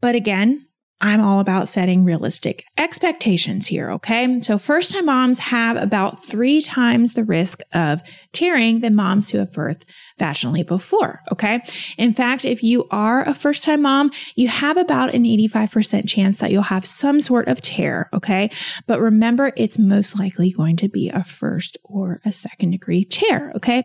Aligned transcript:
But 0.00 0.14
again, 0.14 0.66
I'm 1.02 1.20
all 1.20 1.40
about 1.40 1.68
setting 1.68 2.04
realistic 2.04 2.66
expectations 2.76 3.66
here, 3.66 3.90
okay? 3.92 4.40
So 4.42 4.58
first 4.58 4.92
time 4.92 5.06
moms 5.06 5.38
have 5.38 5.78
about 5.78 6.22
three 6.22 6.60
times 6.60 7.14
the 7.14 7.24
risk 7.24 7.60
of 7.72 8.02
tearing 8.32 8.80
than 8.80 8.94
moms 8.94 9.30
who 9.30 9.38
have 9.38 9.50
birthed 9.50 9.84
vaginally 10.18 10.66
before, 10.66 11.20
okay? 11.32 11.60
In 11.96 12.12
fact, 12.12 12.44
if 12.44 12.62
you 12.62 12.86
are 12.90 13.26
a 13.26 13.34
first 13.34 13.64
time 13.64 13.80
mom, 13.82 14.10
you 14.34 14.48
have 14.48 14.76
about 14.76 15.14
an 15.14 15.24
85% 15.24 16.06
chance 16.06 16.36
that 16.38 16.50
you'll 16.50 16.62
have 16.62 16.84
some 16.84 17.22
sort 17.22 17.48
of 17.48 17.62
tear, 17.62 18.10
okay? 18.12 18.50
But 18.86 19.00
remember, 19.00 19.52
it's 19.56 19.78
most 19.78 20.18
likely 20.18 20.50
going 20.50 20.76
to 20.76 20.88
be 20.88 21.08
a 21.08 21.24
first 21.24 21.78
or 21.82 22.20
a 22.26 22.32
second 22.32 22.72
degree 22.72 23.06
tear, 23.06 23.52
okay? 23.56 23.84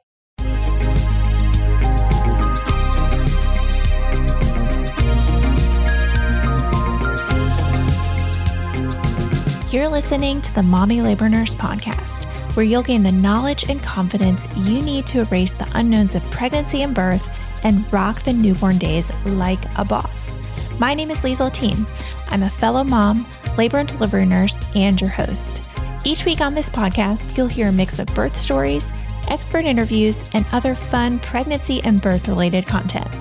You're 9.76 9.90
listening 9.90 10.42
to 10.42 10.56
the 10.56 10.64
Mommy 10.64 11.02
Labor 11.02 11.28
Nurse 11.28 11.54
podcast, 11.54 12.24
where 12.56 12.66
you'll 12.66 12.82
gain 12.82 13.04
the 13.04 13.12
knowledge 13.12 13.66
and 13.70 13.84
confidence 13.84 14.48
you 14.56 14.82
need 14.82 15.06
to 15.08 15.20
erase 15.20 15.52
the 15.52 15.68
unknowns 15.74 16.16
of 16.16 16.24
pregnancy 16.32 16.82
and 16.82 16.96
birth 16.96 17.30
and 17.62 17.92
rock 17.92 18.22
the 18.22 18.32
newborn 18.32 18.78
days 18.78 19.12
like 19.26 19.60
a 19.78 19.84
boss. 19.84 20.32
My 20.80 20.94
name 20.94 21.12
is 21.12 21.18
Liesel 21.18 21.52
Teen. 21.52 21.86
I'm 22.30 22.44
a 22.44 22.50
fellow 22.50 22.86
mom, 22.86 23.28
labor 23.58 23.80
and 23.80 23.90
delivery 23.90 24.26
nurse, 24.26 24.58
and 24.76 25.02
your 25.02 25.10
host. 25.10 25.62
Each 26.06 26.24
week 26.24 26.40
on 26.40 26.56
this 26.56 26.70
podcast, 26.70 27.36
you'll 27.36 27.48
hear 27.48 27.68
a 27.68 27.74
mix 27.74 28.00
of 28.00 28.08
birth 28.16 28.38
stories, 28.38 28.86
expert 29.28 29.66
interviews, 29.66 30.20
and 30.32 30.46
other 30.54 30.74
fun 30.74 31.20
pregnancy 31.20 31.82
and 31.84 32.02
birth 32.02 32.30
related 32.30 32.66
content. 32.66 33.14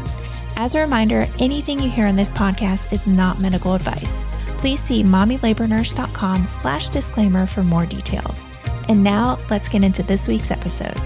As 0.55 0.77
a 0.77 0.81
reminder, 0.81 1.27
anything 1.41 1.81
you 1.81 1.91
hear 1.91 2.07
on 2.07 2.15
this 2.15 2.31
podcast 2.31 2.93
is 2.93 3.09
not 3.09 3.41
medical 3.41 3.75
advice 3.75 4.13
please 4.65 4.83
see 4.85 5.03
mommylabornurse.com 5.03 6.47
slash 6.47 6.89
disclaimer 6.89 7.45
for 7.45 7.63
more 7.63 7.85
details. 7.85 8.41
And 8.89 9.05
now 9.05 9.37
let's 9.51 9.69
get 9.69 9.85
into 9.85 10.03
this 10.03 10.27
week's 10.27 10.51
episode. 10.51 10.99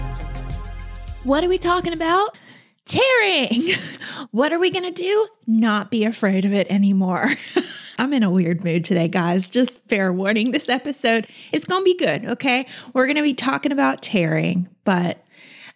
What 1.25 1.43
are 1.43 1.49
we 1.49 1.57
talking 1.57 1.91
about? 1.91 2.37
Tearing. 2.85 3.71
what 4.31 4.53
are 4.53 4.59
we 4.59 4.69
going 4.69 4.85
to 4.85 4.91
do? 4.91 5.27
Not 5.45 5.91
be 5.91 6.05
afraid 6.05 6.45
of 6.45 6.53
it 6.53 6.67
anymore. 6.69 7.31
I'm 7.99 8.13
in 8.13 8.23
a 8.23 8.31
weird 8.31 8.63
mood 8.63 8.85
today, 8.85 9.09
guys. 9.09 9.49
Just 9.49 9.85
fair 9.89 10.13
warning. 10.13 10.51
This 10.51 10.69
episode 10.69 11.27
It's 11.51 11.65
going 11.65 11.81
to 11.81 11.83
be 11.83 11.97
good, 11.97 12.27
okay? 12.27 12.65
We're 12.93 13.07
going 13.07 13.17
to 13.17 13.23
be 13.23 13.33
talking 13.33 13.73
about 13.73 14.01
tearing, 14.01 14.69
but 14.85 15.21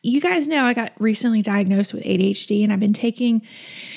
you 0.03 0.19
guys 0.19 0.49
know 0.49 0.65
I 0.65 0.73
got 0.73 0.91
recently 0.99 1.41
diagnosed 1.41 1.93
with 1.93 2.03
ADHD 2.03 2.61
and 2.61 2.73
I've 2.73 2.79
been 2.79 2.91
taking 2.91 3.41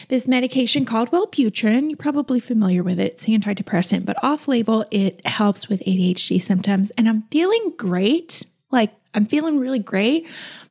this 0.09 0.29
medication 0.29 0.85
called 0.85 1.11
Wellbutrin. 1.11 1.91
You're 1.91 1.97
probably 1.97 2.39
familiar 2.39 2.85
with 2.85 3.01
it. 3.01 3.15
It's 3.15 3.27
an 3.27 3.41
antidepressant, 3.41 4.07
but 4.07 4.17
off 4.23 4.47
label, 4.47 4.87
it 4.93 5.27
helps 5.27 5.69
with 5.69 5.81
ADHD 5.81 6.41
symptoms. 6.41 6.93
And 6.93 7.09
I'm 7.09 7.23
feeling 7.33 7.75
great. 7.77 8.45
Like, 8.71 8.95
I'm 9.15 9.27
feeling 9.27 9.59
really 9.59 9.81
great, 9.81 10.29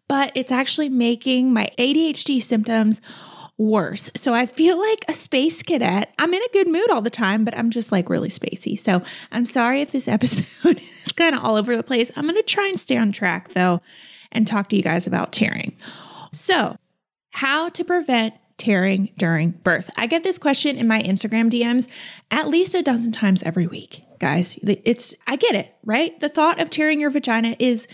but 0.08 0.31
it's 0.36 0.53
actually 0.53 0.88
making 0.88 1.52
my 1.52 1.69
ADHD 1.78 2.41
symptoms 2.41 3.02
worse. 3.58 4.09
So 4.16 4.33
I 4.33 4.45
feel 4.45 4.80
like 4.80 5.03
a 5.09 5.13
space 5.13 5.61
cadet. 5.63 6.13
I'm 6.17 6.33
in 6.33 6.41
a 6.41 6.53
good 6.53 6.69
mood 6.69 6.89
all 6.91 7.02
the 7.02 7.09
time, 7.09 7.44
but 7.44 7.58
I'm 7.58 7.72
just 7.72 7.91
like 7.91 8.09
really 8.09 8.30
spacey. 8.30 8.80
So 8.80 9.02
I'm 9.33 9.45
sorry 9.45 9.81
if 9.81 9.91
this 9.91 10.08
episode 10.08 10.78
is 11.06 11.11
kind 11.11 11.36
of 11.36 11.44
all 11.44 11.58
over 11.58 11.75
the 11.75 11.83
place. 11.83 12.09
I'm 12.16 12.23
going 12.23 12.36
to 12.36 12.44
try 12.44 12.67
and 12.67 12.80
stay 12.80 12.95
on 12.95 13.11
track 13.11 13.53
though 13.53 13.81
and 14.36 14.45
talk 14.45 14.69
to 14.69 14.75
you 14.75 14.83
guys 14.83 15.08
about 15.08 15.31
tearing. 15.31 15.75
So, 16.31 16.75
how 17.31 17.69
to 17.69 17.83
prevent 17.83 18.36
tearing 18.58 19.11
during 19.17 19.52
birth? 19.52 19.89
I 19.97 20.08
get 20.08 20.23
this 20.23 20.38
question 20.38 20.78
in 20.78 20.88
my 20.88 21.02
Instagram 21.02 21.50
DMs 21.50 21.88
at 22.31 22.47
least 22.47 22.75
a 22.75 22.81
dozen 22.81 23.11
times 23.11 23.44
every 23.44 23.67
week. 23.67 24.03
Guys, 24.19 24.58
it's 24.63 25.16
I 25.28 25.36
get 25.36 25.56
it, 25.56 25.75
right? 25.83 26.17
The 26.19 26.30
thought 26.30 26.59
of 26.59 26.69
tearing 26.69 27.00
your 27.00 27.09
vagina 27.09 27.56
is 27.59 27.88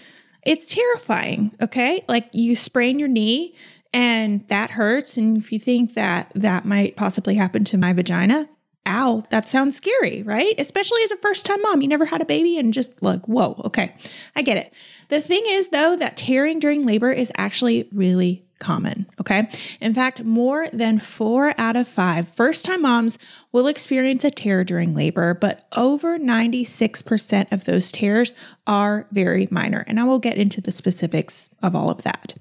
it's 0.45 0.73
terrifying, 0.73 1.51
okay? 1.61 2.03
Like 2.07 2.29
you 2.33 2.55
sprain 2.55 2.99
your 2.99 3.07
knee 3.07 3.55
and 3.93 4.47
that 4.47 4.71
hurts 4.71 5.17
and 5.17 5.37
if 5.37 5.51
you 5.51 5.59
think 5.59 5.95
that 5.95 6.31
that 6.35 6.65
might 6.65 6.95
possibly 6.95 7.35
happen 7.35 7.63
to 7.65 7.77
my 7.77 7.93
vagina, 7.93 8.47
ow, 8.85 9.23
that 9.29 9.47
sounds 9.47 9.75
scary, 9.75 10.23
right? 10.23 10.55
Especially 10.57 11.01
as 11.03 11.11
a 11.11 11.17
first 11.17 11.45
time 11.45 11.61
mom. 11.61 11.81
You 11.81 11.87
never 11.87 12.05
had 12.05 12.21
a 12.21 12.25
baby 12.25 12.57
and 12.57 12.73
just 12.73 13.01
like, 13.01 13.27
whoa, 13.27 13.61
okay, 13.65 13.95
I 14.35 14.41
get 14.41 14.57
it. 14.57 14.73
The 15.09 15.21
thing 15.21 15.43
is, 15.45 15.69
though, 15.69 15.95
that 15.97 16.17
tearing 16.17 16.59
during 16.59 16.85
labor 16.85 17.11
is 17.11 17.31
actually 17.37 17.89
really 17.91 18.45
common. 18.61 19.07
Okay. 19.19 19.49
In 19.81 19.93
fact, 19.93 20.23
more 20.23 20.69
than 20.71 20.99
four 20.99 21.53
out 21.57 21.75
of 21.75 21.87
five 21.87 22.29
first 22.29 22.63
time 22.63 22.83
moms 22.83 23.19
will 23.51 23.67
experience 23.67 24.23
a 24.23 24.29
tear 24.29 24.63
during 24.63 24.93
labor, 24.93 25.33
but 25.33 25.67
over 25.75 26.17
96% 26.17 27.51
of 27.51 27.65
those 27.65 27.91
tears 27.91 28.33
are 28.67 29.07
very 29.11 29.47
minor. 29.51 29.83
And 29.87 29.99
I 29.99 30.05
will 30.05 30.19
get 30.19 30.37
into 30.37 30.61
the 30.61 30.71
specifics 30.71 31.49
of 31.61 31.75
all 31.75 31.89
of 31.89 32.03
that. 32.03 32.35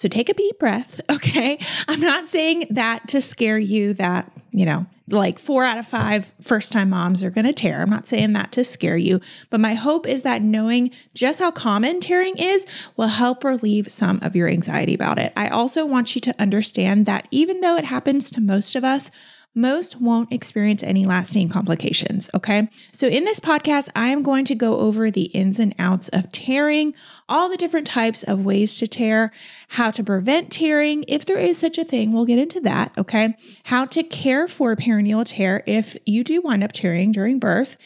So 0.00 0.08
take 0.08 0.30
a 0.30 0.34
deep 0.34 0.58
breath, 0.58 0.98
okay? 1.10 1.58
I'm 1.86 2.00
not 2.00 2.26
saying 2.26 2.68
that 2.70 3.06
to 3.08 3.20
scare 3.20 3.58
you 3.58 3.92
that, 3.94 4.32
you 4.50 4.64
know, 4.64 4.86
like 5.08 5.38
four 5.38 5.62
out 5.62 5.76
of 5.76 5.86
five 5.86 6.32
first 6.40 6.72
time 6.72 6.88
moms 6.88 7.22
are 7.22 7.28
going 7.28 7.44
to 7.44 7.52
tear. 7.52 7.82
I'm 7.82 7.90
not 7.90 8.08
saying 8.08 8.32
that 8.32 8.50
to 8.52 8.64
scare 8.64 8.96
you, 8.96 9.20
but 9.50 9.60
my 9.60 9.74
hope 9.74 10.06
is 10.06 10.22
that 10.22 10.40
knowing 10.40 10.90
just 11.12 11.38
how 11.38 11.50
common 11.50 12.00
tearing 12.00 12.38
is 12.38 12.64
will 12.96 13.08
help 13.08 13.44
relieve 13.44 13.92
some 13.92 14.20
of 14.22 14.34
your 14.34 14.48
anxiety 14.48 14.94
about 14.94 15.18
it. 15.18 15.34
I 15.36 15.48
also 15.48 15.84
want 15.84 16.14
you 16.14 16.22
to 16.22 16.40
understand 16.40 17.04
that 17.04 17.28
even 17.30 17.60
though 17.60 17.76
it 17.76 17.84
happens 17.84 18.30
to 18.30 18.40
most 18.40 18.74
of 18.76 18.84
us, 18.84 19.10
most 19.54 20.00
won't 20.00 20.32
experience 20.32 20.82
any 20.82 21.04
lasting 21.06 21.48
complications. 21.48 22.30
Okay. 22.34 22.68
So, 22.92 23.08
in 23.08 23.24
this 23.24 23.40
podcast, 23.40 23.88
I 23.96 24.08
am 24.08 24.22
going 24.22 24.44
to 24.46 24.54
go 24.54 24.78
over 24.78 25.10
the 25.10 25.24
ins 25.24 25.58
and 25.58 25.74
outs 25.78 26.08
of 26.10 26.30
tearing, 26.30 26.94
all 27.28 27.48
the 27.48 27.56
different 27.56 27.86
types 27.86 28.22
of 28.22 28.44
ways 28.44 28.78
to 28.78 28.86
tear, 28.86 29.32
how 29.68 29.90
to 29.90 30.04
prevent 30.04 30.52
tearing, 30.52 31.04
if 31.08 31.24
there 31.24 31.38
is 31.38 31.58
such 31.58 31.78
a 31.78 31.84
thing. 31.84 32.12
We'll 32.12 32.26
get 32.26 32.38
into 32.38 32.60
that. 32.60 32.96
Okay. 32.96 33.34
How 33.64 33.86
to 33.86 34.02
care 34.02 34.46
for 34.46 34.76
perineal 34.76 35.24
tear 35.26 35.64
if 35.66 35.96
you 36.06 36.22
do 36.22 36.40
wind 36.40 36.62
up 36.62 36.72
tearing 36.72 37.12
during 37.12 37.38
birth. 37.38 37.76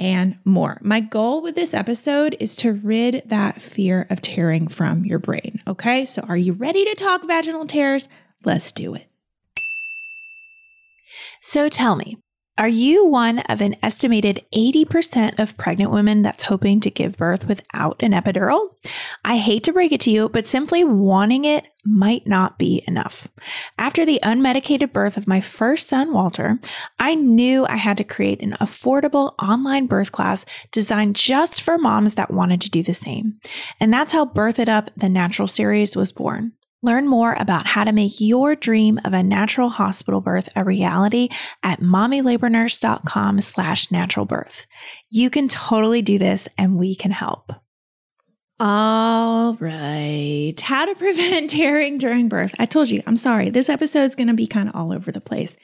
And 0.00 0.38
more. 0.44 0.78
My 0.80 1.00
goal 1.00 1.42
with 1.42 1.56
this 1.56 1.74
episode 1.74 2.36
is 2.38 2.54
to 2.56 2.72
rid 2.72 3.24
that 3.26 3.60
fear 3.60 4.06
of 4.10 4.20
tearing 4.20 4.68
from 4.68 5.04
your 5.04 5.18
brain. 5.18 5.60
Okay, 5.66 6.04
so 6.04 6.22
are 6.22 6.36
you 6.36 6.52
ready 6.52 6.84
to 6.84 6.94
talk 6.94 7.26
vaginal 7.26 7.66
tears? 7.66 8.08
Let's 8.44 8.70
do 8.70 8.94
it. 8.94 9.08
So 11.40 11.68
tell 11.68 11.96
me, 11.96 12.18
are 12.58 12.68
you 12.68 13.06
one 13.06 13.38
of 13.38 13.60
an 13.60 13.76
estimated 13.84 14.44
80% 14.52 15.38
of 15.38 15.56
pregnant 15.56 15.92
women 15.92 16.22
that's 16.22 16.42
hoping 16.42 16.80
to 16.80 16.90
give 16.90 17.16
birth 17.16 17.46
without 17.46 18.02
an 18.02 18.10
epidural? 18.10 18.70
I 19.24 19.36
hate 19.36 19.62
to 19.64 19.72
break 19.72 19.92
it 19.92 20.00
to 20.02 20.10
you, 20.10 20.28
but 20.28 20.48
simply 20.48 20.82
wanting 20.82 21.44
it 21.44 21.68
might 21.84 22.26
not 22.26 22.58
be 22.58 22.82
enough. 22.88 23.28
After 23.78 24.04
the 24.04 24.18
unmedicated 24.24 24.92
birth 24.92 25.16
of 25.16 25.28
my 25.28 25.40
first 25.40 25.88
son, 25.88 26.12
Walter, 26.12 26.58
I 26.98 27.14
knew 27.14 27.64
I 27.64 27.76
had 27.76 27.96
to 27.98 28.04
create 28.04 28.42
an 28.42 28.56
affordable 28.60 29.34
online 29.40 29.86
birth 29.86 30.10
class 30.10 30.44
designed 30.72 31.14
just 31.14 31.62
for 31.62 31.78
moms 31.78 32.16
that 32.16 32.32
wanted 32.32 32.60
to 32.62 32.70
do 32.70 32.82
the 32.82 32.92
same. 32.92 33.38
And 33.78 33.94
that's 33.94 34.12
how 34.12 34.24
Birth 34.24 34.58
It 34.58 34.68
Up, 34.68 34.90
the 34.96 35.08
natural 35.08 35.46
series, 35.46 35.94
was 35.94 36.12
born. 36.12 36.54
Learn 36.82 37.08
more 37.08 37.34
about 37.34 37.66
how 37.66 37.84
to 37.84 37.92
make 37.92 38.20
your 38.20 38.54
dream 38.54 39.00
of 39.04 39.12
a 39.12 39.22
natural 39.22 39.68
hospital 39.68 40.20
birth 40.20 40.48
a 40.54 40.62
reality 40.64 41.28
at 41.62 41.80
mommylabornurse.com 41.80 43.40
slash 43.40 43.90
natural 43.90 44.26
birth. 44.26 44.66
You 45.10 45.28
can 45.30 45.48
totally 45.48 46.02
do 46.02 46.18
this 46.18 46.46
and 46.56 46.76
we 46.76 46.94
can 46.94 47.10
help. 47.10 47.52
All 48.60 49.54
right. 49.54 50.54
How 50.60 50.84
to 50.84 50.94
prevent 50.94 51.50
tearing 51.50 51.98
during 51.98 52.28
birth. 52.28 52.54
I 52.58 52.66
told 52.66 52.90
you, 52.90 53.02
I'm 53.06 53.16
sorry. 53.16 53.50
This 53.50 53.68
episode 53.68 54.04
is 54.04 54.14
going 54.14 54.28
to 54.28 54.34
be 54.34 54.46
kind 54.46 54.68
of 54.68 54.74
all 54.74 54.92
over 54.92 55.12
the 55.12 55.20
place. 55.20 55.56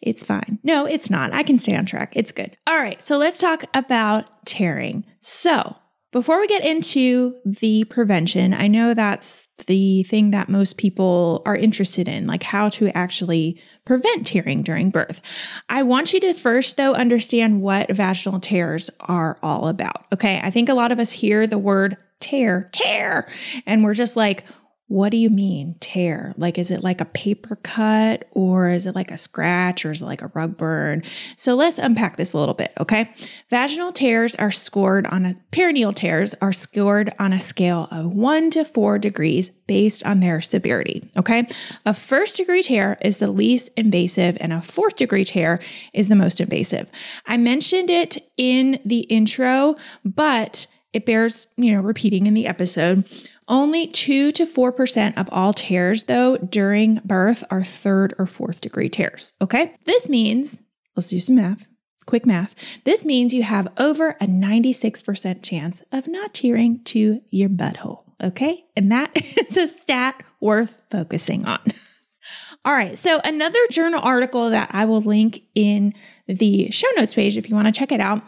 It's 0.00 0.24
fine. 0.24 0.58
No, 0.64 0.86
it's 0.86 1.10
not. 1.10 1.32
I 1.32 1.44
can 1.44 1.58
stay 1.58 1.76
on 1.76 1.86
track. 1.86 2.12
It's 2.16 2.32
good. 2.32 2.56
All 2.66 2.76
right. 2.76 3.00
So 3.02 3.16
let's 3.18 3.38
talk 3.38 3.64
about 3.74 4.44
tearing. 4.44 5.04
So, 5.20 5.76
before 6.12 6.40
we 6.40 6.46
get 6.46 6.64
into 6.64 7.34
the 7.44 7.84
prevention, 7.84 8.54
I 8.54 8.68
know 8.68 8.94
that's 8.94 9.48
the 9.66 10.02
thing 10.04 10.30
that 10.30 10.48
most 10.48 10.76
people 10.76 11.42
are 11.46 11.56
interested 11.56 12.06
in, 12.06 12.26
like 12.26 12.42
how 12.42 12.68
to 12.70 12.88
actually 12.90 13.60
prevent 13.84 14.26
tearing 14.26 14.62
during 14.62 14.90
birth. 14.90 15.20
I 15.68 15.82
want 15.82 16.12
you 16.12 16.20
to 16.20 16.34
first, 16.34 16.76
though, 16.76 16.92
understand 16.92 17.62
what 17.62 17.94
vaginal 17.94 18.40
tears 18.40 18.90
are 19.00 19.38
all 19.42 19.68
about. 19.68 20.04
Okay. 20.12 20.40
I 20.42 20.50
think 20.50 20.68
a 20.68 20.74
lot 20.74 20.92
of 20.92 20.98
us 20.98 21.12
hear 21.12 21.46
the 21.46 21.58
word 21.58 21.96
tear, 22.20 22.68
tear, 22.72 23.26
and 23.66 23.82
we're 23.82 23.94
just 23.94 24.14
like, 24.14 24.44
what 24.92 25.08
do 25.08 25.16
you 25.16 25.30
mean 25.30 25.74
tear? 25.80 26.34
Like, 26.36 26.58
is 26.58 26.70
it 26.70 26.84
like 26.84 27.00
a 27.00 27.06
paper 27.06 27.56
cut 27.62 28.28
or 28.32 28.68
is 28.68 28.84
it 28.84 28.94
like 28.94 29.10
a 29.10 29.16
scratch 29.16 29.86
or 29.86 29.90
is 29.90 30.02
it 30.02 30.04
like 30.04 30.20
a 30.20 30.30
rug 30.34 30.58
burn? 30.58 31.02
So 31.34 31.54
let's 31.54 31.78
unpack 31.78 32.18
this 32.18 32.34
a 32.34 32.38
little 32.38 32.52
bit, 32.52 32.74
okay? 32.78 33.10
Vaginal 33.48 33.92
tears 33.92 34.34
are 34.34 34.50
scored 34.50 35.06
on 35.06 35.24
a, 35.24 35.34
perineal 35.50 35.94
tears 35.94 36.34
are 36.42 36.52
scored 36.52 37.10
on 37.18 37.32
a 37.32 37.40
scale 37.40 37.88
of 37.90 38.12
one 38.12 38.50
to 38.50 38.66
four 38.66 38.98
degrees 38.98 39.48
based 39.66 40.04
on 40.04 40.20
their 40.20 40.42
severity, 40.42 41.10
okay? 41.16 41.48
A 41.86 41.94
first 41.94 42.36
degree 42.36 42.62
tear 42.62 42.98
is 43.00 43.16
the 43.16 43.28
least 43.30 43.70
invasive 43.78 44.36
and 44.40 44.52
a 44.52 44.60
fourth 44.60 44.96
degree 44.96 45.24
tear 45.24 45.58
is 45.94 46.08
the 46.08 46.16
most 46.16 46.38
invasive. 46.38 46.90
I 47.24 47.38
mentioned 47.38 47.88
it 47.88 48.18
in 48.36 48.78
the 48.84 49.00
intro, 49.00 49.76
but 50.04 50.66
it 50.92 51.06
bears, 51.06 51.46
you 51.56 51.72
know, 51.72 51.80
repeating 51.80 52.26
in 52.26 52.34
the 52.34 52.46
episode. 52.46 53.04
Only 53.48 53.86
2 53.86 54.32
to 54.32 54.46
4% 54.46 55.16
of 55.16 55.28
all 55.32 55.52
tears, 55.52 56.04
though, 56.04 56.36
during 56.36 57.00
birth 57.04 57.44
are 57.50 57.64
third 57.64 58.14
or 58.18 58.26
fourth 58.26 58.60
degree 58.60 58.88
tears. 58.88 59.32
Okay. 59.40 59.74
This 59.84 60.08
means, 60.08 60.62
let's 60.96 61.08
do 61.08 61.20
some 61.20 61.36
math, 61.36 61.66
quick 62.06 62.24
math. 62.24 62.54
This 62.84 63.04
means 63.04 63.34
you 63.34 63.42
have 63.42 63.68
over 63.78 64.10
a 64.20 64.26
96% 64.26 65.42
chance 65.42 65.82
of 65.90 66.06
not 66.06 66.34
tearing 66.34 66.82
to 66.84 67.20
your 67.30 67.48
butthole. 67.48 68.04
Okay. 68.22 68.64
And 68.76 68.92
that 68.92 69.10
is 69.38 69.56
a 69.56 69.68
stat 69.68 70.22
worth 70.40 70.82
focusing 70.90 71.48
on. 71.48 71.60
All 72.64 72.72
right. 72.72 72.96
So, 72.96 73.20
another 73.24 73.58
journal 73.70 74.00
article 74.00 74.50
that 74.50 74.70
I 74.72 74.84
will 74.84 75.00
link 75.00 75.42
in 75.56 75.94
the 76.28 76.70
show 76.70 76.86
notes 76.96 77.14
page 77.14 77.36
if 77.36 77.48
you 77.48 77.56
want 77.56 77.66
to 77.66 77.72
check 77.72 77.90
it 77.90 78.00
out 78.00 78.22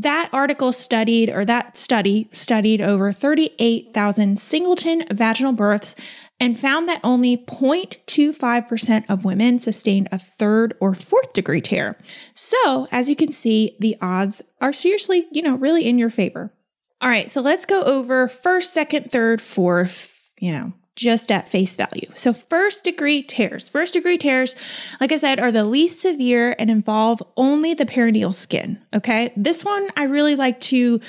that 0.00 0.30
article 0.32 0.72
studied, 0.72 1.30
or 1.30 1.44
that 1.44 1.76
study 1.76 2.28
studied 2.32 2.80
over 2.80 3.12
38,000 3.12 4.38
singleton 4.38 5.04
vaginal 5.10 5.52
births 5.52 5.94
and 6.40 6.58
found 6.58 6.88
that 6.88 7.00
only 7.04 7.36
0.25% 7.36 9.04
of 9.10 9.24
women 9.24 9.58
sustained 9.58 10.08
a 10.10 10.18
third 10.18 10.74
or 10.80 10.94
fourth 10.94 11.34
degree 11.34 11.60
tear. 11.60 11.98
So, 12.34 12.88
as 12.90 13.10
you 13.10 13.16
can 13.16 13.30
see, 13.30 13.76
the 13.78 13.96
odds 14.00 14.40
are 14.60 14.72
seriously, 14.72 15.26
you 15.32 15.42
know, 15.42 15.56
really 15.56 15.86
in 15.86 15.98
your 15.98 16.10
favor. 16.10 16.52
All 17.02 17.10
right, 17.10 17.30
so 17.30 17.42
let's 17.42 17.66
go 17.66 17.82
over 17.82 18.26
first, 18.26 18.72
second, 18.72 19.10
third, 19.10 19.42
fourth, 19.42 20.16
you 20.38 20.52
know, 20.52 20.72
just 20.96 21.32
at 21.32 21.48
face 21.48 21.76
value. 21.76 22.10
So, 22.14 22.32
first 22.32 22.84
degree 22.84 23.22
tears. 23.22 23.68
First 23.68 23.94
degree 23.94 24.18
tears, 24.18 24.54
like 25.00 25.12
I 25.12 25.16
said, 25.16 25.40
are 25.40 25.52
the 25.52 25.64
least 25.64 26.00
severe 26.00 26.54
and 26.58 26.70
involve 26.70 27.22
only 27.36 27.74
the 27.74 27.86
perineal 27.86 28.34
skin. 28.34 28.80
Okay. 28.94 29.32
This 29.36 29.64
one 29.64 29.88
I 29.96 30.04
really 30.04 30.34
like 30.34 30.60
to 30.62 31.00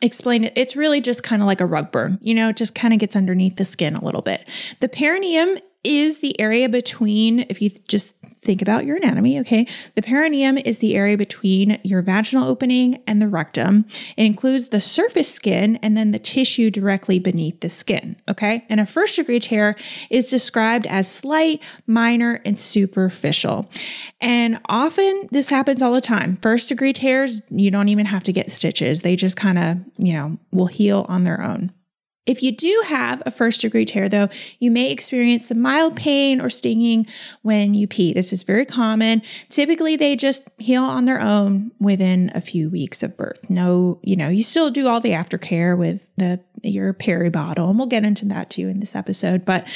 explain 0.00 0.44
it. 0.44 0.52
It's 0.56 0.76
really 0.76 1.00
just 1.00 1.22
kind 1.22 1.42
of 1.42 1.46
like 1.46 1.60
a 1.60 1.66
rug 1.66 1.90
burn, 1.90 2.18
you 2.20 2.34
know, 2.34 2.50
it 2.50 2.56
just 2.56 2.74
kind 2.74 2.92
of 2.94 3.00
gets 3.00 3.16
underneath 3.16 3.56
the 3.56 3.64
skin 3.64 3.94
a 3.94 4.04
little 4.04 4.22
bit. 4.22 4.46
The 4.80 4.88
perineum 4.88 5.58
is 5.84 6.18
the 6.18 6.38
area 6.40 6.68
between, 6.68 7.46
if 7.48 7.62
you 7.62 7.70
just 7.88 8.17
think 8.40 8.62
about 8.62 8.84
your 8.84 8.96
anatomy, 8.96 9.38
okay? 9.40 9.66
The 9.94 10.02
perineum 10.02 10.58
is 10.58 10.78
the 10.78 10.94
area 10.94 11.16
between 11.16 11.78
your 11.82 12.02
vaginal 12.02 12.48
opening 12.48 13.02
and 13.06 13.20
the 13.20 13.28
rectum. 13.28 13.84
It 14.16 14.24
includes 14.24 14.68
the 14.68 14.80
surface 14.80 15.32
skin 15.32 15.78
and 15.82 15.96
then 15.96 16.12
the 16.12 16.18
tissue 16.18 16.70
directly 16.70 17.18
beneath 17.18 17.60
the 17.60 17.70
skin, 17.70 18.16
okay? 18.28 18.64
And 18.68 18.80
a 18.80 18.86
first 18.86 19.16
degree 19.16 19.40
tear 19.40 19.76
is 20.10 20.30
described 20.30 20.86
as 20.86 21.10
slight, 21.10 21.62
minor, 21.86 22.40
and 22.44 22.58
superficial. 22.58 23.70
And 24.20 24.60
often 24.68 25.28
this 25.30 25.50
happens 25.50 25.82
all 25.82 25.92
the 25.92 26.00
time. 26.00 26.38
First 26.42 26.68
degree 26.68 26.92
tears, 26.92 27.42
you 27.50 27.70
don't 27.70 27.88
even 27.88 28.06
have 28.06 28.22
to 28.24 28.32
get 28.32 28.50
stitches, 28.50 29.02
they 29.02 29.16
just 29.16 29.36
kind 29.36 29.58
of, 29.58 29.78
you 29.96 30.12
know, 30.12 30.38
will 30.52 30.66
heal 30.66 31.06
on 31.08 31.24
their 31.24 31.42
own. 31.42 31.72
If 32.28 32.42
you 32.42 32.52
do 32.52 32.82
have 32.84 33.22
a 33.24 33.30
first 33.30 33.62
degree 33.62 33.86
tear, 33.86 34.06
though, 34.06 34.28
you 34.60 34.70
may 34.70 34.92
experience 34.92 35.48
some 35.48 35.60
mild 35.60 35.96
pain 35.96 36.42
or 36.42 36.50
stinging 36.50 37.06
when 37.40 37.72
you 37.72 37.88
pee. 37.88 38.12
This 38.12 38.34
is 38.34 38.42
very 38.42 38.66
common. 38.66 39.22
Typically, 39.48 39.96
they 39.96 40.14
just 40.14 40.50
heal 40.58 40.84
on 40.84 41.06
their 41.06 41.22
own 41.22 41.72
within 41.80 42.30
a 42.34 42.42
few 42.42 42.68
weeks 42.68 43.02
of 43.02 43.16
birth. 43.16 43.48
No, 43.48 43.98
you 44.02 44.14
know, 44.14 44.28
you 44.28 44.42
still 44.42 44.70
do 44.70 44.88
all 44.88 45.00
the 45.00 45.12
aftercare 45.12 45.76
with 45.76 46.06
the 46.18 46.38
your 46.62 46.92
peri 46.92 47.30
bottle, 47.30 47.70
and 47.70 47.78
we'll 47.78 47.88
get 47.88 48.04
into 48.04 48.26
that 48.26 48.50
too 48.50 48.68
in 48.68 48.80
this 48.80 48.94
episode. 48.94 49.46
But 49.46 49.66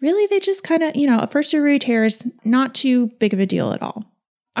really, 0.00 0.26
they 0.26 0.40
just 0.40 0.64
kind 0.64 0.82
of, 0.82 0.96
you 0.96 1.06
know, 1.06 1.20
a 1.20 1.28
first 1.28 1.52
degree 1.52 1.78
tear 1.78 2.04
is 2.04 2.26
not 2.44 2.74
too 2.74 3.06
big 3.20 3.32
of 3.32 3.38
a 3.38 3.46
deal 3.46 3.72
at 3.72 3.82
all. 3.82 4.04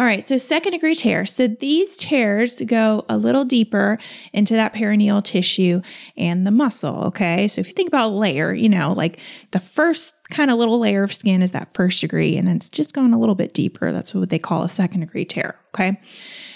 All 0.00 0.06
right, 0.06 0.24
so 0.24 0.38
second 0.38 0.72
degree 0.72 0.94
tear. 0.94 1.26
So 1.26 1.46
these 1.46 1.94
tears 1.98 2.62
go 2.62 3.04
a 3.10 3.18
little 3.18 3.44
deeper 3.44 3.98
into 4.32 4.54
that 4.54 4.72
perineal 4.72 5.22
tissue 5.22 5.82
and 6.16 6.46
the 6.46 6.50
muscle. 6.50 7.04
Okay, 7.08 7.46
so 7.46 7.60
if 7.60 7.68
you 7.68 7.74
think 7.74 7.88
about 7.88 8.14
layer, 8.14 8.54
you 8.54 8.70
know, 8.70 8.94
like 8.94 9.20
the 9.50 9.58
first 9.58 10.14
kind 10.30 10.50
of 10.50 10.56
little 10.56 10.78
layer 10.78 11.02
of 11.02 11.12
skin 11.12 11.42
is 11.42 11.50
that 11.50 11.74
first 11.74 12.00
degree, 12.00 12.38
and 12.38 12.48
then 12.48 12.56
it's 12.56 12.70
just 12.70 12.94
going 12.94 13.12
a 13.12 13.20
little 13.20 13.34
bit 13.34 13.52
deeper. 13.52 13.92
That's 13.92 14.14
what 14.14 14.30
they 14.30 14.38
call 14.38 14.62
a 14.62 14.70
second 14.70 15.00
degree 15.00 15.26
tear. 15.26 15.58
Okay, 15.74 16.00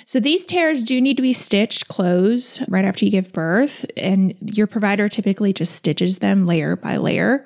so 0.06 0.18
these 0.18 0.46
tears 0.46 0.82
do 0.82 0.98
need 0.98 1.18
to 1.18 1.22
be 1.22 1.34
stitched 1.34 1.88
closed 1.88 2.62
right 2.68 2.86
after 2.86 3.04
you 3.04 3.10
give 3.10 3.30
birth, 3.34 3.84
and 3.94 4.34
your 4.40 4.66
provider 4.66 5.06
typically 5.06 5.52
just 5.52 5.74
stitches 5.74 6.16
them 6.20 6.46
layer 6.46 6.76
by 6.76 6.96
layer 6.96 7.44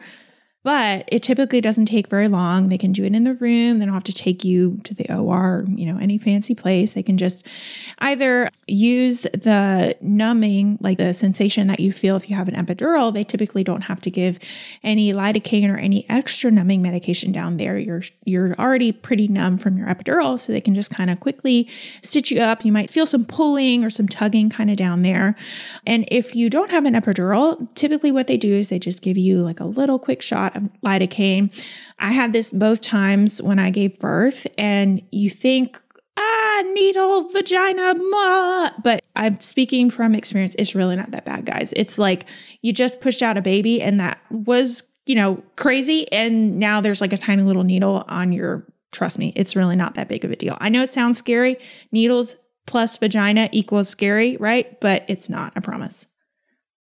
but 0.69 1.05
it 1.07 1.23
typically 1.23 1.63
doesn't 1.63 1.87
take 1.87 2.09
very 2.09 2.29
long. 2.29 2.69
They 2.69 2.77
can 2.77 2.93
do 2.93 3.03
it 3.03 3.15
in 3.15 3.25
the 3.25 3.33
room. 3.33 3.79
They 3.79 3.87
don't 3.87 3.95
have 3.95 4.05
to 4.05 4.13
take 4.13 4.45
you 4.45 4.79
to 4.85 4.93
the 4.93 5.11
OR, 5.11 5.65
you 5.67 5.87
know, 5.87 5.99
any 5.99 6.19
fancy 6.19 6.55
place. 6.55 6.93
They 6.93 7.03
can 7.03 7.17
just 7.17 7.47
either 8.01 8.51
use 8.69 9.23
the 9.23 9.97
numbing, 10.01 10.79
like 10.81 10.99
the 10.99 11.13
sensation 11.13 11.67
that 11.69 11.81
you 11.81 11.93
feel 11.93 12.17
if 12.17 12.29
you 12.29 12.37
have 12.37 12.49
an 12.49 12.55
epidural. 12.55 13.13
They 13.13 13.25
typically 13.25 13.65
don't 13.65 13.83
have 13.83 14.01
to 14.03 14.11
give 14.11 14.39
any 14.83 15.13
lidocaine 15.13 15.69
or 15.69 15.77
any 15.77 16.09
extra 16.09 16.51
numbing 16.51 16.83
medication 16.83 17.33
down 17.33 17.57
there. 17.57 17.79
You're 17.79 18.03
you're 18.25 18.55
already 18.55 18.93
pretty 18.93 19.29
numb 19.29 19.59
from 19.59 19.77
your 19.77 19.87
epidural, 19.87 20.39
so 20.39 20.53
they 20.53 20.61
can 20.61 20.75
just 20.75 20.91
kind 20.91 21.11
of 21.11 21.21
quickly 21.21 21.69
stitch 22.03 22.31
you 22.31 22.41
up. 22.41 22.65
You 22.65 22.73
might 22.73 22.91
feel 22.91 23.07
some 23.07 23.25
pulling 23.25 23.85
or 23.85 23.91
some 23.91 24.09
tugging 24.09 24.51
kind 24.51 24.71
of 24.71 24.77
down 24.77 25.03
there. 25.03 25.35
And 25.87 26.05
if 26.09 26.35
you 26.35 26.51
don't 26.51 26.71
have 26.71 26.85
an 26.85 26.95
epidural, 26.95 27.73
typically 27.75 28.13
what 28.13 28.27
they 28.27 28.37
do 28.37 28.55
is 28.55 28.69
they 28.69 28.79
just 28.79 29.03
give 29.03 29.19
you 29.19 29.43
like 29.43 29.61
a 29.61 29.65
little 29.65 29.99
quick 29.99 30.23
shot 30.23 30.57
of 30.57 30.65
lidocaine. 30.85 31.51
I 31.99 32.13
had 32.13 32.33
this 32.33 32.51
both 32.51 32.81
times 32.81 33.43
when 33.43 33.59
I 33.59 33.71
gave 33.71 33.99
birth, 33.99 34.47
and 34.57 35.03
you 35.11 35.31
think, 35.31 35.81
ah, 36.19 36.63
needle, 36.73 37.29
vagina, 37.29 37.95
ma. 37.95 38.71
But 38.83 39.03
I'm 39.17 39.41
speaking 39.41 39.89
from 39.89 40.15
experience. 40.15 40.55
It's 40.59 40.75
really 40.75 40.97
not 40.97 41.13
that 41.13 41.25
bad, 41.25 41.47
guys. 41.47 41.73
It's 41.77 41.99
like 41.99 42.27
you 42.63 42.73
just 42.73 43.01
pushed 43.01 43.23
out 43.23 43.39
a 43.39 43.43
baby, 43.43 43.81
and 43.81 44.01
that 44.01 44.19
was, 44.31 44.83
you 45.07 45.15
know, 45.15 45.43
crazy. 45.57 46.11
And 46.13 46.59
now 46.59 46.81
there's 46.81 47.01
like 47.01 47.13
a 47.13 47.19
tiny 47.19 47.43
little 47.43 47.65
needle 47.65 48.05
on 48.09 48.33
your, 48.33 48.67
trust 48.93 49.19
me, 49.19 49.33
it's 49.37 49.57
really 49.57 49.77
not 49.77 49.95
that 49.95 50.09
big 50.09 50.25
of 50.25 50.31
a 50.31 50.37
deal. 50.37 50.57
I 50.61 50.69
know 50.69 50.83
it 50.83 50.91
sounds 50.91 51.19
scary. 51.19 51.57
Needles 51.93 52.37
plus 52.67 52.99
vagina 52.99 53.49
equals 53.53 53.89
scary, 53.89 54.37
right? 54.37 54.79
But 54.81 55.05
it's 55.09 55.31
not, 55.31 55.53
I 55.57 55.61
promise. 55.61 56.07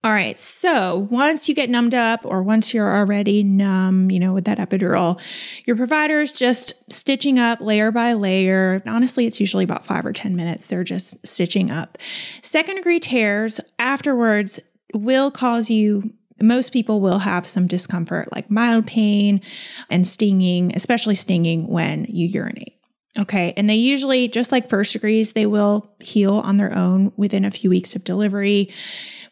All 0.04 0.12
right. 0.12 0.38
So 0.38 1.08
once 1.10 1.48
you 1.48 1.54
get 1.54 1.70
numbed 1.70 1.94
up 1.94 2.26
or 2.26 2.42
once 2.42 2.74
you're 2.74 2.94
already 2.94 3.42
numb, 3.42 4.10
you 4.10 4.20
know, 4.20 4.34
with 4.34 4.44
that 4.44 4.58
epidural, 4.58 5.18
your 5.64 5.76
provider 5.76 6.20
is 6.20 6.30
just 6.30 6.74
stitching 6.92 7.38
up 7.38 7.62
layer 7.62 7.90
by 7.90 8.12
layer. 8.12 8.82
Honestly, 8.86 9.24
it's 9.24 9.40
usually 9.40 9.64
about 9.64 9.86
five 9.86 10.04
or 10.04 10.12
10 10.12 10.36
minutes. 10.36 10.66
They're 10.66 10.84
just 10.84 11.26
stitching 11.26 11.70
up. 11.70 11.96
Second 12.42 12.76
degree 12.76 13.00
tears 13.00 13.60
afterwards 13.78 14.60
will 14.92 15.30
cause 15.30 15.70
you 15.70 16.12
most 16.38 16.74
people 16.74 17.00
will 17.00 17.20
have 17.20 17.48
some 17.48 17.66
discomfort 17.66 18.28
like 18.30 18.50
mild 18.50 18.86
pain 18.86 19.40
and 19.88 20.06
stinging, 20.06 20.74
especially 20.74 21.14
stinging 21.14 21.66
when 21.66 22.04
you 22.10 22.26
urinate. 22.26 22.76
Okay. 23.16 23.54
And 23.56 23.70
they 23.70 23.76
usually, 23.76 24.28
just 24.28 24.52
like 24.52 24.68
first 24.68 24.92
degrees, 24.92 25.32
they 25.32 25.46
will 25.46 25.94
heal 26.00 26.38
on 26.40 26.56
their 26.58 26.76
own 26.76 27.12
within 27.16 27.44
a 27.44 27.50
few 27.50 27.70
weeks 27.70 27.94
of 27.96 28.04
delivery 28.04 28.70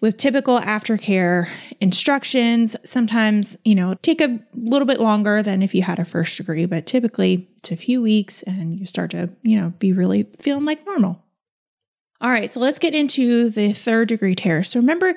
with 0.02 0.18
typical 0.18 0.61
aftercare 0.61 1.49
instructions. 1.80 2.76
Sometimes, 2.85 3.56
you 3.64 3.75
know, 3.75 3.94
take 4.02 4.21
a 4.21 4.40
little 4.52 4.85
bit 4.85 5.00
longer 5.00 5.42
than 5.42 5.62
if 5.62 5.75
you 5.75 5.82
had 5.82 5.99
a 5.99 6.04
first 6.04 6.37
degree, 6.37 6.66
but 6.66 6.85
typically 6.85 7.49
it's 7.59 7.71
a 7.71 7.76
few 7.76 8.02
weeks 8.02 8.42
and 8.42 8.78
you 8.78 8.85
start 8.85 9.12
to, 9.12 9.30
you 9.42 9.59
know, 9.59 9.73
be 9.78 9.92
really 9.92 10.26
feeling 10.38 10.66
like 10.66 10.85
normal. 10.85 11.25
All 12.21 12.30
right, 12.30 12.50
so 12.50 12.61
let's 12.61 12.78
get 12.78 12.94
into 12.94 13.49
the 13.49 13.73
third 13.73 14.09
degree 14.09 14.35
tears. 14.35 14.71
So 14.71 14.80
remember, 14.80 15.14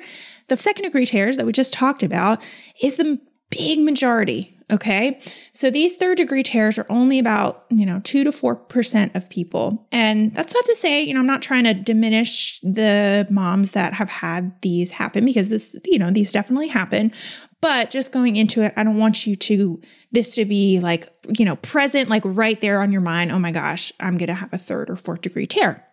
the 0.48 0.58
second 0.58 0.84
degree 0.84 1.06
tears 1.06 1.38
that 1.38 1.46
we 1.46 1.52
just 1.52 1.74
talked 1.74 2.04
about 2.04 2.42
is 2.82 2.98
the 2.98 3.20
big 3.50 3.80
majority 3.80 4.55
Okay. 4.72 5.20
So 5.52 5.70
these 5.70 5.96
third 5.96 6.18
degree 6.18 6.42
tears 6.42 6.80
are 6.80 6.88
only 6.90 7.20
about, 7.20 7.66
you 7.70 7.86
know, 7.86 8.02
two 8.04 8.24
to 8.24 8.32
4% 8.32 9.16
of 9.16 9.30
people. 9.30 9.88
And 9.92 10.34
that's 10.34 10.56
not 10.56 10.66
to 10.66 10.76
say, 10.76 11.04
you 11.04 11.14
know, 11.14 11.20
I'm 11.20 11.28
not 11.28 11.44
trying 11.44 11.66
to 11.66 11.76
diminish 11.76 12.60
the 12.62 13.28
moms 13.30 13.72
that 13.72 13.94
have 13.94 14.10
had 14.10 14.60
these 14.64 14.90
happen 14.90 15.24
because 15.24 15.50
this, 15.50 15.76
you 15.86 16.00
know, 16.00 16.10
these 16.10 16.32
definitely 16.32 16.68
happen. 16.68 17.12
But 17.62 17.92
just 17.92 18.12
going 18.12 18.38
into 18.38 18.64
it, 18.64 18.74
I 18.76 18.84
don't 18.84 18.98
want 18.98 19.28
you 19.28 19.36
to, 19.36 19.82
this 20.12 20.34
to 20.36 20.46
be 20.46 20.80
like, 20.80 21.10
you 21.38 21.46
know, 21.46 21.58
present, 21.58 22.10
like 22.10 22.24
right 22.26 22.60
there 22.60 22.82
on 22.82 22.92
your 22.92 23.02
mind. 23.02 23.32
Oh 23.32 23.40
my 23.40 23.52
gosh, 23.52 23.92
I'm 24.00 24.18
going 24.18 24.28
to 24.28 24.34
have 24.34 24.52
a 24.52 24.58
third 24.58 24.90
or 24.90 24.96
fourth 24.96 25.22
degree 25.22 25.46
tear. 25.46 25.85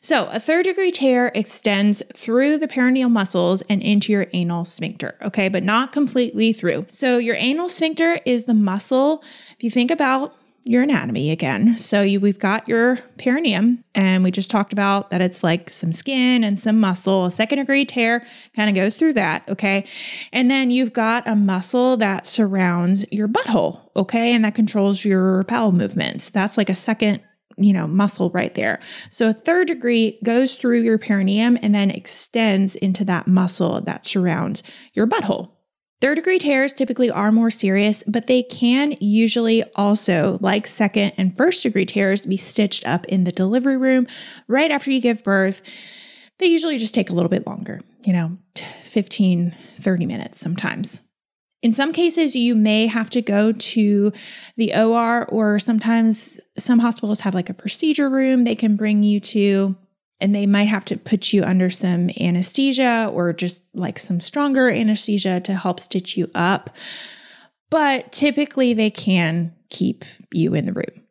So, 0.00 0.26
a 0.26 0.40
third 0.40 0.64
degree 0.64 0.90
tear 0.90 1.30
extends 1.34 2.02
through 2.14 2.58
the 2.58 2.68
perineal 2.68 3.10
muscles 3.10 3.62
and 3.62 3.82
into 3.82 4.12
your 4.12 4.26
anal 4.32 4.64
sphincter, 4.64 5.16
okay, 5.22 5.48
but 5.48 5.62
not 5.62 5.92
completely 5.92 6.52
through. 6.52 6.86
So, 6.90 7.18
your 7.18 7.36
anal 7.36 7.68
sphincter 7.68 8.20
is 8.24 8.44
the 8.44 8.54
muscle. 8.54 9.22
If 9.56 9.62
you 9.62 9.70
think 9.70 9.90
about 9.90 10.36
your 10.64 10.82
anatomy 10.82 11.30
again. 11.30 11.78
So 11.78 12.02
you, 12.02 12.20
we've 12.20 12.38
got 12.38 12.68
your 12.68 12.98
perineum, 13.18 13.82
and 13.94 14.22
we 14.22 14.30
just 14.30 14.50
talked 14.50 14.72
about 14.72 15.10
that 15.10 15.20
it's 15.20 15.42
like 15.42 15.70
some 15.70 15.92
skin 15.92 16.44
and 16.44 16.60
some 16.60 16.78
muscle. 16.78 17.26
A 17.26 17.30
second 17.30 17.58
degree 17.58 17.84
tear 17.84 18.26
kind 18.54 18.68
of 18.68 18.76
goes 18.76 18.96
through 18.96 19.14
that, 19.14 19.42
okay? 19.48 19.86
And 20.32 20.50
then 20.50 20.70
you've 20.70 20.92
got 20.92 21.26
a 21.26 21.34
muscle 21.34 21.96
that 21.96 22.26
surrounds 22.26 23.06
your 23.10 23.28
butthole, 23.28 23.80
okay? 23.96 24.34
And 24.34 24.44
that 24.44 24.54
controls 24.54 25.04
your 25.04 25.44
bowel 25.44 25.72
movements. 25.72 26.28
That's 26.28 26.58
like 26.58 26.68
a 26.68 26.74
second 26.74 27.22
you 27.56 27.72
know, 27.72 27.86
muscle 27.86 28.30
right 28.30 28.54
there. 28.54 28.80
So 29.10 29.28
a 29.28 29.32
third 29.32 29.68
degree 29.68 30.18
goes 30.24 30.56
through 30.56 30.82
your 30.82 30.98
perineum 30.98 31.58
and 31.62 31.74
then 31.74 31.90
extends 31.90 32.76
into 32.76 33.04
that 33.06 33.26
muscle 33.26 33.80
that 33.82 34.06
surrounds 34.06 34.62
your 34.94 35.06
butthole. 35.06 35.50
Third 36.00 36.14
degree 36.14 36.38
tears 36.38 36.72
typically 36.72 37.10
are 37.10 37.30
more 37.30 37.50
serious, 37.50 38.02
but 38.06 38.26
they 38.26 38.42
can 38.42 38.96
usually 39.00 39.62
also, 39.74 40.38
like 40.40 40.66
second 40.66 41.12
and 41.18 41.36
first 41.36 41.62
degree 41.62 41.84
tears, 41.84 42.24
be 42.24 42.38
stitched 42.38 42.86
up 42.86 43.04
in 43.06 43.24
the 43.24 43.32
delivery 43.32 43.76
room 43.76 44.06
right 44.48 44.70
after 44.70 44.90
you 44.90 45.00
give 45.00 45.22
birth. 45.22 45.60
They 46.38 46.46
usually 46.46 46.78
just 46.78 46.94
take 46.94 47.10
a 47.10 47.12
little 47.12 47.28
bit 47.28 47.46
longer, 47.46 47.80
you 48.06 48.14
know, 48.14 48.38
15, 48.84 49.54
30 49.78 50.06
minutes 50.06 50.40
sometimes. 50.40 51.02
In 51.62 51.72
some 51.72 51.92
cases, 51.92 52.34
you 52.34 52.54
may 52.54 52.86
have 52.86 53.10
to 53.10 53.20
go 53.20 53.52
to 53.52 54.12
the 54.56 54.74
OR, 54.74 55.26
or 55.26 55.58
sometimes 55.58 56.40
some 56.58 56.78
hospitals 56.78 57.20
have 57.20 57.34
like 57.34 57.50
a 57.50 57.54
procedure 57.54 58.08
room 58.08 58.44
they 58.44 58.54
can 58.54 58.76
bring 58.76 59.02
you 59.02 59.20
to 59.20 59.76
and 60.20 60.34
they 60.34 60.46
might 60.46 60.68
have 60.68 60.84
to 60.86 60.96
put 60.96 61.32
you 61.32 61.42
under 61.42 61.70
some 61.70 62.10
anesthesia 62.20 63.10
or 63.12 63.32
just 63.32 63.64
like 63.74 63.98
some 63.98 64.20
stronger 64.20 64.70
anesthesia 64.70 65.40
to 65.40 65.54
help 65.54 65.80
stitch 65.80 66.16
you 66.16 66.30
up. 66.34 66.70
But 67.70 68.12
typically, 68.12 68.74
they 68.74 68.90
can 68.90 69.54
keep 69.70 70.04
you 70.32 70.54
in 70.54 70.66
the 70.66 70.72
room. 70.72 71.04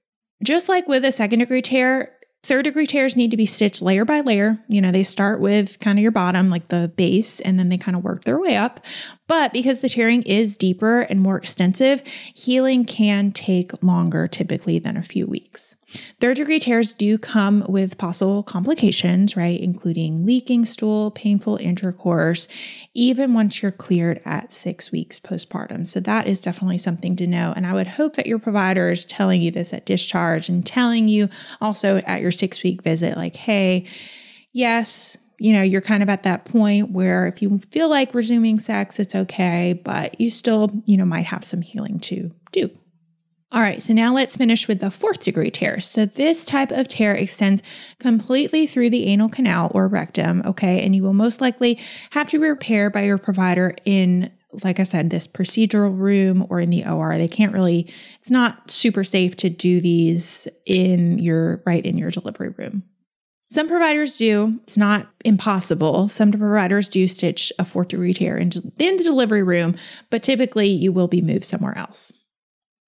Just 0.43 0.69
like 0.69 0.87
with 0.87 1.03
a 1.03 1.11
second 1.11 1.39
degree 1.39 1.61
tear, 1.61 2.11
Third 2.41 2.63
degree 2.63 2.87
tears 2.87 3.15
need 3.15 3.31
to 3.31 3.37
be 3.37 3.45
stitched 3.45 3.81
layer 3.81 4.05
by 4.05 4.21
layer. 4.21 4.57
You 4.69 4.81
know, 4.81 4.91
they 4.91 5.03
start 5.03 5.39
with 5.41 5.79
kind 5.79 5.99
of 5.99 6.03
your 6.03 6.11
bottom, 6.11 6.49
like 6.49 6.69
the 6.69 6.91
base, 6.95 7.39
and 7.41 7.59
then 7.59 7.69
they 7.69 7.77
kind 7.77 7.97
of 7.97 8.03
work 8.03 8.23
their 8.23 8.39
way 8.39 8.55
up. 8.55 8.79
But 9.27 9.51
because 9.51 9.81
the 9.81 9.89
tearing 9.89 10.23
is 10.23 10.57
deeper 10.57 11.01
and 11.01 11.19
more 11.19 11.37
extensive, 11.37 12.01
healing 12.33 12.85
can 12.85 13.31
take 13.31 13.83
longer 13.83 14.27
typically 14.27 14.79
than 14.79 14.95
a 14.95 15.03
few 15.03 15.27
weeks. 15.27 15.75
Third 16.19 16.37
degree 16.37 16.59
tears 16.59 16.93
do 16.93 17.17
come 17.17 17.65
with 17.67 17.97
possible 17.97 18.43
complications, 18.43 19.35
right? 19.35 19.59
Including 19.59 20.25
leaking 20.25 20.65
stool, 20.65 21.11
painful 21.11 21.57
intercourse, 21.57 22.47
even 22.93 23.33
once 23.33 23.61
you're 23.61 23.71
cleared 23.71 24.21
at 24.25 24.53
six 24.53 24.91
weeks 24.91 25.19
postpartum. 25.19 25.87
So 25.87 25.99
that 26.01 26.27
is 26.27 26.41
definitely 26.41 26.77
something 26.77 27.15
to 27.15 27.27
know. 27.27 27.53
And 27.55 27.65
I 27.65 27.73
would 27.73 27.87
hope 27.87 28.15
that 28.15 28.27
your 28.27 28.39
provider 28.39 28.91
is 28.91 29.05
telling 29.05 29.41
you 29.41 29.51
this 29.51 29.73
at 29.73 29.85
discharge 29.85 30.49
and 30.49 30.65
telling 30.65 31.07
you 31.07 31.29
also 31.61 31.97
at 31.99 32.21
your 32.21 32.31
six 32.31 32.61
week 32.63 32.83
visit, 32.83 33.17
like, 33.17 33.35
hey, 33.35 33.85
yes, 34.53 35.17
you 35.39 35.53
know, 35.53 35.61
you're 35.61 35.81
kind 35.81 36.03
of 36.03 36.09
at 36.09 36.23
that 36.23 36.45
point 36.45 36.91
where 36.91 37.25
if 37.25 37.41
you 37.41 37.59
feel 37.71 37.89
like 37.89 38.13
resuming 38.13 38.59
sex, 38.59 38.99
it's 38.99 39.15
okay, 39.15 39.79
but 39.83 40.19
you 40.19 40.29
still, 40.29 40.69
you 40.85 40.97
know, 40.97 41.05
might 41.05 41.25
have 41.25 41.43
some 41.43 41.61
healing 41.61 41.99
to 42.01 42.29
do. 42.51 42.69
All 43.51 43.61
right, 43.61 43.81
so 43.81 43.93
now 43.93 44.13
let's 44.13 44.37
finish 44.37 44.67
with 44.67 44.79
the 44.79 44.91
fourth 44.91 45.21
degree 45.21 45.49
tear. 45.49 45.79
So, 45.79 46.05
this 46.05 46.45
type 46.45 46.71
of 46.71 46.87
tear 46.87 47.15
extends 47.15 47.63
completely 47.97 48.67
through 48.67 48.91
the 48.91 49.07
anal 49.07 49.27
canal 49.27 49.71
or 49.73 49.87
rectum, 49.87 50.43
okay? 50.45 50.85
And 50.85 50.95
you 50.95 51.01
will 51.01 51.13
most 51.13 51.41
likely 51.41 51.79
have 52.11 52.27
to 52.27 52.39
be 52.39 52.47
repaired 52.47 52.93
by 52.93 53.05
your 53.05 53.17
provider 53.17 53.75
in, 53.85 54.31
like 54.63 54.79
I 54.79 54.83
said, 54.83 55.09
this 55.09 55.27
procedural 55.27 55.97
room 55.97 56.45
or 56.51 56.59
in 56.59 56.69
the 56.69 56.85
OR. 56.85 57.17
They 57.17 57.27
can't 57.27 57.51
really, 57.51 57.91
it's 58.19 58.29
not 58.29 58.69
super 58.69 59.03
safe 59.03 59.35
to 59.37 59.49
do 59.49 59.81
these 59.81 60.47
in 60.67 61.17
your, 61.17 61.63
right 61.65 61.83
in 61.83 61.97
your 61.97 62.11
delivery 62.11 62.49
room. 62.49 62.83
Some 63.49 63.67
providers 63.67 64.19
do. 64.19 64.59
It's 64.65 64.77
not 64.77 65.07
impossible. 65.25 66.07
Some 66.07 66.31
providers 66.31 66.87
do 66.87 67.07
stitch 67.07 67.51
a 67.57 67.65
fourth 67.65 67.87
degree 67.87 68.13
tear 68.13 68.37
in 68.37 68.49
the 68.49 69.03
delivery 69.03 69.41
room, 69.41 69.75
but 70.11 70.21
typically 70.21 70.67
you 70.67 70.91
will 70.91 71.07
be 71.07 71.19
moved 71.19 71.45
somewhere 71.45 71.75
else. 71.75 72.13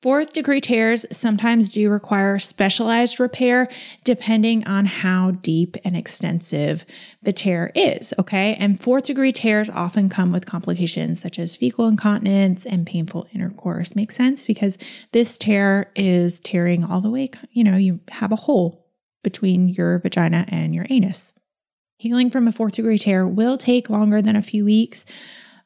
Fourth 0.02 0.34
degree 0.34 0.62
tears 0.62 1.06
sometimes 1.12 1.72
do 1.72 1.88
require 1.88 2.40
specialized 2.40 3.20
repair 3.20 3.70
depending 4.04 4.66
on 4.66 4.88
how 4.88 5.30
deep 5.30 5.78
and 5.86 5.96
extensive 5.96 6.88
the 7.22 7.32
tear 7.32 7.72
is. 7.76 8.12
Okay. 8.18 8.56
And 8.56 8.82
fourth 8.82 9.04
degree 9.04 9.32
tears 9.32 9.70
often 9.70 10.10
come 10.10 10.32
with 10.32 10.48
complications 10.48 11.22
such 11.22 11.38
as 11.38 11.56
fecal 11.56 11.88
incontinence 11.88 12.66
and 12.66 12.88
painful 12.88 13.28
intercourse. 13.32 13.96
Makes 13.96 14.16
sense 14.16 14.44
because 14.44 14.80
this 15.12 15.38
tear 15.38 15.92
is 15.96 16.40
tearing 16.40 16.84
all 16.84 17.02
the 17.02 17.12
way, 17.12 17.30
you 17.52 17.64
know, 17.64 17.78
you 17.78 18.00
have 18.10 18.32
a 18.32 18.38
hole 18.38 18.84
between 19.24 19.70
your 19.70 20.00
vagina 20.00 20.46
and 20.48 20.74
your 20.74 20.88
anus. 20.90 21.32
Healing 21.98 22.32
from 22.32 22.48
a 22.48 22.52
fourth 22.52 22.74
degree 22.74 22.98
tear 22.98 23.28
will 23.28 23.60
take 23.60 23.88
longer 23.88 24.24
than 24.24 24.36
a 24.36 24.42
few 24.42 24.66
weeks 24.66 25.06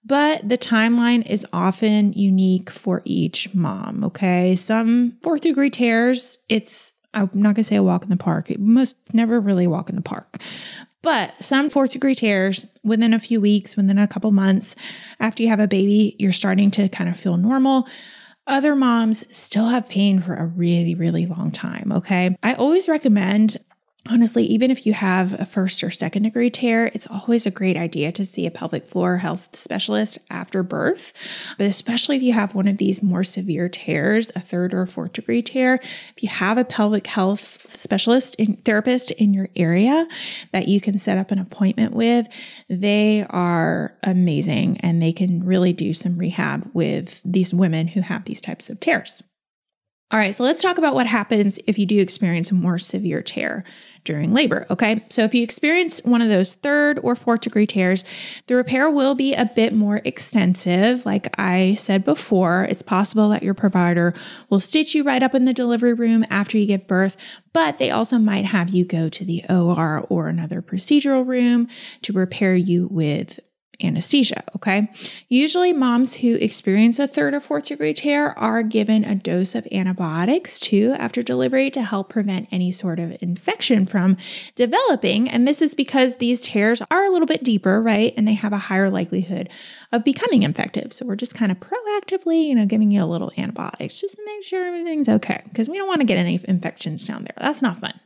but 0.06 0.48
the 0.48 0.58
timeline 0.58 1.26
is 1.26 1.46
often 1.52 2.14
unique 2.14 2.70
for 2.70 3.02
each 3.06 3.54
mom. 3.54 4.04
Okay. 4.04 4.56
Some 4.56 5.18
fourth 5.24 5.42
degree 5.42 5.72
tears, 5.72 6.38
it's, 6.48 6.94
I'm 7.14 7.30
not 7.34 7.56
going 7.56 7.56
to 7.56 7.64
say 7.64 7.76
a 7.76 7.84
walk 7.84 8.04
in 8.04 8.10
the 8.10 8.18
park. 8.18 8.52
It 8.52 8.60
must 8.60 9.14
never 9.14 9.40
really 9.40 9.66
walk 9.66 9.90
in 9.90 9.96
the 9.96 10.02
park. 10.02 10.38
But 11.02 11.34
some 11.44 11.70
fourth 11.70 11.92
degree 11.92 12.16
tears 12.16 12.66
within 12.84 13.14
a 13.14 13.20
few 13.20 13.42
weeks, 13.42 13.76
within 13.76 13.98
a 13.98 14.08
couple 14.08 14.32
months 14.32 14.76
after 15.20 15.44
you 15.44 15.50
have 15.50 15.60
a 15.60 15.68
baby, 15.68 16.16
you're 16.20 16.34
starting 16.34 16.72
to 16.72 16.90
kind 16.90 17.10
of 17.10 17.20
feel 17.20 17.38
normal. 17.38 17.88
Other 18.48 18.76
moms 18.76 19.24
still 19.36 19.70
have 19.70 19.90
pain 19.90 20.22
for 20.22 20.36
a 20.36 20.46
really, 20.46 20.94
really 20.94 21.26
long 21.26 21.52
time. 21.52 21.92
Okay. 21.92 22.36
I 22.44 22.54
always 22.54 22.88
recommend 22.88 23.58
Honestly, 24.08 24.46
even 24.46 24.70
if 24.70 24.86
you 24.86 24.94
have 24.94 25.34
a 25.40 25.46
first 25.46 25.84
or 25.84 25.90
second 25.90 26.24
degree 26.24 26.52
tear, 26.52 26.92
it's 26.94 27.08
always 27.08 27.48
a 27.48 27.52
great 27.52 27.76
idea 27.76 28.12
to 28.12 28.24
see 28.24 28.46
a 28.46 28.52
pelvic 28.52 28.86
floor 28.86 29.18
health 29.18 29.50
specialist 29.54 30.20
after 30.30 30.62
birth. 30.62 31.12
But 31.58 31.66
especially 31.66 32.16
if 32.18 32.22
you 32.22 32.34
have 32.34 32.54
one 32.54 32.68
of 32.68 32.78
these 32.78 33.02
more 33.02 33.24
severe 33.24 33.68
tears, 33.68 34.32
a 34.36 34.40
third 34.40 34.76
or 34.76 34.86
fourth 34.86 35.14
degree 35.14 35.42
tear, 35.42 35.80
if 36.16 36.22
you 36.22 36.30
have 36.30 36.60
a 36.60 36.64
pelvic 36.64 37.08
health 37.08 37.40
specialist 37.76 38.36
and 38.38 38.64
therapist 38.64 39.10
in 39.10 39.34
your 39.34 39.50
area 39.56 40.08
that 40.52 40.68
you 40.68 40.80
can 40.80 41.00
set 41.00 41.18
up 41.18 41.32
an 41.32 41.40
appointment 41.40 41.94
with, 41.94 42.28
they 42.70 43.26
are 43.32 43.98
amazing 44.04 44.78
and 44.82 45.02
they 45.02 45.14
can 45.14 45.44
really 45.44 45.74
do 45.74 45.94
some 45.94 46.16
rehab 46.20 46.70
with 46.76 47.24
these 47.26 47.56
women 47.56 47.88
who 47.88 48.02
have 48.02 48.26
these 48.26 48.42
types 48.42 48.70
of 48.70 48.80
tears. 48.80 49.24
All 50.12 50.20
right, 50.20 50.36
so 50.36 50.44
let's 50.44 50.62
talk 50.62 50.78
about 50.78 50.94
what 50.94 51.08
happens 51.08 51.60
if 51.66 51.80
you 51.80 51.88
do 51.88 52.00
experience 52.00 52.52
a 52.52 52.54
more 52.54 52.78
severe 52.78 53.24
tear 53.24 53.64
during 54.06 54.34
labor. 54.34 54.66
Okay. 54.70 55.04
So 55.10 55.24
if 55.24 55.36
you 55.36 55.44
experience 55.44 56.00
one 56.06 56.22
of 56.22 56.30
those 56.30 56.56
third 56.56 57.00
or 57.00 57.16
fourth 57.16 57.42
degree 57.42 57.68
tears, 57.68 58.06
the 58.48 58.56
repair 58.56 58.90
will 58.90 59.16
be 59.16 59.34
a 59.34 59.46
bit 59.46 59.74
more 59.74 60.02
extensive. 60.06 61.06
Like 61.06 61.28
I 61.38 61.74
said 61.76 62.06
before, 62.06 62.64
it's 62.70 62.82
possible 62.82 63.30
that 63.30 63.44
your 63.44 63.54
provider 63.54 64.14
will 64.50 64.60
stitch 64.60 64.96
you 64.96 65.04
right 65.04 65.24
up 65.24 65.36
in 65.36 65.46
the 65.46 65.54
delivery 65.54 65.94
room 65.94 66.26
after 66.30 66.58
you 66.58 66.66
give 66.66 66.88
birth, 66.88 67.18
but 67.52 67.78
they 67.78 67.92
also 67.92 68.18
might 68.18 68.46
have 68.46 68.70
you 68.70 68.86
go 68.86 69.10
to 69.10 69.26
the 69.26 69.44
OR 69.50 70.06
or 70.10 70.30
another 70.30 70.62
procedural 70.62 71.28
room 71.28 71.68
to 72.04 72.14
repair 72.14 72.56
you 72.56 72.88
with 72.90 73.40
anesthesia. 73.84 74.44
Okay. 74.56 74.90
Usually, 75.30 75.74
moms 75.74 76.16
who 76.18 76.36
experience 76.36 77.00
a 77.00 77.08
third 77.08 77.34
or 77.34 77.40
fourth 77.40 77.68
degree 77.68 77.94
tear 77.94 78.38
are 78.38 78.64
given 78.64 79.04
a 79.04 79.16
dose 79.16 79.56
of 79.56 79.68
antibiotics 79.72 80.60
too 80.60 80.96
after 80.98 81.22
delivery 81.22 81.70
to 81.72 81.84
help 81.84 82.10
prevent 82.10 82.48
any 82.52 82.72
sort 82.72 83.00
of 83.00 83.18
infection 83.22 83.86
from 83.86 84.18
developing. 84.56 85.30
And 85.30 85.48
this 85.48 85.62
is 85.62 85.76
because 85.76 86.18
these 86.18 86.42
tears 86.42 86.82
are 86.90 87.06
a 87.06 87.10
little 87.10 87.28
bit 87.28 87.44
deeper, 87.44 87.82
right? 87.82 88.14
And 88.18 88.28
they 88.28 88.34
have 88.34 88.54
a 88.54 88.58
higher 88.58 88.90
likelihood 88.90 89.50
of 89.92 90.04
becoming 90.04 90.44
infective. 90.44 90.94
So 90.94 91.06
we're 91.06 91.16
just 91.16 91.36
kind 91.36 91.52
of 91.52 91.60
proactively, 91.60 92.46
you 92.46 92.56
know, 92.56 92.66
giving 92.66 92.92
you 92.92 93.04
a 93.04 93.06
little 93.06 93.32
antibiotics 93.38 94.00
just 94.02 94.16
to 94.16 94.26
make 94.26 94.44
sure 94.44 94.66
everything's 94.66 95.10
okay 95.10 95.42
because 95.46 95.70
we 95.70 95.78
don't 95.78 95.88
want 95.88 96.02
to 96.02 96.06
get 96.06 96.18
any 96.18 96.40
infections 96.48 97.08
down 97.08 97.24
there. 97.24 97.36
That's 97.38 97.62
not 97.62 97.78
fun. 97.78 98.00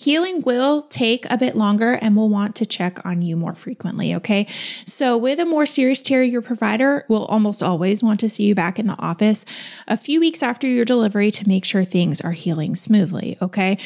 Healing 0.00 0.42
will 0.42 0.82
take 0.82 1.28
a 1.28 1.36
bit 1.36 1.56
longer 1.56 1.94
and 1.94 2.14
we'll 2.14 2.28
want 2.28 2.54
to 2.54 2.66
check 2.66 3.04
on 3.04 3.20
you 3.20 3.34
more 3.36 3.56
frequently, 3.56 4.14
okay? 4.14 4.46
So, 4.86 5.18
with 5.18 5.40
a 5.40 5.44
more 5.44 5.66
serious 5.66 6.00
tear, 6.00 6.22
your 6.22 6.40
provider 6.40 7.04
will 7.08 7.24
almost 7.24 7.64
always 7.64 8.00
want 8.00 8.20
to 8.20 8.28
see 8.28 8.44
you 8.44 8.54
back 8.54 8.78
in 8.78 8.86
the 8.86 8.96
office 9.00 9.44
a 9.88 9.96
few 9.96 10.20
weeks 10.20 10.40
after 10.40 10.68
your 10.68 10.84
delivery 10.84 11.32
to 11.32 11.48
make 11.48 11.64
sure 11.64 11.82
things 11.82 12.20
are 12.20 12.30
healing 12.30 12.76
smoothly, 12.76 13.38
okay? 13.42 13.76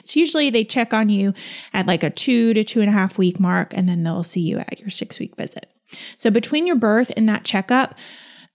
It's 0.00 0.16
usually 0.16 0.50
they 0.50 0.64
check 0.64 0.92
on 0.92 1.08
you 1.08 1.34
at 1.72 1.86
like 1.86 2.02
a 2.02 2.10
two 2.10 2.52
to 2.52 2.64
two 2.64 2.80
and 2.80 2.90
a 2.90 2.92
half 2.92 3.16
week 3.16 3.38
mark, 3.38 3.72
and 3.72 3.88
then 3.88 4.02
they'll 4.02 4.24
see 4.24 4.40
you 4.40 4.58
at 4.58 4.80
your 4.80 4.90
six 4.90 5.20
week 5.20 5.36
visit. 5.36 5.72
So, 6.16 6.32
between 6.32 6.66
your 6.66 6.74
birth 6.74 7.12
and 7.16 7.28
that 7.28 7.44
checkup, 7.44 7.94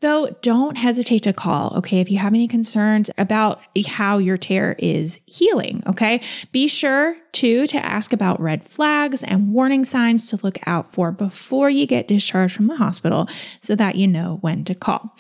Though 0.06 0.38
don't 0.44 0.76
hesitate 0.78 1.24
to 1.24 1.34
call, 1.34 1.74
okay, 1.78 2.00
if 2.00 2.12
you 2.12 2.20
have 2.20 2.32
any 2.32 2.48
concerns 2.48 3.10
about 3.18 3.60
how 3.88 4.20
your 4.20 4.38
tear 4.38 4.76
is 4.78 5.20
healing, 5.26 5.82
okay? 5.88 6.22
Be 6.52 6.68
sure 6.68 7.18
too 7.32 7.66
to 7.66 7.84
ask 7.84 8.14
about 8.14 8.40
red 8.40 8.64
flags 8.64 9.24
and 9.24 9.52
warning 9.52 9.84
signs 9.84 10.30
to 10.30 10.40
look 10.44 10.60
out 10.68 10.86
for 10.86 11.12
before 11.12 11.72
you 11.72 11.88
get 11.88 12.08
discharged 12.08 12.56
from 12.56 12.68
the 12.68 12.78
hospital 12.78 13.28
so 13.62 13.74
that 13.74 13.96
you 13.96 14.06
know 14.06 14.38
when 14.42 14.64
to 14.66 14.76
call. 14.76 15.18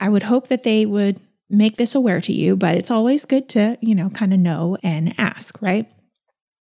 I 0.00 0.08
would 0.08 0.24
hope 0.24 0.48
that 0.48 0.64
they 0.64 0.84
would 0.84 1.20
make 1.48 1.76
this 1.76 1.94
aware 1.94 2.20
to 2.22 2.32
you, 2.32 2.56
but 2.56 2.74
it's 2.74 2.90
always 2.90 3.24
good 3.24 3.48
to, 3.50 3.78
you 3.80 3.94
know, 3.94 4.10
kind 4.10 4.34
of 4.34 4.40
know 4.40 4.78
and 4.82 5.14
ask, 5.16 5.62
right? 5.62 5.86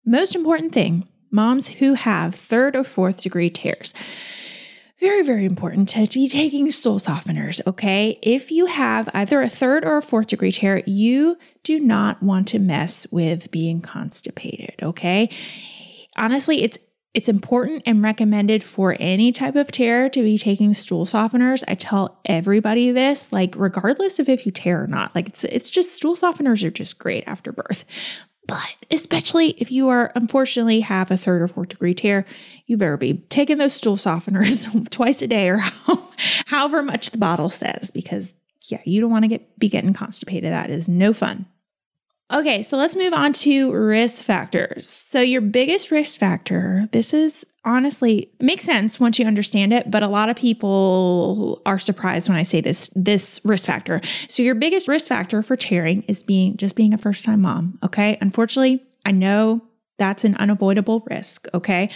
Most 0.04 0.34
important 0.34 0.72
thing 0.72 1.06
moms 1.30 1.68
who 1.68 1.94
have 1.94 2.34
third 2.34 2.74
or 2.74 2.82
fourth 2.82 3.22
degree 3.22 3.48
tears. 3.48 3.94
Very, 5.00 5.22
very 5.22 5.44
important 5.44 5.88
to 5.90 6.06
be 6.08 6.28
taking 6.28 6.68
stool 6.72 6.98
softeners, 6.98 7.60
okay? 7.68 8.18
If 8.20 8.50
you 8.50 8.66
have 8.66 9.08
either 9.14 9.40
a 9.40 9.48
third 9.48 9.84
or 9.84 9.96
a 9.96 10.02
fourth 10.02 10.26
degree 10.26 10.50
tear, 10.50 10.82
you 10.86 11.38
do 11.62 11.78
not 11.78 12.20
want 12.20 12.48
to 12.48 12.58
mess 12.58 13.06
with 13.12 13.52
being 13.52 13.80
constipated, 13.80 14.74
okay? 14.82 15.30
Honestly, 16.16 16.62
it's 16.62 16.80
it's 17.14 17.28
important 17.28 17.82
and 17.86 18.02
recommended 18.02 18.62
for 18.62 18.96
any 19.00 19.32
type 19.32 19.56
of 19.56 19.72
tear 19.72 20.10
to 20.10 20.22
be 20.22 20.36
taking 20.36 20.74
stool 20.74 21.06
softeners. 21.06 21.64
I 21.66 21.74
tell 21.74 22.20
everybody 22.26 22.90
this, 22.90 23.32
like 23.32 23.54
regardless 23.56 24.18
of 24.18 24.28
if 24.28 24.44
you 24.44 24.52
tear 24.52 24.84
or 24.84 24.86
not. 24.86 25.14
Like 25.14 25.28
it's 25.28 25.44
it's 25.44 25.70
just 25.70 25.94
stool 25.94 26.16
softeners 26.16 26.62
are 26.64 26.70
just 26.70 26.98
great 26.98 27.24
after 27.26 27.50
birth. 27.50 27.84
But 28.48 28.76
especially 28.90 29.50
if 29.58 29.70
you 29.70 29.90
are 29.90 30.10
unfortunately 30.14 30.80
have 30.80 31.10
a 31.10 31.18
third 31.18 31.42
or 31.42 31.48
fourth 31.48 31.68
degree 31.68 31.94
tear, 31.94 32.24
you 32.66 32.78
better 32.78 32.96
be 32.96 33.18
taking 33.28 33.58
those 33.58 33.74
stool 33.74 33.96
softeners 33.96 34.90
twice 34.90 35.22
a 35.22 35.28
day 35.28 35.48
or 35.48 35.62
however 36.46 36.82
much 36.82 37.10
the 37.10 37.18
bottle 37.18 37.50
says, 37.50 37.90
because 37.92 38.32
yeah, 38.68 38.80
you 38.84 39.00
don't 39.00 39.10
want 39.10 39.24
to 39.24 39.28
get 39.28 39.58
be 39.58 39.68
getting 39.68 39.92
constipated. 39.92 40.50
That 40.50 40.70
is 40.70 40.88
no 40.88 41.12
fun. 41.12 41.46
Okay, 42.30 42.62
so 42.62 42.76
let's 42.76 42.94
move 42.94 43.14
on 43.14 43.32
to 43.32 43.72
risk 43.72 44.22
factors. 44.22 44.86
So, 44.86 45.20
your 45.20 45.40
biggest 45.40 45.90
risk 45.90 46.18
factor, 46.18 46.86
this 46.92 47.14
is 47.14 47.46
honestly 47.64 48.30
makes 48.38 48.64
sense 48.64 49.00
once 49.00 49.18
you 49.18 49.26
understand 49.26 49.72
it, 49.72 49.90
but 49.90 50.02
a 50.02 50.08
lot 50.08 50.28
of 50.28 50.36
people 50.36 51.62
are 51.64 51.78
surprised 51.78 52.28
when 52.28 52.36
I 52.36 52.42
say 52.42 52.60
this 52.60 52.90
this 52.94 53.40
risk 53.44 53.66
factor. 53.66 54.02
So, 54.28 54.42
your 54.42 54.54
biggest 54.54 54.88
risk 54.88 55.08
factor 55.08 55.42
for 55.42 55.56
tearing 55.56 56.02
is 56.02 56.22
being 56.22 56.58
just 56.58 56.76
being 56.76 56.92
a 56.92 56.98
first-time 56.98 57.40
mom, 57.40 57.78
okay? 57.82 58.18
Unfortunately, 58.20 58.82
I 59.06 59.12
know 59.12 59.62
that's 59.96 60.24
an 60.24 60.36
unavoidable 60.36 61.04
risk, 61.08 61.48
okay? 61.54 61.88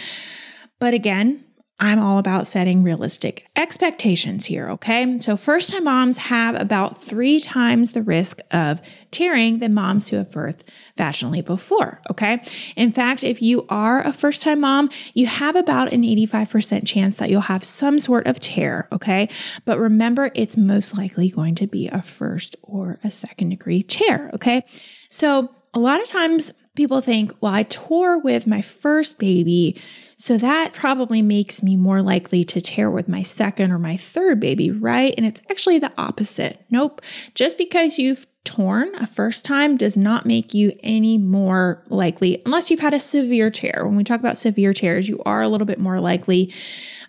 But 0.79 0.95
again, 0.95 1.45
I'm 1.79 1.99
all 1.99 2.19
about 2.19 2.45
setting 2.45 2.83
realistic 2.83 3.47
expectations 3.55 4.45
here, 4.45 4.69
okay? 4.69 5.19
So, 5.19 5.35
first 5.35 5.71
time 5.71 5.85
moms 5.85 6.17
have 6.17 6.55
about 6.55 7.01
three 7.01 7.39
times 7.39 7.91
the 7.91 8.03
risk 8.03 8.39
of 8.51 8.79
tearing 9.09 9.59
than 9.59 9.73
moms 9.73 10.07
who 10.07 10.17
have 10.17 10.29
birthed 10.29 10.61
vaginally 10.97 11.43
before, 11.43 12.01
okay? 12.11 12.43
In 12.75 12.91
fact, 12.91 13.23
if 13.23 13.41
you 13.41 13.65
are 13.69 14.05
a 14.05 14.13
first 14.13 14.43
time 14.43 14.61
mom, 14.61 14.91
you 15.13 15.25
have 15.25 15.55
about 15.55 15.91
an 15.91 16.03
85% 16.03 16.87
chance 16.87 17.15
that 17.17 17.29
you'll 17.29 17.41
have 17.41 17.63
some 17.63 17.97
sort 17.97 18.27
of 18.27 18.39
tear, 18.39 18.87
okay? 18.91 19.27
But 19.65 19.79
remember, 19.79 20.31
it's 20.35 20.55
most 20.55 20.95
likely 20.97 21.29
going 21.29 21.55
to 21.55 21.67
be 21.67 21.87
a 21.87 22.03
first 22.03 22.55
or 22.61 22.99
a 23.03 23.09
second 23.09 23.49
degree 23.49 23.81
tear, 23.81 24.29
okay? 24.35 24.63
So, 25.09 25.49
a 25.73 25.79
lot 25.79 26.01
of 26.01 26.07
times 26.07 26.51
people 26.75 27.01
think, 27.01 27.33
well, 27.41 27.53
I 27.53 27.63
tore 27.63 28.19
with 28.19 28.47
my 28.47 28.61
first 28.61 29.19
baby. 29.19 29.79
So 30.23 30.37
that 30.37 30.71
probably 30.71 31.21
makes 31.21 31.61
me 31.61 31.75
more 31.75 32.01
likely 32.01 32.45
to 32.45 32.61
tear 32.61 32.89
with 32.89 33.09
my 33.09 33.23
second 33.23 33.73
or 33.73 33.77
my 33.77 33.97
third 33.97 34.39
baby, 34.39 34.71
right? 34.71 35.13
And 35.17 35.25
it's 35.25 35.41
actually 35.51 35.79
the 35.79 35.91
opposite. 35.97 36.63
Nope. 36.69 37.01
Just 37.35 37.57
because 37.57 37.99
you've 37.99 38.25
torn 38.45 38.95
a 38.95 39.05
first 39.05 39.43
time 39.43 39.75
does 39.75 39.97
not 39.97 40.25
make 40.25 40.53
you 40.53 40.71
any 40.81 41.17
more 41.17 41.83
likely, 41.89 42.41
unless 42.45 42.71
you've 42.71 42.79
had 42.79 42.93
a 42.93 43.01
severe 43.01 43.51
tear. 43.51 43.81
When 43.83 43.97
we 43.97 44.05
talk 44.05 44.21
about 44.21 44.37
severe 44.37 44.71
tears, 44.71 45.09
you 45.09 45.21
are 45.25 45.41
a 45.41 45.49
little 45.49 45.67
bit 45.67 45.77
more 45.77 45.99
likely 45.99 46.53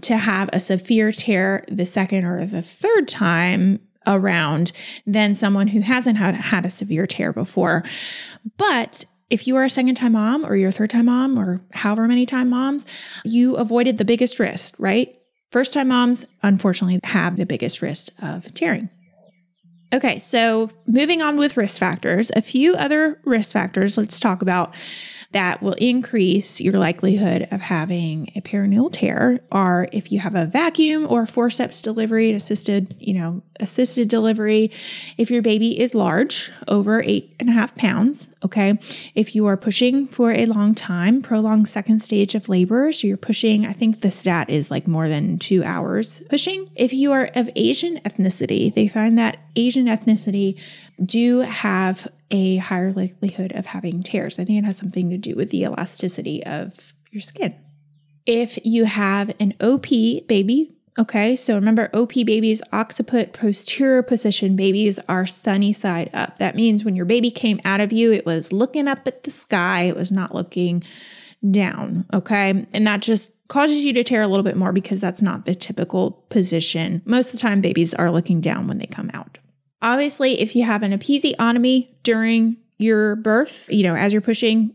to 0.03 0.17
have 0.17 0.51
a 0.53 0.59
severe 0.59 1.13
tear 1.13 1.65
the 1.69 1.87
second 1.87 2.25
or 2.25 2.45
the 2.45 2.63
third 2.63 3.07
time 3.07 3.79
around 4.09 4.73
than 5.07 5.37
someone 5.37 5.69
who 5.69 5.83
hasn't 5.83 6.19
had, 6.19 6.35
had 6.35 6.67
a 6.67 6.71
severe 6.71 7.07
tear 7.07 7.33
before. 7.33 7.85
But 8.57 9.05
if 9.31 9.47
you 9.47 9.57
are 9.57 9.65
a 9.65 9.71
second 9.71 9.95
time 9.95 10.13
mom 10.13 10.45
or 10.45 10.57
you're 10.57 10.69
a 10.69 10.73
third 10.73 10.91
time 10.91 11.07
mom 11.07 11.39
or 11.39 11.61
however 11.73 12.07
many 12.07 12.27
time 12.27 12.51
moms, 12.51 12.87
you 13.25 13.57
avoided 13.57 13.99
the 13.99 14.05
biggest 14.05 14.39
risk, 14.39 14.77
right? 14.79 15.17
First 15.51 15.73
time 15.73 15.89
moms, 15.89 16.25
unfortunately, 16.43 17.01
have 17.05 17.37
the 17.37 17.47
biggest 17.47 17.81
risk 17.81 18.09
of 18.21 18.53
tearing. 18.55 18.91
Okay, 19.93 20.19
so 20.19 20.71
moving 20.87 21.23
on 21.23 21.37
with 21.37 21.57
risk 21.57 21.79
factors, 21.79 22.33
a 22.35 22.43
few 22.43 22.75
other 22.75 23.21
risk 23.25 23.53
factors 23.53 23.97
let's 23.97 24.19
talk 24.19 24.43
about 24.43 24.75
that 25.35 25.61
will 25.61 25.75
increase 25.75 26.61
your 26.61 26.75
likelihood 26.75 27.49
of 27.51 27.61
having 27.61 28.31
a 28.37 28.41
perineal 28.41 28.91
tear 28.91 29.41
are 29.51 29.89
if 29.93 30.13
you 30.13 30.21
have 30.21 30.37
a 30.37 30.47
vacuum 30.47 31.09
or 31.11 31.27
forceps 31.27 31.83
delivery, 31.83 32.31
assisted, 32.31 32.95
you 33.01 33.13
know, 33.13 33.43
assisted 33.59 34.09
delivery. 34.09 34.71
If 35.19 35.33
your 35.33 35.43
baby 35.43 35.81
is 35.81 35.93
large, 35.93 36.53
over 36.69 37.03
eight 37.03 37.35
and 37.41 37.51
a 37.51 37.53
half 37.53 37.75
pounds, 37.75 38.31
okay. 38.45 38.79
If 39.17 39.35
you 39.35 39.47
are 39.47 39.57
pushing 39.57 40.07
for 40.07 40.31
a 40.31 40.47
long 40.47 40.73
time, 40.73 41.21
prolonged 41.21 41.69
second 41.69 42.01
stage 42.01 42.37
of 42.37 42.49
labor, 42.49 42.93
so 42.93 43.09
you're 43.09 43.17
pushing, 43.17 43.67
I 43.67 43.73
think 43.73 44.03
the 44.03 44.13
stat 44.13 44.49
is 44.49 44.71
like 44.71 44.87
more 44.87 45.09
than 45.09 45.41
two 45.41 45.65
hours 45.65 46.23
pushing. 46.29 46.71
If 46.77 46.93
you 46.93 47.11
are 47.11 47.29
of 47.35 47.51
Asian 47.57 47.99
ethnicity, 48.05 48.73
they 48.73 48.87
find 48.87 49.19
that 49.19 49.39
Asian 49.57 49.87
ethnicity 49.87 50.61
do 51.05 51.41
have 51.41 52.07
a 52.31 52.57
higher 52.57 52.93
likelihood 52.93 53.53
of 53.53 53.67
having 53.67 54.03
tears. 54.03 54.39
I 54.39 54.45
think 54.45 54.59
it 54.59 54.65
has 54.65 54.77
something 54.77 55.11
to 55.11 55.19
do 55.19 55.35
with 55.35 55.51
the 55.51 55.63
elasticity 55.63 56.45
of 56.45 56.93
your 57.11 57.21
skin. 57.21 57.55
If 58.27 58.59
you 58.65 58.87
have 58.87 59.35
an 59.39 59.55
OP 59.61 59.87
baby, 60.27 60.75
okay, 60.99 61.37
so 61.37 61.55
remember 61.55 61.91
OP 61.95 62.15
babies, 62.15 62.63
occiput 62.73 63.33
posterior 63.33 64.03
position 64.03 64.57
babies 64.57 64.99
are 65.09 65.27
sunny 65.27 65.73
side 65.73 66.11
up. 66.15 66.39
That 66.39 66.57
means 66.57 66.85
when 66.85 66.97
your 66.97 67.05
baby 67.05 67.31
came 67.31 67.61
out 67.65 67.81
of 67.81 67.93
you, 67.93 68.13
it 68.13 68.25
was 68.25 68.53
looking 68.53 68.89
up 68.89 69.07
at 69.07 69.25
the 69.25 69.31
sky, 69.31 69.83
it 69.83 69.97
was 69.97 70.11
not 70.11 70.35
looking 70.35 70.83
down, 71.51 72.07
okay? 72.13 72.67
And 72.73 72.87
that 72.87 73.03
just 73.03 73.31
causes 73.49 73.85
you 73.85 73.93
to 73.93 74.05
tear 74.05 74.23
a 74.23 74.27
little 74.27 74.43
bit 74.43 74.57
more 74.57 74.73
because 74.73 75.01
that's 75.01 75.21
not 75.21 75.45
the 75.45 75.55
typical 75.55 76.25
position. 76.31 77.03
Most 77.05 77.29
of 77.29 77.33
the 77.33 77.39
time, 77.39 77.61
babies 77.61 77.93
are 77.93 78.11
looking 78.11 78.41
down 78.41 78.67
when 78.67 78.79
they 78.79 78.87
come 78.87 79.11
out. 79.13 79.39
Obviously, 79.85 80.41
if 80.41 80.57
you 80.57 80.65
have 80.65 80.83
an 80.83 80.99
episiotomy 80.99 81.89
during 82.03 82.57
your 82.79 83.17
birth, 83.17 83.69
you 83.71 83.83
know, 83.83 83.95
as 83.95 84.15
you're 84.15 84.23
pushing, 84.23 84.75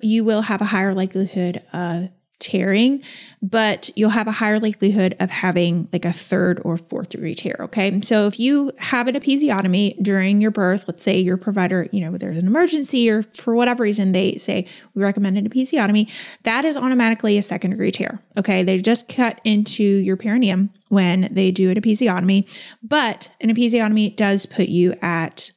you 0.00 0.22
will 0.22 0.42
have 0.42 0.60
a 0.60 0.66
higher 0.66 0.94
likelihood 0.94 1.62
of 1.72 2.10
tearing, 2.40 3.02
but 3.42 3.90
you'll 3.96 4.10
have 4.10 4.26
a 4.26 4.32
higher 4.32 4.58
likelihood 4.58 5.16
of 5.20 5.30
having 5.30 5.88
like 5.92 6.04
a 6.04 6.12
third 6.12 6.60
or 6.64 6.76
fourth 6.76 7.10
degree 7.10 7.34
tear. 7.34 7.56
Okay. 7.60 8.00
So 8.02 8.26
if 8.26 8.38
you 8.38 8.72
have 8.78 9.06
an 9.06 9.14
episiotomy 9.14 10.02
during 10.02 10.40
your 10.40 10.50
birth, 10.50 10.84
let's 10.88 11.02
say 11.02 11.18
your 11.18 11.36
provider, 11.36 11.88
you 11.92 12.00
know, 12.00 12.16
there's 12.18 12.36
an 12.36 12.46
emergency 12.46 13.08
or 13.08 13.22
for 13.22 13.54
whatever 13.54 13.82
reason 13.82 14.12
they 14.12 14.36
say 14.36 14.66
we 14.94 15.02
recommend 15.02 15.38
an 15.38 15.48
episiotomy, 15.48 16.10
that 16.42 16.64
is 16.64 16.76
automatically 16.76 17.38
a 17.38 17.42
second 17.42 17.70
degree 17.70 17.92
tear. 17.92 18.20
Okay. 18.36 18.62
They 18.62 18.78
just 18.78 19.08
cut 19.08 19.40
into 19.44 19.82
your 19.82 20.16
perineum 20.16 20.70
when 20.88 21.28
they 21.32 21.50
do 21.50 21.70
an 21.70 21.80
episiotomy, 21.80 22.48
but 22.82 23.30
an 23.40 23.50
episiotomy 23.50 24.14
does 24.14 24.46
put 24.46 24.68
you 24.68 24.94
at 25.02 25.50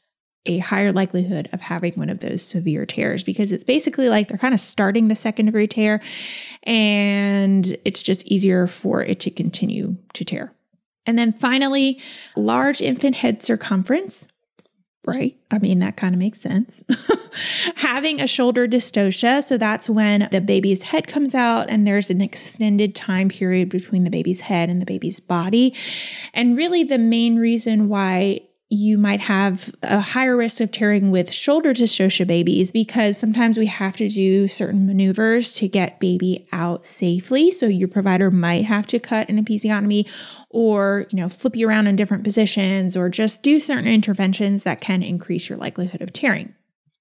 a 0.47 0.57
higher 0.59 0.91
likelihood 0.91 1.49
of 1.53 1.61
having 1.61 1.93
one 1.93 2.09
of 2.09 2.19
those 2.19 2.41
severe 2.41 2.85
tears 2.85 3.23
because 3.23 3.51
it's 3.51 3.63
basically 3.63 4.09
like 4.09 4.29
they're 4.29 4.37
kind 4.37 4.53
of 4.53 4.59
starting 4.59 5.07
the 5.07 5.15
second 5.15 5.47
degree 5.47 5.67
tear 5.67 6.01
and 6.63 7.77
it's 7.85 8.01
just 8.01 8.25
easier 8.25 8.65
for 8.65 9.03
it 9.03 9.19
to 9.19 9.29
continue 9.29 9.97
to 10.13 10.25
tear. 10.25 10.53
And 11.05 11.17
then 11.17 11.31
finally, 11.31 11.99
large 12.35 12.81
infant 12.81 13.15
head 13.15 13.41
circumference, 13.41 14.27
right? 15.05 15.37
I 15.49 15.57
mean, 15.59 15.79
that 15.79 15.95
kind 15.95 16.13
of 16.13 16.19
makes 16.19 16.41
sense. 16.41 16.83
Having 17.77 18.19
a 18.19 18.27
shoulder 18.27 18.67
dystocia. 18.67 19.41
So 19.41 19.57
that's 19.57 19.89
when 19.89 20.27
the 20.31 20.41
baby's 20.41 20.83
head 20.83 21.07
comes 21.07 21.33
out 21.33 21.69
and 21.69 21.87
there's 21.87 22.09
an 22.09 22.19
extended 22.19 22.93
time 22.93 23.29
period 23.29 23.69
between 23.69 24.03
the 24.03 24.09
baby's 24.09 24.41
head 24.41 24.69
and 24.69 24.81
the 24.81 24.85
baby's 24.85 25.21
body. 25.21 25.73
And 26.33 26.57
really, 26.57 26.83
the 26.83 26.97
main 26.97 27.37
reason 27.37 27.87
why 27.87 28.41
you 28.69 28.97
might 28.97 29.21
have 29.21 29.73
a 29.81 30.01
higher 30.01 30.35
risk 30.35 30.59
of 30.59 30.71
tearing 30.71 31.09
with 31.09 31.33
shoulder 31.33 31.73
dystocia 31.73 32.27
babies 32.27 32.69
because 32.69 33.17
sometimes 33.17 33.57
we 33.57 33.65
have 33.65 33.95
to 33.95 34.09
do 34.09 34.47
certain 34.47 34.85
maneuvers 34.85 35.53
to 35.53 35.69
get 35.69 36.01
baby 36.01 36.45
out 36.51 36.85
safely. 36.85 37.49
So 37.49 37.67
your 37.67 37.87
provider 37.87 38.29
might 38.29 38.65
have 38.65 38.85
to 38.87 38.99
cut 38.99 39.29
an 39.29 39.43
episiotomy 39.43 40.05
or, 40.49 41.05
you 41.11 41.17
know, 41.17 41.29
flip 41.29 41.55
you 41.55 41.67
around 41.69 41.87
in 41.87 41.95
different 41.95 42.25
positions 42.25 42.97
or 42.97 43.07
just 43.07 43.41
do 43.41 43.59
certain 43.59 43.87
interventions 43.87 44.63
that 44.63 44.81
can 44.81 45.01
increase 45.01 45.47
your 45.47 45.57
likelihood 45.57 46.01
of 46.01 46.11
tearing. 46.11 46.53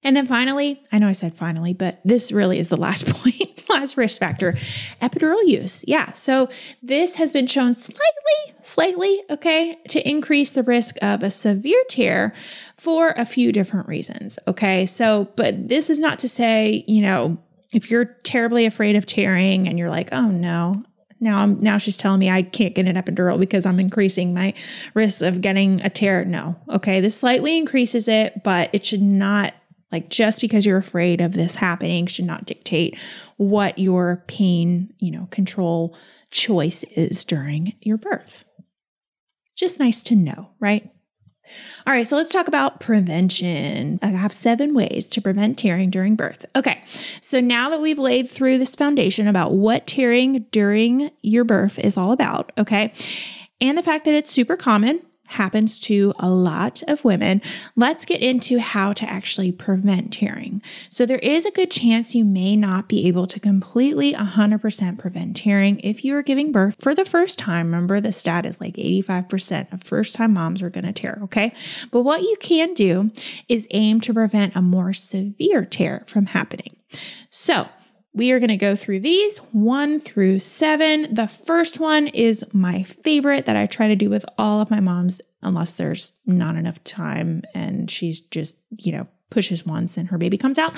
And 0.02 0.16
then 0.16 0.26
finally, 0.26 0.82
I 0.92 0.98
know 0.98 1.08
I 1.08 1.12
said 1.12 1.34
finally, 1.34 1.72
but 1.72 2.00
this 2.04 2.30
really 2.30 2.58
is 2.58 2.68
the 2.68 2.76
last 2.76 3.06
point, 3.12 3.64
last 3.68 3.96
risk 3.96 4.20
factor 4.20 4.56
epidural 5.02 5.44
use. 5.44 5.84
Yeah. 5.86 6.12
So 6.12 6.48
this 6.82 7.16
has 7.16 7.32
been 7.32 7.46
shown 7.46 7.74
slightly, 7.74 8.54
slightly, 8.62 9.22
okay, 9.30 9.78
to 9.88 10.08
increase 10.08 10.50
the 10.50 10.62
risk 10.62 10.96
of 11.02 11.22
a 11.22 11.30
severe 11.30 11.82
tear 11.88 12.34
for 12.76 13.14
a 13.16 13.24
few 13.24 13.50
different 13.52 13.88
reasons, 13.88 14.38
okay? 14.46 14.86
So, 14.86 15.28
but 15.34 15.68
this 15.68 15.90
is 15.90 15.98
not 15.98 16.18
to 16.20 16.28
say, 16.28 16.84
you 16.86 17.02
know, 17.02 17.38
if 17.72 17.90
you're 17.90 18.04
terribly 18.22 18.64
afraid 18.64 18.96
of 18.96 19.06
tearing 19.06 19.68
and 19.68 19.78
you're 19.78 19.90
like, 19.90 20.12
oh 20.12 20.28
no, 20.28 20.84
now 21.20 21.38
I'm 21.38 21.60
now 21.60 21.78
she's 21.78 21.96
telling 21.96 22.20
me 22.20 22.30
I 22.30 22.42
can't 22.42 22.74
get 22.74 22.86
an 22.86 22.96
epidural 22.96 23.40
because 23.40 23.66
I'm 23.66 23.80
increasing 23.80 24.34
my 24.34 24.54
risk 24.94 25.22
of 25.22 25.40
getting 25.40 25.80
a 25.80 25.90
tear. 25.90 26.24
No. 26.24 26.56
Okay. 26.68 27.00
This 27.00 27.16
slightly 27.16 27.56
increases 27.56 28.06
it, 28.06 28.44
but 28.44 28.70
it 28.72 28.84
should 28.84 29.02
not 29.02 29.54
like 29.92 30.10
just 30.10 30.40
because 30.40 30.66
you're 30.66 30.78
afraid 30.78 31.20
of 31.20 31.34
this 31.34 31.54
happening 31.54 32.06
should 32.06 32.24
not 32.24 32.46
dictate 32.46 32.98
what 33.36 33.78
your 33.78 34.24
pain, 34.26 34.92
you 34.98 35.10
know, 35.10 35.28
control 35.30 35.96
choice 36.30 36.84
is 36.96 37.24
during 37.24 37.74
your 37.80 37.96
birth. 37.96 38.44
Just 39.56 39.78
nice 39.78 40.02
to 40.02 40.16
know, 40.16 40.50
right? 40.60 40.90
All 41.86 41.92
right, 41.92 42.06
so 42.06 42.16
let's 42.16 42.30
talk 42.30 42.48
about 42.48 42.80
prevention. 42.80 44.00
I 44.02 44.08
have 44.08 44.32
seven 44.32 44.74
ways 44.74 45.06
to 45.08 45.22
prevent 45.22 45.58
tearing 45.58 45.90
during 45.90 46.16
birth. 46.16 46.44
Okay, 46.56 46.82
so 47.20 47.40
now 47.40 47.70
that 47.70 47.80
we've 47.80 47.98
laid 47.98 48.28
through 48.28 48.58
this 48.58 48.74
foundation 48.74 49.28
about 49.28 49.52
what 49.52 49.86
tearing 49.86 50.46
during 50.50 51.10
your 51.22 51.44
birth 51.44 51.78
is 51.78 51.96
all 51.96 52.10
about, 52.10 52.50
okay, 52.58 52.92
and 53.60 53.78
the 53.78 53.82
fact 53.82 54.04
that 54.04 54.14
it's 54.14 54.30
super 54.30 54.56
common, 54.56 55.00
happens 55.26 55.80
to 55.80 56.12
a 56.18 56.30
lot 56.30 56.82
of 56.88 57.04
women, 57.04 57.42
let's 57.74 58.04
get 58.04 58.20
into 58.20 58.58
how 58.58 58.92
to 58.92 59.08
actually 59.08 59.52
prevent 59.52 60.12
tearing. 60.12 60.62
So, 60.88 61.06
there 61.06 61.18
is 61.18 61.44
a 61.44 61.50
good 61.50 61.70
chance 61.70 62.14
you 62.14 62.24
may 62.24 62.56
not 62.56 62.88
be 62.88 63.06
able 63.06 63.26
to 63.28 63.40
completely 63.40 64.14
100% 64.14 64.98
prevent 64.98 65.36
tearing 65.36 65.80
if 65.80 66.04
you 66.04 66.14
are 66.16 66.22
giving 66.22 66.52
birth 66.52 66.76
for 66.78 66.94
the 66.94 67.04
first 67.04 67.38
time. 67.38 67.66
Remember, 67.66 68.00
the 68.00 68.12
stat 68.12 68.46
is 68.46 68.60
like 68.60 68.76
85% 68.76 69.72
of 69.72 69.82
first 69.82 70.16
time 70.16 70.32
moms 70.32 70.62
are 70.62 70.70
going 70.70 70.84
to 70.84 70.92
tear, 70.92 71.18
okay? 71.24 71.52
But 71.90 72.02
what 72.02 72.22
you 72.22 72.36
can 72.40 72.74
do 72.74 73.10
is 73.48 73.66
aim 73.70 74.00
to 74.02 74.14
prevent 74.14 74.56
a 74.56 74.62
more 74.62 74.92
severe 74.92 75.64
tear 75.64 76.04
from 76.06 76.26
happening. 76.26 76.76
So, 77.30 77.68
we 78.16 78.30
are 78.32 78.40
going 78.40 78.48
to 78.48 78.56
go 78.56 78.74
through 78.74 79.00
these 79.00 79.36
one 79.52 80.00
through 80.00 80.38
seven. 80.38 81.14
The 81.14 81.28
first 81.28 81.78
one 81.78 82.08
is 82.08 82.42
my 82.52 82.82
favorite 82.82 83.44
that 83.44 83.56
I 83.56 83.66
try 83.66 83.88
to 83.88 83.94
do 83.94 84.08
with 84.08 84.24
all 84.38 84.62
of 84.62 84.70
my 84.70 84.80
moms, 84.80 85.20
unless 85.42 85.72
there's 85.72 86.12
not 86.24 86.56
enough 86.56 86.82
time 86.82 87.42
and 87.54 87.90
she's 87.90 88.20
just, 88.20 88.56
you 88.70 88.90
know, 88.90 89.04
pushes 89.28 89.66
once 89.66 89.98
and 89.98 90.08
her 90.08 90.16
baby 90.16 90.38
comes 90.38 90.58
out. 90.58 90.72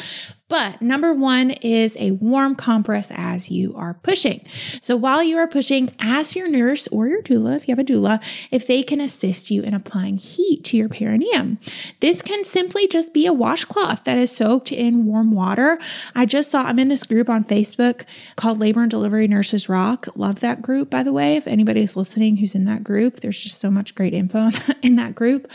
But 0.49 0.81
number 0.81 1.13
one 1.13 1.51
is 1.51 1.95
a 2.01 2.13
warm 2.13 2.55
compress 2.55 3.11
as 3.15 3.51
you 3.51 3.77
are 3.77 3.95
pushing. 4.03 4.47
So 4.81 4.97
while 4.97 5.23
you 5.23 5.37
are 5.37 5.47
pushing, 5.47 5.95
ask 5.99 6.35
your 6.35 6.49
nurse 6.49 6.89
or 6.89 7.07
your 7.07 7.23
doula, 7.23 7.57
if 7.57 7.69
you 7.69 7.73
have 7.73 7.79
a 7.79 7.85
doula, 7.85 8.23
if 8.51 8.67
they 8.67 8.83
can 8.83 8.99
assist 8.99 9.51
you 9.51 9.63
in 9.63 9.75
applying 9.75 10.17
heat 10.17 10.65
to 10.65 10.79
your 10.79 10.89
perineum. 10.89 11.59
This 12.01 12.23
can 12.23 12.45
simply 12.45 12.89
just 12.89 13.13
be 13.13 13.27
a 13.27 13.33
washcloth 13.33 14.05
that 14.05 14.17
is 14.17 14.35
soaked 14.35 14.73
in 14.73 15.05
warm 15.05 15.33
water. 15.33 15.79
I 16.15 16.25
just 16.25 16.51
saw, 16.51 16.63
I'm 16.63 16.79
in 16.79 16.89
this 16.89 17.05
group 17.05 17.29
on 17.29 17.45
Facebook 17.45 18.07
called 18.37 18.59
Labor 18.59 18.81
and 18.81 18.91
Delivery 18.91 19.29
Nurses 19.29 19.69
Rock. 19.69 20.09
Love 20.17 20.41
that 20.41 20.63
group, 20.63 20.89
by 20.89 21.03
the 21.03 21.13
way. 21.13 21.37
If 21.37 21.47
anybody's 21.47 21.95
listening 21.95 22.39
who's 22.39 22.55
in 22.55 22.65
that 22.65 22.83
group, 22.83 23.21
there's 23.21 23.43
just 23.43 23.61
so 23.61 23.71
much 23.71 23.95
great 23.95 24.15
info 24.15 24.49
in 24.83 24.97
that 24.97 25.15
group. 25.15 25.47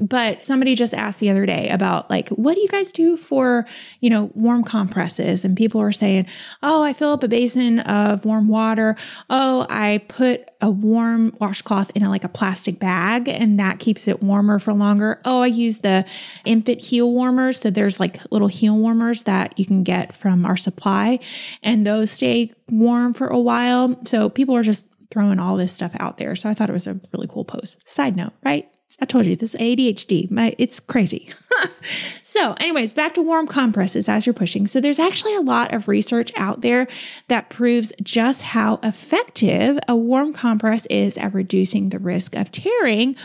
But 0.00 0.44
somebody 0.44 0.74
just 0.74 0.92
asked 0.92 1.20
the 1.20 1.30
other 1.30 1.46
day 1.46 1.68
about 1.68 2.10
like, 2.10 2.30
what 2.30 2.56
do 2.56 2.60
you 2.60 2.68
guys 2.68 2.90
do 2.90 3.16
for, 3.16 3.64
you 4.00 4.10
know, 4.10 4.32
warm 4.40 4.64
compresses? 4.64 5.44
And 5.44 5.56
people 5.56 5.80
were 5.80 5.92
saying, 5.92 6.26
oh, 6.62 6.82
I 6.82 6.92
fill 6.92 7.12
up 7.12 7.22
a 7.22 7.28
basin 7.28 7.80
of 7.80 8.24
warm 8.24 8.48
water. 8.48 8.96
Oh, 9.28 9.66
I 9.68 10.02
put 10.08 10.50
a 10.60 10.70
warm 10.70 11.36
washcloth 11.40 11.90
in 11.94 12.02
a, 12.02 12.08
like 12.08 12.24
a 12.24 12.28
plastic 12.28 12.78
bag 12.78 13.28
and 13.28 13.58
that 13.58 13.78
keeps 13.78 14.08
it 14.08 14.22
warmer 14.22 14.58
for 14.58 14.72
longer. 14.72 15.20
Oh, 15.24 15.40
I 15.40 15.46
use 15.46 15.78
the 15.78 16.04
infant 16.44 16.82
heel 16.82 17.10
warmers. 17.10 17.60
So 17.60 17.70
there's 17.70 18.00
like 18.00 18.18
little 18.30 18.48
heel 18.48 18.76
warmers 18.76 19.24
that 19.24 19.58
you 19.58 19.66
can 19.66 19.82
get 19.82 20.14
from 20.14 20.44
our 20.44 20.56
supply 20.56 21.18
and 21.62 21.86
those 21.86 22.10
stay 22.10 22.52
warm 22.70 23.14
for 23.14 23.28
a 23.28 23.38
while. 23.38 23.98
So 24.04 24.28
people 24.28 24.56
are 24.56 24.62
just 24.62 24.86
throwing 25.10 25.38
all 25.38 25.56
this 25.56 25.72
stuff 25.72 25.92
out 25.98 26.18
there. 26.18 26.36
So 26.36 26.48
I 26.48 26.54
thought 26.54 26.70
it 26.70 26.74
was 26.74 26.86
a 26.86 27.00
really 27.12 27.26
cool 27.26 27.44
post. 27.44 27.86
Side 27.88 28.16
note, 28.16 28.32
right? 28.44 28.68
I 29.00 29.06
told 29.06 29.24
you 29.24 29.36
this 29.36 29.54
ADHD. 29.54 30.30
My 30.30 30.54
it's 30.58 30.80
crazy. 30.80 31.30
so, 32.22 32.54
anyways, 32.54 32.92
back 32.92 33.14
to 33.14 33.22
warm 33.22 33.46
compresses 33.46 34.08
as 34.08 34.26
you're 34.26 34.34
pushing. 34.34 34.66
So, 34.66 34.80
there's 34.80 34.98
actually 34.98 35.34
a 35.36 35.40
lot 35.40 35.72
of 35.72 35.88
research 35.88 36.32
out 36.36 36.60
there 36.60 36.88
that 37.28 37.50
proves 37.50 37.92
just 38.02 38.42
how 38.42 38.78
effective 38.82 39.78
a 39.88 39.96
warm 39.96 40.32
compress 40.32 40.86
is 40.86 41.16
at 41.16 41.32
reducing 41.32 41.88
the 41.88 41.98
risk 41.98 42.34
of 42.34 42.50
tearing 42.50 43.16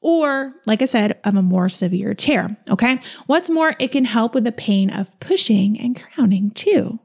or, 0.00 0.52
like 0.66 0.82
I 0.82 0.86
said, 0.86 1.18
of 1.24 1.34
a 1.34 1.42
more 1.42 1.68
severe 1.68 2.14
tear. 2.14 2.56
Okay. 2.68 3.00
What's 3.26 3.48
more, 3.48 3.74
it 3.78 3.90
can 3.90 4.04
help 4.04 4.34
with 4.34 4.44
the 4.44 4.52
pain 4.52 4.90
of 4.90 5.18
pushing 5.18 5.80
and 5.80 6.00
crowning 6.00 6.50
too. 6.50 7.00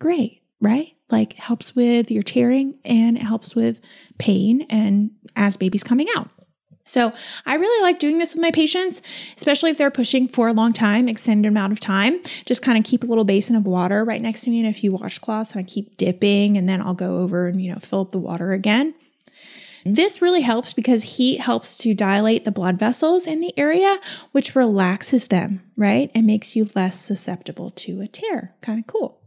Great, 0.00 0.42
right? 0.60 0.94
Like 1.10 1.34
helps 1.34 1.76
with 1.76 2.10
your 2.10 2.22
tearing 2.22 2.78
and 2.84 3.16
it 3.16 3.22
helps 3.22 3.54
with 3.54 3.80
pain 4.18 4.66
and 4.68 5.12
as 5.36 5.56
baby's 5.56 5.84
coming 5.84 6.08
out. 6.16 6.28
So 6.90 7.12
I 7.46 7.54
really 7.54 7.82
like 7.82 7.98
doing 7.98 8.18
this 8.18 8.34
with 8.34 8.42
my 8.42 8.50
patients, 8.50 9.00
especially 9.36 9.70
if 9.70 9.78
they're 9.78 9.90
pushing 9.90 10.26
for 10.26 10.48
a 10.48 10.52
long 10.52 10.72
time, 10.72 11.08
extended 11.08 11.48
amount 11.48 11.72
of 11.72 11.78
time. 11.78 12.20
Just 12.46 12.62
kind 12.62 12.76
of 12.76 12.84
keep 12.84 13.04
a 13.04 13.06
little 13.06 13.24
basin 13.24 13.54
of 13.54 13.64
water 13.64 14.04
right 14.04 14.20
next 14.20 14.42
to 14.42 14.50
me 14.50 14.60
and 14.60 14.68
a 14.68 14.72
few 14.72 14.92
washcloths, 14.92 15.52
and 15.52 15.60
I 15.60 15.62
keep 15.62 15.96
dipping, 15.96 16.56
and 16.56 16.68
then 16.68 16.82
I'll 16.82 16.94
go 16.94 17.18
over 17.18 17.46
and 17.46 17.62
you 17.62 17.72
know 17.72 17.78
fill 17.78 18.00
up 18.00 18.12
the 18.12 18.18
water 18.18 18.52
again. 18.52 18.94
This 19.84 20.20
really 20.20 20.42
helps 20.42 20.72
because 20.72 21.02
heat 21.02 21.40
helps 21.40 21.76
to 21.78 21.94
dilate 21.94 22.44
the 22.44 22.50
blood 22.50 22.78
vessels 22.78 23.26
in 23.26 23.40
the 23.40 23.56
area, 23.56 23.98
which 24.32 24.54
relaxes 24.54 25.28
them, 25.28 25.62
right? 25.76 26.10
And 26.14 26.26
makes 26.26 26.54
you 26.54 26.68
less 26.74 27.00
susceptible 27.00 27.70
to 27.70 28.02
a 28.02 28.08
tear. 28.08 28.54
Kind 28.60 28.78
of 28.78 28.86
cool. 28.86 29.19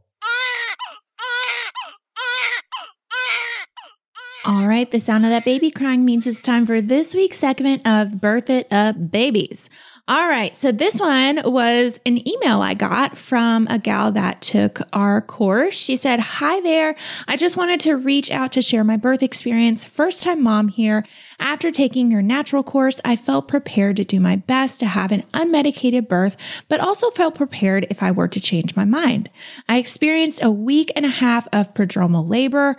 All 4.46 4.68
right, 4.68 4.92
the 4.92 5.00
sound 5.00 5.24
of 5.24 5.32
that 5.32 5.46
baby 5.46 5.72
crying 5.72 6.04
means 6.04 6.28
it's 6.28 6.42
time 6.42 6.66
for 6.66 6.82
this 6.82 7.16
week's 7.16 7.40
segment 7.40 7.88
of 7.88 8.20
Birth 8.20 8.50
It 8.50 8.68
Up 8.74 9.10
Babies. 9.10 9.70
All 10.06 10.28
right. 10.28 10.54
So 10.54 10.74
this 10.74 11.00
one 11.00 11.40
was 11.46 11.98
an 12.06 12.28
email 12.28 12.62
I 12.62 12.74
got 12.74 13.16
from 13.16 13.68
a 13.70 13.80
gal 13.80 14.12
that 14.12 14.42
took 14.42 14.82
our 14.92 15.22
course. 15.22 15.76
She 15.76 15.96
said, 15.96 16.20
Hi 16.20 16.60
there. 16.60 16.98
I 17.26 17.38
just 17.38 17.56
wanted 17.56 17.80
to 17.82 17.96
reach 17.96 18.30
out 18.30 18.52
to 18.52 18.62
share 18.62 18.84
my 18.84 18.98
birth 18.98 19.24
experience. 19.24 19.86
First 19.86 20.22
time 20.22 20.44
mom 20.44 20.68
here. 20.68 21.06
After 21.40 21.72
taking 21.72 22.12
your 22.12 22.22
natural 22.22 22.64
course, 22.64 23.00
I 23.06 23.16
felt 23.16 23.48
prepared 23.48 23.96
to 23.96 24.04
do 24.04 24.20
my 24.20 24.36
best 24.36 24.82
to 24.82 24.88
have 24.88 25.14
an 25.14 25.24
unmedicated 25.34 26.10
birth, 26.10 26.36
but 26.68 26.82
also 26.82 27.10
felt 27.12 27.36
prepared 27.36 27.88
if 27.90 28.04
I 28.04 28.12
were 28.12 28.28
to 28.28 28.42
change 28.42 28.76
my 28.76 28.86
mind. 28.86 29.30
I 29.70 29.78
experienced 29.78 30.44
a 30.44 30.52
week 30.52 30.92
and 30.98 31.06
a 31.06 31.10
half 31.10 31.48
of 31.54 31.74
prodromal 31.74 32.30
labor. 32.30 32.76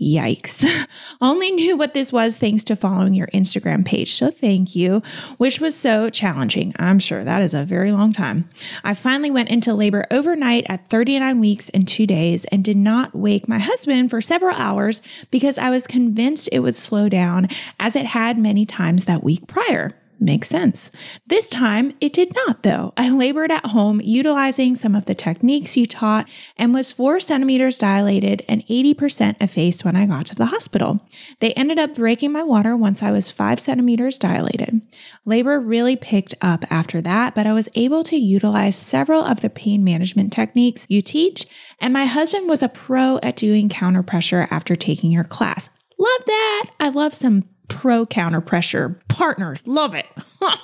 Yikes. 0.00 0.86
Only 1.22 1.50
knew 1.52 1.76
what 1.76 1.94
this 1.94 2.12
was 2.12 2.36
thanks 2.36 2.64
to 2.64 2.76
following 2.76 3.14
your 3.14 3.28
Instagram 3.28 3.84
page. 3.84 4.14
So 4.14 4.30
thank 4.30 4.76
you, 4.76 5.02
which 5.38 5.58
was 5.58 5.74
so 5.74 6.10
challenging. 6.10 6.65
I'm 6.76 6.98
sure 6.98 7.22
that 7.22 7.42
is 7.42 7.54
a 7.54 7.64
very 7.64 7.92
long 7.92 8.12
time. 8.12 8.48
I 8.82 8.94
finally 8.94 9.30
went 9.30 9.48
into 9.48 9.74
labor 9.74 10.06
overnight 10.10 10.66
at 10.68 10.88
39 10.88 11.40
weeks 11.40 11.68
and 11.70 11.86
two 11.86 12.06
days 12.06 12.44
and 12.46 12.64
did 12.64 12.76
not 12.76 13.14
wake 13.14 13.48
my 13.48 13.58
husband 13.58 14.10
for 14.10 14.20
several 14.20 14.56
hours 14.56 15.02
because 15.30 15.58
I 15.58 15.70
was 15.70 15.86
convinced 15.86 16.48
it 16.52 16.60
would 16.60 16.76
slow 16.76 17.08
down 17.08 17.48
as 17.78 17.96
it 17.96 18.06
had 18.06 18.38
many 18.38 18.64
times 18.66 19.04
that 19.04 19.22
week 19.22 19.46
prior. 19.46 19.94
Makes 20.18 20.48
sense. 20.48 20.90
This 21.26 21.50
time, 21.50 21.92
it 22.00 22.14
did 22.14 22.34
not, 22.34 22.62
though. 22.62 22.94
I 22.96 23.10
labored 23.10 23.50
at 23.50 23.66
home 23.66 24.00
utilizing 24.02 24.74
some 24.74 24.94
of 24.94 25.04
the 25.04 25.14
techniques 25.14 25.76
you 25.76 25.84
taught 25.84 26.26
and 26.56 26.72
was 26.72 26.90
four 26.90 27.20
centimeters 27.20 27.76
dilated 27.76 28.42
and 28.48 28.66
80% 28.66 29.36
effaced 29.42 29.84
when 29.84 29.94
I 29.94 30.06
got 30.06 30.24
to 30.26 30.34
the 30.34 30.46
hospital. 30.46 31.06
They 31.40 31.52
ended 31.52 31.78
up 31.78 31.94
breaking 31.94 32.32
my 32.32 32.42
water 32.42 32.74
once 32.74 33.02
I 33.02 33.10
was 33.10 33.30
five 33.30 33.60
centimeters 33.60 34.16
dilated. 34.16 34.80
Labor 35.26 35.60
really 35.60 35.96
picked 35.96 36.34
up 36.40 36.64
after 36.72 37.02
that, 37.02 37.34
but 37.34 37.46
I 37.46 37.52
was 37.52 37.68
able 37.74 38.02
to 38.04 38.16
utilize 38.16 38.74
several 38.74 39.22
of 39.22 39.42
the 39.42 39.50
pain 39.50 39.84
management 39.84 40.32
techniques 40.32 40.86
you 40.88 41.02
teach, 41.02 41.46
and 41.78 41.92
my 41.92 42.06
husband 42.06 42.48
was 42.48 42.62
a 42.62 42.70
pro 42.70 43.18
at 43.18 43.36
doing 43.36 43.68
counter 43.68 44.02
pressure 44.02 44.48
after 44.50 44.76
taking 44.76 45.12
your 45.12 45.24
class. 45.24 45.68
Love 45.98 46.24
that. 46.26 46.70
I 46.80 46.88
love 46.90 47.14
some 47.14 47.44
pro 47.68 48.06
counter 48.06 48.40
pressure 48.40 49.00
partner. 49.08 49.56
Love 49.64 49.94
it. 49.94 50.06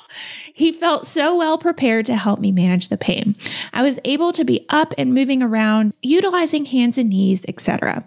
he 0.55 0.73
felt 0.73 1.07
so 1.07 1.37
well 1.37 1.59
prepared 1.59 2.07
to 2.07 2.17
help 2.17 2.39
me 2.39 2.53
manage 2.53 2.89
the 2.89 2.97
pain. 2.97 3.35
I 3.73 3.83
was 3.83 3.99
able 4.05 4.33
to 4.33 4.45
be 4.45 4.67
up 4.69 4.95
and 4.99 5.15
moving 5.15 5.43
around, 5.43 5.95
utilizing 6.03 6.67
hands 6.67 6.99
and 6.99 7.11
knees, 7.11 7.45
etc. 7.49 8.05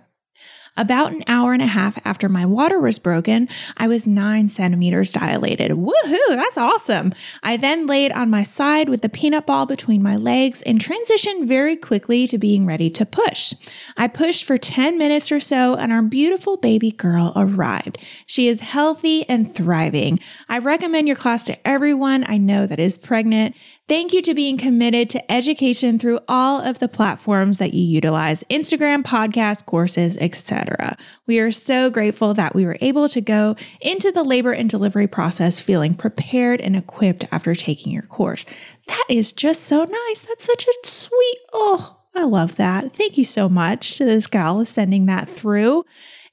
About 0.78 1.14
an 1.14 1.24
hour 1.26 1.54
and 1.54 1.62
a 1.62 1.68
half 1.68 1.98
after 2.04 2.28
my 2.28 2.46
water 2.46 2.80
was 2.80 3.00
broken, 3.00 3.48
I 3.78 3.88
was 3.88 4.06
nine 4.06 4.50
centimeters 4.50 5.14
dilated. 5.14 5.72
Woohoo, 5.72 6.28
that's 6.30 6.58
awesome. 6.58 7.14
I 7.42 7.56
then 7.56 7.88
laid 7.88 8.12
on 8.12 8.30
my 8.30 8.44
side 8.44 8.90
with 8.90 9.02
the 9.02 9.08
peanut 9.08 9.46
ball 9.46 9.66
between 9.66 10.04
my 10.04 10.18
legs 10.18 10.62
and 10.64 10.80
transitioned 10.80 11.48
very 11.48 11.78
quickly 11.78 12.28
to 12.28 12.38
being 12.38 12.66
ready 12.66 12.90
to 12.90 13.06
push. 13.06 13.54
I 13.96 14.10
pushed 14.10 14.44
for 14.44 14.58
10 14.58 14.98
minutes 14.98 15.32
or 15.32 15.40
so, 15.40 15.76
and 15.76 15.94
our 15.94 16.02
beautiful 16.02 16.58
baby 16.58 16.92
girl 16.92 17.32
arrived. 17.38 17.98
She 18.26 18.50
is 18.50 18.60
healthy 18.60 19.28
and 19.30 19.56
thriving. 19.56 20.20
I 20.50 20.58
recommend 20.58 21.08
your 21.08 21.16
class 21.16 21.44
to 21.44 21.68
everyone 21.68 22.26
I 22.28 22.38
know 22.38 22.68
that 22.68 22.80
is 22.80 22.98
pregnant. 22.98 23.56
Thank 23.88 24.14
you 24.14 24.24
to 24.24 24.34
being 24.34 24.58
committed 24.58 25.12
to 25.12 25.32
education 25.32 26.00
through 26.00 26.20
all 26.28 26.60
of 26.60 26.80
the 26.80 26.88
platforms 26.88 27.60
that 27.60 27.76
you 27.76 27.84
utilize 27.84 28.44
Instagram, 28.50 29.04
podcast, 29.04 29.68
courses, 29.68 30.18
etc. 30.18 30.98
We 31.28 31.38
are 31.38 31.52
so 31.52 31.92
grateful 31.92 32.34
that 32.34 32.56
we 32.56 32.66
were 32.66 32.80
able 32.82 33.08
to 33.10 33.22
go 33.22 33.56
into 33.82 34.12
the 34.12 34.24
labor 34.24 34.54
and 34.54 34.68
delivery 34.68 35.06
process 35.06 35.60
feeling 35.60 35.94
prepared 35.94 36.62
and 36.62 36.76
equipped 36.76 37.26
after 37.32 37.54
taking 37.54 37.94
your 37.94 38.02
course. 38.02 38.44
That 38.88 39.06
is 39.08 39.32
just 39.32 39.62
so 39.62 39.84
nice. 39.84 40.22
That's 40.22 40.46
such 40.46 40.66
a 40.66 40.74
sweet, 40.88 41.38
oh, 41.54 41.98
I 42.16 42.24
love 42.24 42.56
that. 42.56 42.96
Thank 42.96 43.20
you 43.20 43.26
so 43.26 43.48
much 43.48 43.98
to 43.98 44.06
this 44.06 44.26
gal 44.26 44.66
sending 44.66 45.06
that 45.08 45.30
through. 45.30 45.86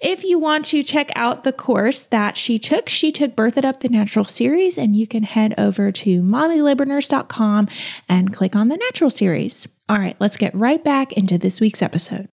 If 0.02 0.24
you 0.24 0.40
want 0.40 0.64
to 0.66 0.82
check 0.82 1.12
out 1.14 1.44
the 1.44 1.52
course 1.52 2.06
that 2.06 2.36
she 2.36 2.58
took, 2.58 2.88
she 2.88 3.12
took 3.12 3.36
Birth 3.36 3.56
It 3.56 3.64
Up 3.64 3.78
the 3.78 3.88
Natural 3.88 4.24
series, 4.24 4.76
and 4.76 4.96
you 4.96 5.06
can 5.06 5.22
head 5.22 5.54
over 5.56 5.92
to 5.92 6.22
mommylabornurse.com 6.22 7.68
and 8.08 8.34
click 8.34 8.56
on 8.56 8.66
the 8.66 8.76
natural 8.76 9.10
series. 9.10 9.68
All 9.88 9.98
right, 9.98 10.16
let's 10.18 10.36
get 10.36 10.56
right 10.56 10.82
back 10.82 11.12
into 11.12 11.38
this 11.38 11.60
week's 11.60 11.82
episode. 11.82 12.28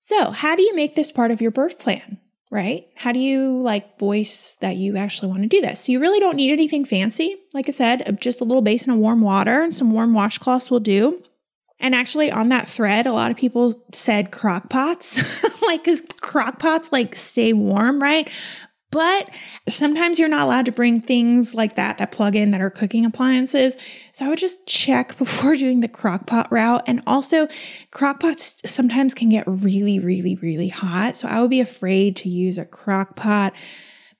So, 0.00 0.32
how 0.32 0.56
do 0.56 0.62
you 0.62 0.74
make 0.74 0.96
this 0.96 1.12
part 1.12 1.30
of 1.30 1.40
your 1.40 1.52
birth 1.52 1.78
plan? 1.78 2.18
Right? 2.50 2.88
How 2.96 3.12
do 3.12 3.20
you 3.20 3.60
like 3.60 3.96
voice 4.00 4.56
that 4.60 4.74
you 4.76 4.96
actually 4.96 5.28
want 5.28 5.42
to 5.42 5.48
do 5.48 5.60
this? 5.60 5.84
So, 5.84 5.92
you 5.92 6.00
really 6.00 6.18
don't 6.18 6.34
need 6.34 6.50
anything 6.50 6.84
fancy. 6.84 7.36
Like 7.52 7.68
I 7.68 7.72
said, 7.72 8.18
just 8.20 8.40
a 8.40 8.44
little 8.44 8.60
basin 8.60 8.90
of 8.90 8.98
warm 8.98 9.20
water 9.20 9.62
and 9.62 9.72
some 9.72 9.92
warm 9.92 10.14
washcloths 10.14 10.68
will 10.68 10.80
do. 10.80 11.22
And 11.80 11.94
actually, 11.94 12.30
on 12.30 12.48
that 12.50 12.68
thread, 12.68 13.06
a 13.06 13.12
lot 13.12 13.30
of 13.30 13.36
people 13.36 13.84
said 13.92 14.30
crock 14.30 14.70
pots, 14.70 15.42
like, 15.62 15.84
because 15.84 16.02
crock 16.20 16.58
pots 16.58 16.92
like 16.92 17.14
stay 17.16 17.52
warm, 17.52 18.00
right? 18.00 18.30
But 18.94 19.30
sometimes 19.68 20.20
you're 20.20 20.28
not 20.28 20.44
allowed 20.44 20.66
to 20.66 20.72
bring 20.72 21.00
things 21.00 21.52
like 21.52 21.74
that 21.74 21.98
that 21.98 22.12
plug 22.12 22.36
in 22.36 22.52
that 22.52 22.60
are 22.60 22.70
cooking 22.70 23.04
appliances. 23.04 23.76
So 24.12 24.24
I 24.24 24.28
would 24.28 24.38
just 24.38 24.68
check 24.68 25.18
before 25.18 25.56
doing 25.56 25.80
the 25.80 25.88
crock 25.88 26.28
pot 26.28 26.50
route. 26.52 26.84
And 26.86 27.02
also, 27.04 27.48
crock 27.90 28.20
pots 28.20 28.62
sometimes 28.64 29.12
can 29.12 29.30
get 29.30 29.42
really, 29.48 29.98
really, 29.98 30.36
really 30.36 30.68
hot. 30.68 31.16
So 31.16 31.26
I 31.26 31.40
would 31.40 31.50
be 31.50 31.60
afraid 31.60 32.14
to 32.16 32.28
use 32.28 32.56
a 32.56 32.64
crock 32.64 33.16
pot 33.16 33.52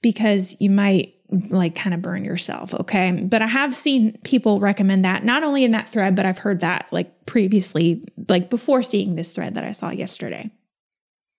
because 0.03 0.57
you 0.59 0.71
might 0.71 1.14
like 1.51 1.75
kind 1.75 1.95
of 1.95 2.03
burn 2.03 2.25
yourself. 2.25 2.75
Okay. 2.75 3.13
But 3.13 3.43
I 3.43 3.47
have 3.47 3.75
seen 3.75 4.19
people 4.25 4.61
recommend 4.61 5.05
that 5.05 5.25
not 5.25 5.43
only 5.43 5.65
in 5.65 5.73
that 5.73 5.91
thread, 5.91 6.15
but 6.15 6.27
I've 6.27 6.39
heard 6.39 6.61
that 6.61 6.87
like 6.91 7.27
previously, 7.27 8.05
like 8.29 8.51
before 8.51 8.83
seeing 8.83 9.15
this 9.15 9.33
thread 9.33 9.55
that 9.55 9.65
I 9.65 9.73
saw 9.73 9.91
yesterday. 9.91 10.51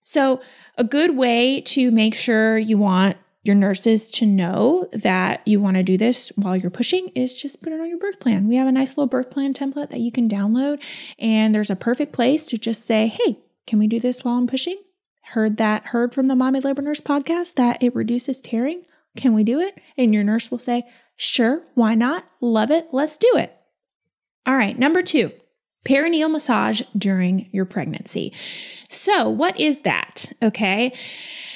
So, 0.04 0.42
a 0.78 0.84
good 0.84 1.18
way 1.18 1.62
to 1.62 1.90
make 1.90 2.14
sure 2.14 2.58
you 2.58 2.78
want 2.78 3.18
your 3.44 3.56
nurses 3.56 4.10
to 4.12 4.26
know 4.26 4.90
that 4.92 5.42
you 5.48 5.60
want 5.60 5.78
to 5.78 5.84
do 5.84 5.98
this 5.98 6.32
while 6.36 6.56
you're 6.56 6.72
pushing 6.72 7.10
is 7.10 7.34
just 7.34 7.62
put 7.62 7.72
it 7.72 7.80
on 7.80 7.88
your 7.88 8.00
birth 8.00 8.20
plan. 8.20 8.48
We 8.48 8.56
have 8.56 8.68
a 8.68 8.72
nice 8.72 8.98
little 8.98 9.08
birth 9.08 9.30
plan 9.30 9.54
template 9.54 9.90
that 9.92 10.00
you 10.00 10.12
can 10.12 10.28
download, 10.28 10.80
and 11.20 11.54
there's 11.54 11.70
a 11.70 11.76
perfect 11.76 12.12
place 12.12 12.48
to 12.48 12.58
just 12.58 12.86
say, 12.86 13.08
Hey, 13.08 13.38
can 13.68 13.80
we 13.80 13.88
do 13.88 14.00
this 14.00 14.24
while 14.24 14.36
I'm 14.36 14.48
pushing? 14.48 14.78
Heard 15.30 15.58
that, 15.58 15.88
heard 15.88 16.14
from 16.14 16.28
the 16.28 16.36
Mommy 16.36 16.60
Labor 16.60 16.84
Nurse 16.84 17.02
podcast 17.02 17.56
that 17.56 17.82
it 17.82 17.96
reduces 17.96 18.42
tearing. 18.42 18.84
Can 19.16 19.34
we 19.34 19.44
do 19.44 19.60
it? 19.60 19.80
And 19.98 20.14
your 20.14 20.24
nurse 20.24 20.52
will 20.52 20.60
say, 20.60 20.84
Sure, 21.16 21.64
why 21.76 21.96
not? 21.96 22.26
Love 22.42 22.72
it, 22.72 22.90
let's 22.92 23.18
do 23.18 23.32
it. 23.36 23.56
All 24.46 24.56
right, 24.56 24.78
number 24.78 25.02
two, 25.02 25.32
perineal 25.86 26.30
massage 26.30 26.82
during 26.98 27.48
your 27.52 27.66
pregnancy. 27.66 28.34
So, 28.90 29.30
what 29.30 29.60
is 29.60 29.82
that? 29.82 30.32
Okay. 30.44 30.92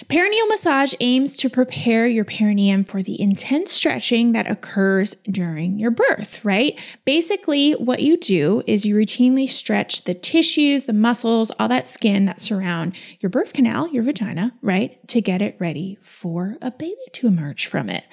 Perineal 0.08 0.48
massage 0.48 0.94
aims 1.00 1.36
to 1.38 1.50
prepare 1.50 2.08
your 2.08 2.26
perineum 2.26 2.84
for 2.84 3.04
the 3.04 3.20
intense 3.22 3.72
stretching 3.72 4.32
that 4.32 4.50
occurs 4.50 5.16
during 5.30 5.78
your 5.80 5.92
birth, 5.92 6.44
right? 6.44 6.80
Basically, 7.06 7.74
what 7.74 8.02
you 8.02 8.18
do 8.18 8.64
is 8.66 8.86
you 8.86 8.96
routinely 8.96 9.50
stretch 9.50 10.06
the 10.06 10.14
tissues, 10.14 10.86
the 10.86 10.94
muscles, 10.94 11.52
all 11.60 11.68
that 11.68 11.90
skin 11.90 12.26
that 12.26 12.42
surround 12.42 12.96
your 13.20 13.30
birth 13.30 13.54
canal, 13.54 13.88
your 13.90 14.04
vagina, 14.04 14.54
right? 14.62 15.06
To 15.10 15.22
get 15.22 15.42
it 15.42 15.56
ready 15.60 15.98
for 16.02 16.56
a 16.62 16.72
baby 16.72 16.96
to 17.14 17.28
emerge 17.28 17.68
from 17.68 17.90
it. 17.90 18.06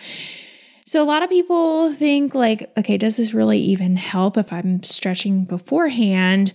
So, 0.89 1.03
a 1.03 1.05
lot 1.05 1.25
of 1.25 1.29
people 1.29 1.93
think, 1.93 2.33
like, 2.33 2.71
okay, 2.79 2.97
does 2.97 3.17
this 3.17 3.35
really 3.35 3.59
even 3.59 3.97
help 3.97 4.37
if 4.37 4.53
I'm 4.53 4.85
stretching 4.85 5.45
beforehand? 5.45 6.53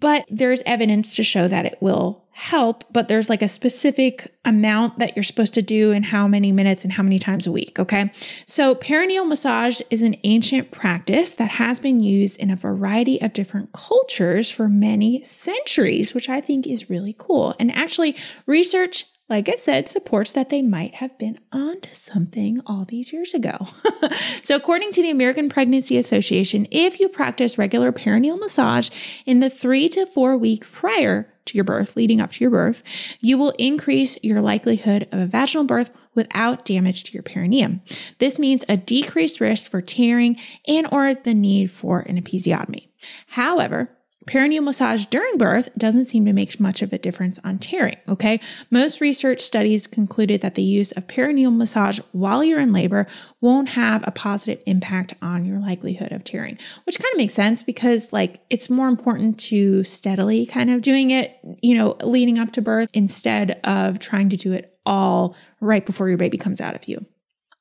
But 0.00 0.24
there's 0.28 0.62
evidence 0.66 1.14
to 1.16 1.22
show 1.22 1.46
that 1.46 1.66
it 1.66 1.76
will 1.80 2.24
help, 2.32 2.84
but 2.90 3.06
there's 3.06 3.28
like 3.28 3.42
a 3.42 3.48
specific 3.48 4.34
amount 4.44 4.98
that 4.98 5.14
you're 5.14 5.22
supposed 5.22 5.52
to 5.54 5.62
do 5.62 5.92
and 5.92 6.06
how 6.06 6.26
many 6.26 6.50
minutes 6.52 6.84
and 6.84 6.92
how 6.92 7.02
many 7.02 7.18
times 7.18 7.46
a 7.46 7.52
week. 7.52 7.78
Okay. 7.78 8.10
So, 8.46 8.74
perineal 8.74 9.28
massage 9.28 9.80
is 9.90 10.02
an 10.02 10.16
ancient 10.24 10.72
practice 10.72 11.34
that 11.34 11.50
has 11.52 11.78
been 11.78 12.00
used 12.00 12.38
in 12.38 12.50
a 12.50 12.56
variety 12.56 13.20
of 13.20 13.32
different 13.32 13.72
cultures 13.72 14.50
for 14.50 14.68
many 14.68 15.22
centuries, 15.22 16.14
which 16.14 16.28
I 16.28 16.40
think 16.40 16.66
is 16.66 16.90
really 16.90 17.14
cool. 17.16 17.54
And 17.60 17.70
actually, 17.76 18.16
research 18.46 19.06
like 19.30 19.48
I 19.48 19.54
said, 19.54 19.88
supports 19.88 20.32
that 20.32 20.48
they 20.48 20.60
might 20.60 20.96
have 20.96 21.16
been 21.16 21.38
onto 21.52 21.94
something 21.94 22.60
all 22.66 22.84
these 22.84 23.12
years 23.12 23.32
ago. 23.32 23.68
so, 24.42 24.56
according 24.56 24.90
to 24.92 25.02
the 25.02 25.10
American 25.10 25.48
Pregnancy 25.48 25.96
Association, 25.96 26.66
if 26.72 26.98
you 26.98 27.08
practice 27.08 27.56
regular 27.56 27.92
perineal 27.92 28.38
massage 28.38 28.90
in 29.24 29.38
the 29.38 29.48
three 29.48 29.88
to 29.90 30.04
four 30.04 30.36
weeks 30.36 30.68
prior 30.68 31.32
to 31.44 31.54
your 31.56 31.64
birth, 31.64 31.94
leading 31.94 32.20
up 32.20 32.32
to 32.32 32.44
your 32.44 32.50
birth, 32.50 32.82
you 33.20 33.38
will 33.38 33.54
increase 33.58 34.18
your 34.22 34.40
likelihood 34.40 35.06
of 35.12 35.20
a 35.20 35.26
vaginal 35.26 35.64
birth 35.64 35.90
without 36.14 36.64
damage 36.64 37.04
to 37.04 37.12
your 37.12 37.22
perineum. 37.22 37.80
This 38.18 38.36
means 38.36 38.64
a 38.68 38.76
decreased 38.76 39.40
risk 39.40 39.70
for 39.70 39.80
tearing 39.80 40.36
and 40.66 40.88
or 40.90 41.14
the 41.14 41.34
need 41.34 41.70
for 41.70 42.00
an 42.00 42.20
episiotomy. 42.20 42.88
However, 43.28 43.96
Perineal 44.26 44.62
massage 44.62 45.06
during 45.06 45.38
birth 45.38 45.70
doesn't 45.78 46.04
seem 46.04 46.26
to 46.26 46.34
make 46.34 46.60
much 46.60 46.82
of 46.82 46.92
a 46.92 46.98
difference 46.98 47.38
on 47.42 47.58
tearing, 47.58 47.96
okay? 48.06 48.38
Most 48.70 49.00
research 49.00 49.40
studies 49.40 49.86
concluded 49.86 50.42
that 50.42 50.56
the 50.56 50.62
use 50.62 50.92
of 50.92 51.06
perineal 51.06 51.56
massage 51.56 52.00
while 52.12 52.44
you're 52.44 52.60
in 52.60 52.70
labor 52.72 53.06
won't 53.40 53.70
have 53.70 54.06
a 54.06 54.10
positive 54.10 54.62
impact 54.66 55.14
on 55.22 55.46
your 55.46 55.58
likelihood 55.58 56.12
of 56.12 56.22
tearing, 56.22 56.58
which 56.84 56.98
kind 56.98 57.12
of 57.14 57.18
makes 57.18 57.32
sense 57.32 57.62
because, 57.62 58.12
like, 58.12 58.40
it's 58.50 58.68
more 58.68 58.88
important 58.88 59.40
to 59.40 59.82
steadily 59.84 60.44
kind 60.44 60.70
of 60.70 60.82
doing 60.82 61.10
it, 61.10 61.38
you 61.62 61.74
know, 61.74 61.96
leading 62.02 62.38
up 62.38 62.52
to 62.52 62.60
birth 62.60 62.90
instead 62.92 63.58
of 63.64 63.98
trying 63.98 64.28
to 64.28 64.36
do 64.36 64.52
it 64.52 64.78
all 64.84 65.34
right 65.60 65.86
before 65.86 66.08
your 66.10 66.18
baby 66.18 66.36
comes 66.36 66.60
out 66.60 66.74
of 66.74 66.86
you. 66.86 67.04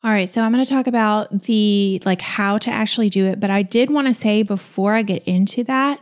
All 0.02 0.12
right, 0.12 0.30
so 0.30 0.42
I'm 0.42 0.54
going 0.54 0.64
to 0.64 0.70
talk 0.70 0.88
about 0.88 1.44
the 1.44 2.02
like 2.06 2.22
how 2.22 2.58
to 2.60 2.72
actually 2.72 3.10
do 3.10 3.26
it, 3.26 3.42
but 3.42 3.50
I 3.50 3.64
did 3.64 3.90
want 3.90 4.08
to 4.08 4.14
say 4.14 4.44
before 4.44 4.94
I 4.96 5.02
get 5.02 5.24
into 5.26 5.62
that 5.66 6.00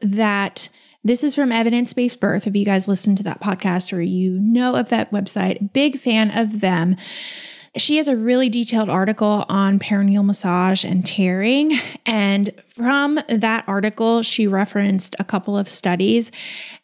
that 0.00 0.68
this 1.04 1.22
is 1.22 1.34
from 1.34 1.52
Evidence 1.52 1.92
Based 1.92 2.20
Birth. 2.20 2.46
If 2.46 2.56
you 2.56 2.64
guys 2.64 2.88
listen 2.88 3.16
to 3.16 3.22
that 3.22 3.40
podcast 3.40 3.96
or 3.96 4.00
you 4.00 4.38
know 4.40 4.74
of 4.74 4.88
that 4.88 5.10
website, 5.10 5.72
big 5.72 5.98
fan 5.98 6.36
of 6.36 6.60
them. 6.60 6.96
She 7.76 7.98
has 7.98 8.08
a 8.08 8.16
really 8.16 8.48
detailed 8.48 8.88
article 8.88 9.44
on 9.48 9.78
perineal 9.78 10.24
massage 10.24 10.84
and 10.84 11.06
tearing. 11.06 11.78
And 12.04 12.50
from 12.66 13.20
that 13.28 13.64
article, 13.68 14.22
she 14.22 14.46
referenced 14.46 15.14
a 15.18 15.24
couple 15.24 15.56
of 15.56 15.68
studies. 15.68 16.32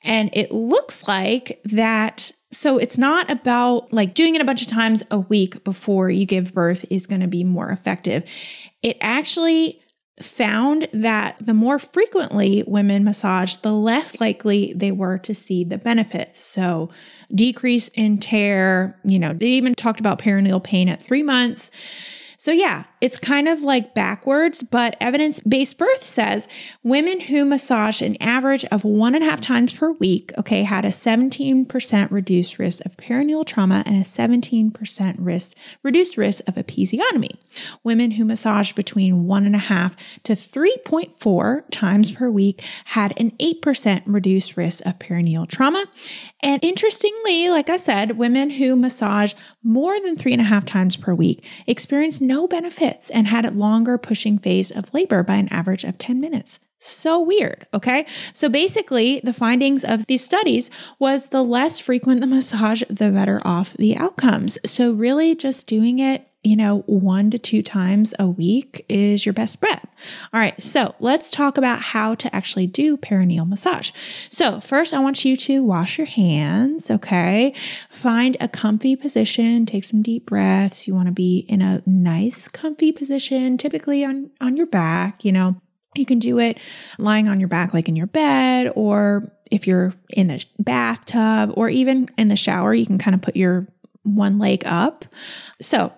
And 0.03 0.31
it 0.33 0.53
looks 0.53 1.09
like 1.09 1.61
that. 1.65 2.31
So 2.53 2.79
it's 2.79 2.99
not 2.99 3.31
about 3.31 3.93
like 3.93 4.15
doing 4.15 4.37
it 4.37 4.41
a 4.41 4.45
bunch 4.45 4.63
of 4.63 4.69
times 4.69 5.03
a 5.11 5.19
week 5.19 5.65
before 5.65 6.11
you 6.11 6.27
give 6.27 6.55
birth 6.55 6.85
is 6.91 7.07
going 7.07 7.23
to 7.23 7.27
be 7.27 7.43
more 7.43 7.71
effective. 7.71 8.23
It 8.83 8.97
actually 9.01 9.81
found 10.21 10.89
that 10.93 11.37
the 11.41 11.55
more 11.55 11.79
frequently 11.79 12.63
women 12.67 13.03
massaged, 13.03 13.63
the 13.63 13.73
less 13.73 14.21
likely 14.21 14.73
they 14.75 14.93
were 14.93 15.19
to 15.19 15.35
see 15.35 15.65
the 15.65 15.79
benefits. 15.79 16.41
So, 16.41 16.91
decrease 17.35 17.89
in 17.95 18.19
tear, 18.19 18.99
you 19.05 19.19
know, 19.19 19.33
they 19.33 19.47
even 19.47 19.75
talked 19.75 19.99
about 19.99 20.21
perineal 20.21 20.63
pain 20.63 20.89
at 20.89 21.03
three 21.03 21.23
months. 21.23 21.71
So, 22.37 22.53
yeah, 22.53 22.85
it's 23.05 23.21
kind 23.21 23.49
of 23.49 23.61
like 23.61 23.93
backwards, 23.93 24.63
but 24.63 24.97
evidence 24.99 25.39
based 25.41 25.77
birth 25.77 26.03
says 26.03 26.49
women 26.83 27.21
who 27.21 27.45
massage 27.45 28.01
an 28.01 28.17
average 28.19 28.65
of 28.73 28.83
one 28.83 29.15
and 29.15 29.23
a 29.23 29.27
half 29.27 29.43
times 29.43 29.75
per 29.75 29.91
week, 29.91 30.33
okay, 30.39 30.63
had 30.63 30.87
a 30.87 30.89
17% 30.89 32.11
reduced 32.11 32.59
risk 32.59 32.83
of 32.87 32.97
perineal 32.97 33.45
trauma 33.45 33.83
and 33.85 33.97
a 33.97 34.07
17% 34.09 35.17
risk, 35.19 35.55
reduced 35.83 36.17
risk 36.17 36.43
of 36.49 36.55
episiotomy. 36.55 37.37
Women 37.83 38.13
who 38.13 38.25
massaged 38.25 38.75
between 38.75 39.27
one 39.27 39.45
and 39.45 39.55
a 39.55 39.59
half 39.59 39.97
to 40.23 40.33
3.4 40.33 41.65
times 41.71 42.11
per 42.11 42.31
week 42.31 42.65
had 42.87 43.13
an 43.21 43.33
8% 43.33 44.03
reduced 44.07 44.57
risk 44.57 44.83
of 44.87 44.99
perineal 44.99 45.47
trauma. 45.47 45.85
And 46.43 46.65
interestingly, 46.65 47.51
like 47.51 47.69
I 47.69 47.77
said, 47.77 48.17
women 48.17 48.49
who 48.49 48.77
massage 48.77 49.35
more 49.63 50.01
than 50.01 50.17
three 50.17 50.33
and 50.33 50.41
a 50.41 50.45
half 50.45 50.65
times 50.65 50.97
per 50.97 51.15
week 51.15 51.45
experienced 51.67 52.23
no 52.23 52.49
and 53.11 53.27
had 53.27 53.45
a 53.45 53.51
longer 53.51 53.99
pushing 53.99 54.39
phase 54.39 54.71
of 54.71 54.93
labor 54.95 55.23
by 55.23 55.37
an 55.37 55.49
average 55.53 55.85
of 55.85 55.99
10 55.99 56.21
minutes. 56.21 56.59
So 56.79 57.19
weird. 57.19 57.67
Okay. 57.73 58.05
So 58.35 58.51
basically, 58.51 59.21
the 59.25 59.33
findings 59.33 59.85
of 59.85 60.07
these 60.07 60.23
studies 60.23 60.71
was 60.99 61.29
the 61.29 61.43
less 61.43 61.79
frequent 61.79 62.21
the 62.21 62.27
massage, 62.27 62.83
the 62.91 63.11
better 63.11 63.41
off 63.43 63.73
the 63.75 63.97
outcomes. 63.97 64.59
So, 64.67 64.93
really, 64.93 65.35
just 65.35 65.67
doing 65.67 65.99
it 65.99 66.29
you 66.45 66.57
know, 66.57 66.81
one 66.87 67.31
to 67.31 67.39
two 67.39 67.63
times 67.63 68.15
a 68.19 68.27
week 68.27 68.85
is 68.91 69.25
your 69.25 69.33
best 69.33 69.63
bet. 69.63 69.89
All 70.33 70.39
right, 70.39 70.61
so 70.61 70.95
let's 71.01 71.31
talk 71.31 71.57
about 71.57 71.81
how 71.81 72.15
to 72.17 72.35
actually 72.37 72.67
do 72.67 72.99
perineal 72.99 73.49
massage. 73.49 73.91
So, 74.29 74.61
first, 74.61 74.93
I 74.93 74.99
want 74.99 75.25
you 75.25 75.37
to 75.39 75.65
wash 75.65 75.97
your 75.97 76.07
hands, 76.07 76.91
okay? 76.91 77.55
Find 77.91 78.37
a 78.41 78.49
comfy 78.49 78.95
position, 78.95 79.65
take 79.65 79.85
some 79.85 80.03
deep 80.03 80.27
breaths. 80.27 80.87
You 80.87 80.95
want 80.95 81.07
to 81.07 81.13
be 81.13 81.47
in 81.49 81.63
a 81.63 81.83
nice, 81.87 82.47
comfy 82.47 82.93
position, 82.93 83.57
typically 83.57 84.05
on, 84.05 84.31
on 84.41 84.57
your 84.57 84.67
back, 84.67 85.25
you 85.25 85.33
know. 85.33 85.57
You 85.97 86.05
can 86.05 86.19
do 86.19 86.41
it 86.41 86.59
lying 86.99 87.29
on 87.29 87.39
your 87.41 87.49
back, 87.49 87.73
like 87.73 87.89
in 87.89 87.97
your 87.97 88.09
bed, 88.09 88.71
or 88.75 89.33
if 89.51 89.67
you're 89.67 89.95
in 90.11 90.27
the 90.27 90.45
bathtub, 90.59 91.53
or 91.55 91.69
even 91.71 92.11
in 92.19 92.29
the 92.29 92.37
shower, 92.37 92.75
you 92.75 92.85
can 92.85 92.99
kind 92.99 93.15
of 93.15 93.23
put 93.23 93.37
your 93.37 93.69
one 94.03 94.39
leg 94.39 94.65
up. 94.67 95.05
So, 95.61 95.93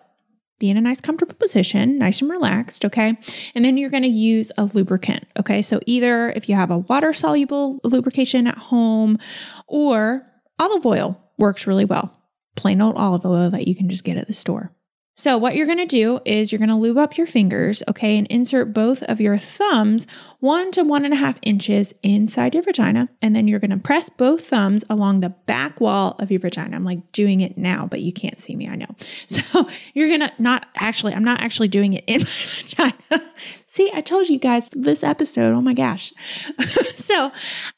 be 0.59 0.71
in 0.71 0.77
a 0.77 0.81
nice, 0.81 1.01
comfortable 1.01 1.35
position, 1.35 1.99
nice 1.99 2.21
and 2.21 2.31
relaxed, 2.31 2.85
okay? 2.85 3.16
And 3.55 3.64
then 3.64 3.77
you're 3.77 3.90
gonna 3.90 4.07
use 4.07 4.51
a 4.57 4.64
lubricant, 4.64 5.27
okay? 5.38 5.61
So 5.62 5.81
either 5.87 6.31
if 6.31 6.49
you 6.49 6.55
have 6.55 6.71
a 6.71 6.79
water 6.79 7.12
soluble 7.12 7.79
lubrication 7.85 8.47
at 8.47 8.59
home 8.59 9.19
or 9.66 10.27
olive 10.59 10.87
oil 10.87 11.21
works 11.38 11.66
really 11.66 11.85
well. 11.85 12.12
Plain 12.55 12.81
old 12.81 12.97
olive 12.97 13.27
oil 13.27 13.51
that 13.51 13.69
you 13.69 13.75
can 13.75 13.88
just 13.88 14.05
get 14.05 14.16
at 14.16 14.27
the 14.27 14.33
store. 14.33 14.73
So, 15.18 15.38
what 15.38 15.57
you're 15.57 15.64
going 15.64 15.79
to 15.79 15.87
do 15.87 16.20
is 16.26 16.52
you're 16.52 16.59
going 16.59 16.68
to 16.68 16.74
lube 16.74 16.98
up 16.98 17.16
your 17.16 17.26
fingers, 17.26 17.83
okay, 17.88 18.18
and 18.18 18.26
insert 18.26 18.74
both 18.74 19.02
of 19.05 19.18
your 19.18 19.38
thumbs 19.38 20.07
one 20.40 20.70
to 20.72 20.85
one 20.85 21.07
and 21.07 21.14
a 21.14 21.16
half 21.16 21.38
inches 21.40 21.94
inside 22.02 22.52
your 22.52 22.62
vagina. 22.62 23.09
And 23.22 23.35
then 23.35 23.48
you're 23.48 23.59
going 23.59 23.70
to 23.70 23.79
press 23.79 24.11
both 24.11 24.46
thumbs 24.46 24.85
along 24.90 25.20
the 25.20 25.31
back 25.31 25.81
wall 25.81 26.16
of 26.18 26.31
your 26.31 26.40
vagina. 26.40 26.76
I'm 26.76 26.85
like 26.85 27.12
doing 27.12 27.40
it 27.40 27.57
now, 27.57 27.87
but 27.90 28.02
you 28.02 28.12
can't 28.12 28.38
see 28.38 28.55
me, 28.55 28.68
I 28.68 28.76
know. 28.76 28.87
So, 29.29 29.68
you're 29.94 30.09
going 30.09 30.20
to 30.20 30.33
not 30.38 30.66
actually, 30.76 31.14
I'm 31.14 31.24
not 31.24 31.40
actually 31.40 31.68
doing 31.68 31.94
it 31.94 32.05
in 32.07 32.20
my 32.79 32.92
vagina. 33.11 33.33
See, 33.76 33.92
I 33.92 34.00
told 34.00 34.30
you 34.30 34.38
guys 34.38 34.66
this 34.72 35.04
episode. 35.04 35.52
Oh 35.52 35.60
my 35.60 35.74
gosh. 35.74 36.10
so 36.94 37.30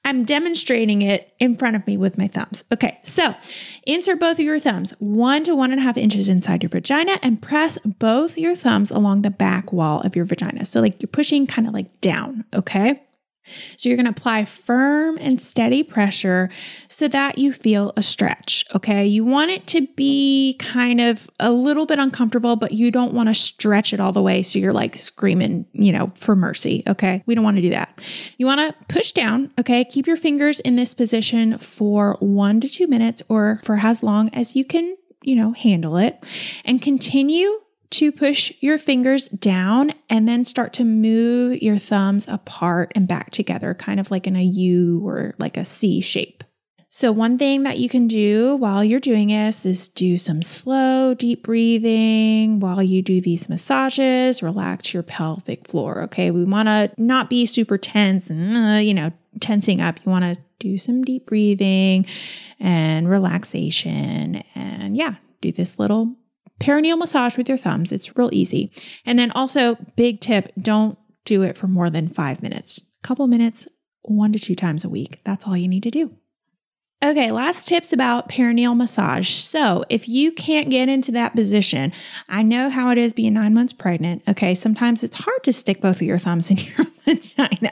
I'm 0.04 0.24
demonstrating 0.24 1.02
it 1.02 1.32
in 1.40 1.56
front 1.56 1.74
of 1.74 1.84
me 1.88 1.96
with 1.96 2.16
my 2.16 2.28
thumbs. 2.28 2.62
Okay, 2.70 3.00
so 3.02 3.34
insert 3.84 4.20
both 4.20 4.38
of 4.38 4.44
your 4.44 4.60
thumbs 4.60 4.92
one 5.00 5.42
to 5.42 5.56
one 5.56 5.72
and 5.72 5.80
a 5.80 5.82
half 5.82 5.96
inches 5.96 6.28
inside 6.28 6.62
your 6.62 6.70
vagina 6.70 7.18
and 7.20 7.42
press 7.42 7.78
both 7.84 8.38
your 8.38 8.54
thumbs 8.54 8.92
along 8.92 9.22
the 9.22 9.30
back 9.30 9.72
wall 9.72 10.00
of 10.02 10.14
your 10.14 10.24
vagina. 10.24 10.64
So, 10.66 10.80
like 10.80 11.02
you're 11.02 11.08
pushing 11.08 11.48
kind 11.48 11.66
of 11.66 11.74
like 11.74 12.00
down, 12.00 12.44
okay? 12.54 13.02
So 13.76 13.88
you're 13.88 13.96
going 13.96 14.06
to 14.06 14.10
apply 14.10 14.44
firm 14.44 15.18
and 15.20 15.40
steady 15.40 15.82
pressure 15.82 16.50
so 16.88 17.08
that 17.08 17.38
you 17.38 17.52
feel 17.52 17.92
a 17.96 18.02
stretch. 18.02 18.64
Okay. 18.74 19.06
You 19.06 19.24
want 19.24 19.50
it 19.50 19.66
to 19.68 19.86
be 19.96 20.56
kind 20.58 21.00
of 21.00 21.30
a 21.40 21.50
little 21.50 21.86
bit 21.86 21.98
uncomfortable, 21.98 22.56
but 22.56 22.72
you 22.72 22.90
don't 22.90 23.14
want 23.14 23.28
to 23.28 23.34
stretch 23.34 23.92
it 23.92 24.00
all 24.00 24.12
the 24.12 24.22
way. 24.22 24.42
So 24.42 24.58
you're 24.58 24.72
like 24.72 24.96
screaming, 24.96 25.66
you 25.72 25.92
know, 25.92 26.12
for 26.14 26.36
mercy. 26.36 26.82
Okay. 26.86 27.22
We 27.26 27.34
don't 27.34 27.44
want 27.44 27.56
to 27.56 27.62
do 27.62 27.70
that. 27.70 28.00
You 28.36 28.46
want 28.46 28.60
to 28.60 28.86
push 28.92 29.12
down. 29.12 29.52
Okay. 29.58 29.84
Keep 29.84 30.06
your 30.06 30.16
fingers 30.16 30.60
in 30.60 30.76
this 30.76 30.94
position 30.94 31.58
for 31.58 32.16
one 32.20 32.60
to 32.60 32.68
two 32.68 32.86
minutes 32.86 33.22
or 33.28 33.60
for 33.64 33.76
as 33.76 34.02
long 34.02 34.28
as 34.34 34.54
you 34.56 34.64
can, 34.64 34.96
you 35.22 35.36
know, 35.36 35.52
handle 35.52 35.96
it 35.96 36.22
and 36.64 36.82
continue 36.82 37.60
to 37.90 38.12
push 38.12 38.52
your 38.60 38.78
fingers 38.78 39.28
down 39.28 39.92
and 40.10 40.28
then 40.28 40.44
start 40.44 40.72
to 40.74 40.84
move 40.84 41.62
your 41.62 41.78
thumbs 41.78 42.28
apart 42.28 42.92
and 42.94 43.08
back 43.08 43.30
together, 43.30 43.74
kind 43.74 43.98
of 43.98 44.10
like 44.10 44.26
in 44.26 44.36
a 44.36 44.42
U 44.42 45.00
or 45.06 45.34
like 45.38 45.56
a 45.56 45.64
C 45.64 46.00
shape. 46.00 46.44
So, 46.90 47.12
one 47.12 47.36
thing 47.36 47.64
that 47.64 47.78
you 47.78 47.88
can 47.88 48.08
do 48.08 48.56
while 48.56 48.82
you're 48.82 48.98
doing 48.98 49.28
this 49.28 49.66
is 49.66 49.88
do 49.88 50.16
some 50.16 50.40
slow, 50.42 51.12
deep 51.12 51.42
breathing 51.42 52.60
while 52.60 52.82
you 52.82 53.02
do 53.02 53.20
these 53.20 53.48
massages. 53.48 54.42
Relax 54.42 54.94
your 54.94 55.02
pelvic 55.02 55.68
floor. 55.68 56.02
Okay. 56.04 56.30
We 56.30 56.44
want 56.44 56.66
to 56.66 56.90
not 56.96 57.28
be 57.28 57.44
super 57.44 57.76
tense 57.76 58.30
and, 58.30 58.56
uh, 58.56 58.80
you 58.80 58.94
know, 58.94 59.12
tensing 59.38 59.82
up. 59.82 60.00
You 60.04 60.10
want 60.10 60.24
to 60.24 60.38
do 60.58 60.78
some 60.78 61.04
deep 61.04 61.26
breathing 61.26 62.06
and 62.58 63.08
relaxation. 63.08 64.42
And 64.54 64.96
yeah, 64.96 65.16
do 65.42 65.52
this 65.52 65.78
little 65.78 66.16
perineal 66.60 66.98
massage 66.98 67.36
with 67.36 67.48
your 67.48 67.58
thumbs. 67.58 67.92
It's 67.92 68.16
real 68.16 68.30
easy. 68.32 68.72
And 69.04 69.18
then 69.18 69.30
also, 69.32 69.76
big 69.96 70.20
tip 70.20 70.52
don't 70.60 70.98
do 71.24 71.42
it 71.42 71.56
for 71.56 71.66
more 71.66 71.90
than 71.90 72.08
five 72.08 72.42
minutes. 72.42 72.78
A 72.78 73.06
couple 73.06 73.26
minutes, 73.26 73.66
one 74.02 74.32
to 74.32 74.38
two 74.38 74.54
times 74.54 74.84
a 74.84 74.88
week. 74.88 75.20
That's 75.24 75.46
all 75.46 75.56
you 75.56 75.68
need 75.68 75.82
to 75.84 75.90
do. 75.90 76.16
Okay, 77.00 77.30
last 77.30 77.68
tips 77.68 77.92
about 77.92 78.28
perineal 78.28 78.76
massage. 78.76 79.30
So, 79.30 79.84
if 79.88 80.08
you 80.08 80.32
can't 80.32 80.68
get 80.68 80.88
into 80.88 81.12
that 81.12 81.32
position, 81.32 81.92
I 82.28 82.42
know 82.42 82.70
how 82.70 82.90
it 82.90 82.98
is 82.98 83.12
being 83.12 83.34
nine 83.34 83.54
months 83.54 83.72
pregnant. 83.72 84.22
Okay, 84.26 84.52
sometimes 84.52 85.04
it's 85.04 85.14
hard 85.14 85.44
to 85.44 85.52
stick 85.52 85.80
both 85.80 85.96
of 85.96 86.02
your 86.02 86.18
thumbs 86.18 86.50
in 86.50 86.56
your 86.56 86.86
vagina. 87.04 87.70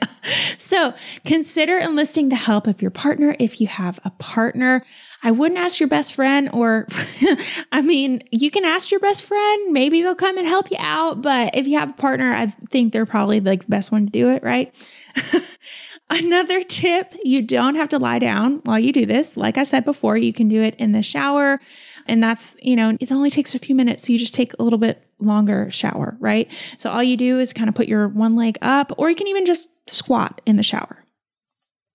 So, 0.57 0.93
consider 1.25 1.77
enlisting 1.77 2.29
the 2.29 2.37
help 2.37 2.67
of 2.67 2.81
your 2.81 2.89
partner 2.89 3.35
if 3.37 3.59
you 3.59 3.67
have 3.67 3.99
a 4.05 4.11
partner. 4.11 4.85
I 5.23 5.31
wouldn't 5.31 5.59
ask 5.59 5.81
your 5.81 5.89
best 5.89 6.13
friend, 6.13 6.49
or 6.53 6.87
I 7.73 7.81
mean, 7.81 8.23
you 8.31 8.49
can 8.49 8.63
ask 8.63 8.91
your 8.91 9.01
best 9.01 9.23
friend. 9.23 9.73
Maybe 9.73 10.03
they'll 10.03 10.15
come 10.15 10.37
and 10.37 10.47
help 10.47 10.71
you 10.71 10.77
out. 10.79 11.21
But 11.21 11.53
if 11.53 11.67
you 11.67 11.77
have 11.79 11.89
a 11.89 11.93
partner, 11.93 12.31
I 12.31 12.45
think 12.69 12.93
they're 12.93 13.05
probably 13.05 13.39
the 13.39 13.59
best 13.67 13.91
one 13.91 14.05
to 14.05 14.11
do 14.11 14.29
it, 14.29 14.41
right? 14.41 14.73
Another 16.09 16.63
tip 16.63 17.13
you 17.23 17.41
don't 17.41 17.75
have 17.75 17.89
to 17.89 17.99
lie 17.99 18.19
down 18.19 18.61
while 18.63 18.79
you 18.79 18.93
do 18.93 19.05
this. 19.05 19.35
Like 19.35 19.57
I 19.57 19.65
said 19.65 19.83
before, 19.83 20.15
you 20.15 20.31
can 20.31 20.47
do 20.47 20.63
it 20.63 20.75
in 20.75 20.93
the 20.93 21.03
shower. 21.03 21.59
And 22.05 22.23
that's, 22.23 22.55
you 22.61 22.77
know, 22.77 22.95
it 23.01 23.11
only 23.11 23.29
takes 23.29 23.53
a 23.53 23.59
few 23.59 23.75
minutes. 23.75 24.03
So 24.03 24.13
you 24.13 24.19
just 24.19 24.33
take 24.33 24.53
a 24.53 24.63
little 24.63 24.79
bit 24.79 25.05
longer 25.19 25.69
shower, 25.69 26.15
right? 26.19 26.49
So 26.77 26.89
all 26.89 27.03
you 27.03 27.17
do 27.17 27.39
is 27.39 27.51
kind 27.51 27.67
of 27.67 27.75
put 27.75 27.89
your 27.89 28.07
one 28.07 28.37
leg 28.37 28.57
up, 28.61 28.93
or 28.97 29.09
you 29.09 29.15
can 29.15 29.27
even 29.27 29.45
just 29.45 29.69
squat 29.89 30.39
in 30.45 30.55
the 30.55 30.63
shower. 30.63 31.03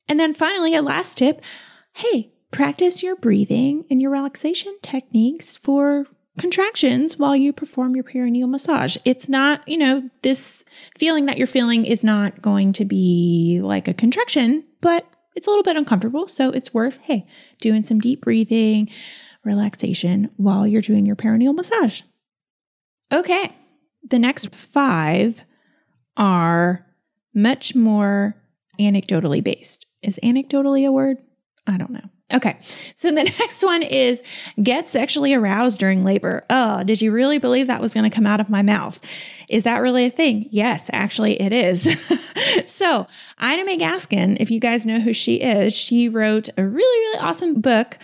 And 0.09 0.21
then 0.21 0.35
finally, 0.35 0.75
a 0.75 0.83
last 0.83 1.19
tip 1.19 1.43
hey, 1.95 2.33
practice 2.51 3.03
your 3.03 3.17
breathing 3.17 3.85
and 3.91 4.01
your 4.01 4.11
relaxation 4.11 4.77
techniques 4.83 5.57
for 5.57 6.07
contractions 6.39 7.19
while 7.19 7.37
you 7.37 7.53
perform 7.53 7.95
your 7.95 8.05
perineal 8.05 8.49
massage. 8.49 8.97
It's 9.05 9.29
not, 9.29 9.67
you 9.69 9.77
know, 9.77 10.09
this 10.23 10.65
feeling 10.99 11.27
that 11.27 11.39
you're 11.39 11.47
feeling 11.47 11.85
is 11.85 12.03
not 12.03 12.41
going 12.41 12.73
to 12.75 12.85
be 12.85 13.61
like 13.63 13.89
a 13.89 13.95
contraction, 13.95 14.65
but 14.81 15.07
it's 15.35 15.47
a 15.47 15.51
little 15.51 15.63
bit 15.63 15.77
uncomfortable. 15.77 16.29
So 16.29 16.51
it's 16.51 16.73
worth, 16.73 16.99
hey, 17.03 17.27
doing 17.61 17.83
some 17.83 18.01
deep 18.01 18.23
breathing, 18.23 18.89
relaxation 19.45 20.31
while 20.37 20.67
you're 20.67 20.83
doing 20.83 21.07
your 21.07 21.17
perineal 21.17 21.55
massage. 21.55 22.03
Okay. 23.13 23.55
The 24.09 24.19
next 24.19 24.55
five 24.55 25.43
are 26.17 26.87
much 27.35 27.75
more 27.75 28.37
anecdotally 28.81 29.43
based. 29.43 29.87
Is 30.03 30.19
anecdotally 30.23 30.87
a 30.87 30.93
word? 30.93 31.19
I 31.67 31.77
don't 31.77 31.91
know. 31.91 32.09
Okay. 32.33 32.59
So 32.95 33.09
the 33.09 33.25
next 33.39 33.63
one 33.63 33.83
is 33.83 34.23
get 34.63 34.89
sexually 34.89 35.35
aroused 35.35 35.79
during 35.79 36.05
labor. 36.05 36.45
Oh, 36.51 36.83
did 36.83 37.03
you 37.03 37.13
really 37.13 37.39
believe 37.39 37.67
that 37.67 37.81
was 37.81 37.95
going 37.95 38.09
to 38.09 38.15
come 38.15 38.27
out 38.27 38.41
of 38.41 38.49
my 38.49 38.63
mouth? 38.63 39.01
Is 39.49 39.65
that 39.65 39.79
really 39.79 40.07
a 40.07 40.11
thing? 40.11 40.49
Yes, 40.51 40.89
actually 40.93 41.41
it 41.41 41.53
is. 41.53 41.95
so 42.67 43.07
Ina 43.43 43.65
May 43.65 43.77
Gaskin, 43.77 44.39
if 44.41 44.51
you 44.51 44.61
guys 44.61 44.87
know 44.87 45.01
who 45.01 45.13
she 45.13 45.37
is, 45.37 45.75
she 45.75 46.09
wrote 46.09 46.49
a 46.57 46.65
really, 46.65 46.99
really 46.99 47.19
awesome 47.19 47.61
book 47.61 47.99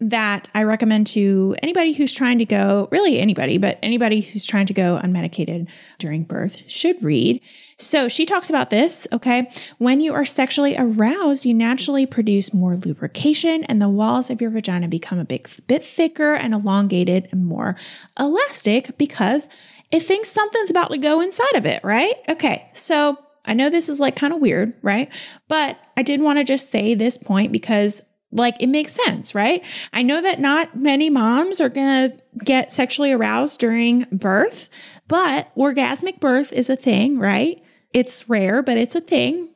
that 0.00 0.48
I 0.54 0.64
recommend 0.64 1.06
to 1.08 1.54
anybody 1.62 1.92
who's 1.92 2.12
trying 2.12 2.38
to 2.38 2.44
go, 2.44 2.88
really 2.90 3.18
anybody, 3.20 3.58
but 3.58 3.78
anybody 3.82 4.20
who's 4.20 4.44
trying 4.44 4.66
to 4.66 4.74
go 4.74 5.00
unmedicated 5.02 5.68
during 5.98 6.24
birth 6.24 6.62
should 6.66 7.02
read. 7.02 7.40
So 7.78 8.08
she 8.08 8.26
talks 8.26 8.50
about 8.50 8.70
this, 8.70 9.06
okay? 9.12 9.48
When 9.78 10.00
you 10.00 10.12
are 10.12 10.24
sexually 10.24 10.76
aroused, 10.76 11.46
you 11.46 11.54
naturally 11.54 12.06
produce 12.06 12.52
more 12.52 12.76
lubrication 12.76 13.64
and 13.64 13.80
the 13.80 13.88
walls 13.88 14.30
of 14.30 14.40
your 14.40 14.50
vagina 14.50 14.88
become 14.88 15.20
a 15.20 15.24
big 15.24 15.48
bit 15.68 15.84
thicker 15.84 16.34
and 16.34 16.54
elongated 16.54 17.28
and 17.30 17.46
more 17.46 17.76
elastic 18.18 18.98
because 18.98 19.48
it 19.92 20.00
thinks 20.00 20.30
something's 20.30 20.70
about 20.70 20.90
to 20.90 20.98
go 20.98 21.20
inside 21.20 21.54
of 21.54 21.66
it, 21.66 21.82
right? 21.84 22.16
Okay, 22.28 22.68
so 22.72 23.16
I 23.44 23.54
know 23.54 23.70
this 23.70 23.88
is 23.88 24.00
like 24.00 24.16
kind 24.16 24.32
of 24.32 24.40
weird, 24.40 24.74
right? 24.82 25.08
But 25.48 25.78
I 25.96 26.02
did 26.02 26.20
want 26.20 26.38
to 26.40 26.44
just 26.44 26.70
say 26.70 26.94
this 26.94 27.16
point 27.16 27.52
because 27.52 28.02
like 28.34 28.56
it 28.60 28.66
makes 28.66 28.92
sense, 28.92 29.34
right? 29.34 29.64
I 29.92 30.02
know 30.02 30.20
that 30.20 30.40
not 30.40 30.76
many 30.76 31.08
moms 31.08 31.60
are 31.60 31.68
going 31.68 32.10
to 32.10 32.16
get 32.44 32.72
sexually 32.72 33.12
aroused 33.12 33.60
during 33.60 34.06
birth, 34.10 34.68
but 35.08 35.54
orgasmic 35.56 36.20
birth 36.20 36.52
is 36.52 36.68
a 36.68 36.76
thing, 36.76 37.18
right? 37.18 37.62
It's 37.92 38.28
rare, 38.28 38.62
but 38.62 38.76
it's 38.76 38.96
a 38.96 39.00
thing. 39.00 39.50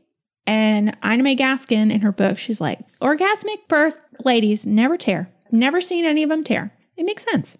And 0.46 0.96
Ina 1.04 1.22
May 1.22 1.36
Gaskin 1.36 1.92
in 1.92 2.00
her 2.00 2.12
book, 2.12 2.38
she's 2.38 2.60
like, 2.60 2.78
orgasmic 3.02 3.68
birth 3.68 3.98
ladies 4.24 4.64
never 4.64 4.96
tear. 4.96 5.30
Never 5.50 5.80
seen 5.80 6.04
any 6.04 6.22
of 6.22 6.30
them 6.30 6.44
tear. 6.44 6.72
It 6.96 7.04
makes 7.04 7.24
sense. 7.24 7.58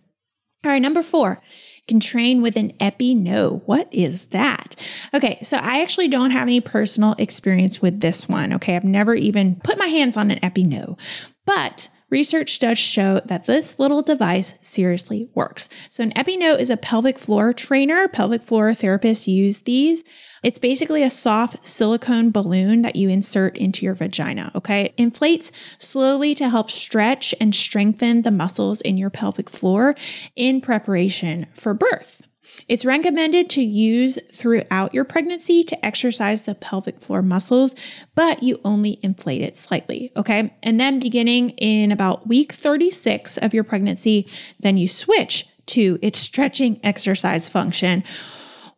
All 0.64 0.70
right, 0.70 0.83
number 0.83 1.02
four, 1.02 1.40
can 1.88 2.01
train 2.01 2.42
with 2.42 2.57
an 2.57 2.72
EpiNo. 2.81 3.62
What 3.66 3.88
is 3.90 4.27
that? 4.27 4.81
Okay, 5.13 5.38
so 5.42 5.56
I 5.56 5.83
actually 5.83 6.08
don't 6.08 6.31
have 6.31 6.46
any 6.46 6.60
personal 6.60 7.15
experience 7.19 7.83
with 7.83 8.00
this 8.00 8.29
one. 8.29 8.52
Okay, 8.54 8.77
I've 8.77 8.85
never 8.85 9.15
even 9.15 9.56
put 9.65 9.79
my 9.79 9.87
hands 9.87 10.17
on 10.17 10.31
an 10.31 10.38
EpiNo, 10.40 10.98
but 11.46 11.88
research 12.10 12.58
does 12.58 12.79
show 12.79 13.21
that 13.25 13.46
this 13.46 13.79
little 13.79 14.02
device 14.02 14.54
seriously 14.60 15.29
works. 15.35 15.69
So, 15.90 16.02
an 16.04 16.13
EpiNo 16.13 16.58
is 16.58 16.71
a 16.71 16.77
pelvic 16.77 17.19
floor 17.19 17.52
trainer. 17.52 18.08
Pelvic 18.08 18.42
floor 18.42 18.71
therapists 18.71 19.27
use 19.27 19.60
these. 19.60 20.04
It's 20.43 20.59
basically 20.59 21.03
a 21.03 21.11
soft 21.11 21.67
silicone 21.67 22.31
balloon 22.31 22.83
that 22.83 22.97
you 22.97 23.09
insert 23.09 23.57
into 23.57 23.85
your 23.85 23.95
vagina, 23.95 24.53
okay? 24.55 24.87
It 24.87 24.95
inflates 24.97 25.51
slowly 25.79 26.35
to 26.37 26.49
help 26.49 26.71
stretch 26.71 27.35
and 27.41 27.55
strengthen 27.55 28.23
the 28.23 28.31
muscles 28.31 28.81
in 28.81 28.97
your 28.97 29.11
pelvic 29.11 29.51
floor 29.51 29.95
in 30.37 30.61
preparation 30.61 31.47
for 31.53 31.75
birth. 31.75 32.23
It's 32.67 32.85
recommended 32.85 33.51
to 33.51 33.63
use 33.63 34.19
throughout 34.33 34.95
your 34.95 35.05
pregnancy 35.05 35.63
to 35.65 35.85
exercise 35.85 36.43
the 36.43 36.55
pelvic 36.55 36.99
floor 36.99 37.23
muscles, 37.23 37.75
but 38.15 38.43
you 38.43 38.61
only 38.65 38.99
inflate 39.03 39.43
it 39.43 39.57
slightly, 39.57 40.11
okay? 40.17 40.55
And 40.63 40.81
then 40.81 40.99
beginning 40.99 41.51
in 41.51 41.93
about 41.93 42.27
week 42.27 42.53
36 42.53 43.37
of 43.39 43.55
your 43.55 43.65
pregnancy, 43.65 44.27
then 44.61 44.77
you 44.77 44.89
switch 44.89 45.47
to 45.67 45.99
its 46.01 46.19
stretching 46.19 46.81
exercise 46.83 47.49
function 47.49 48.03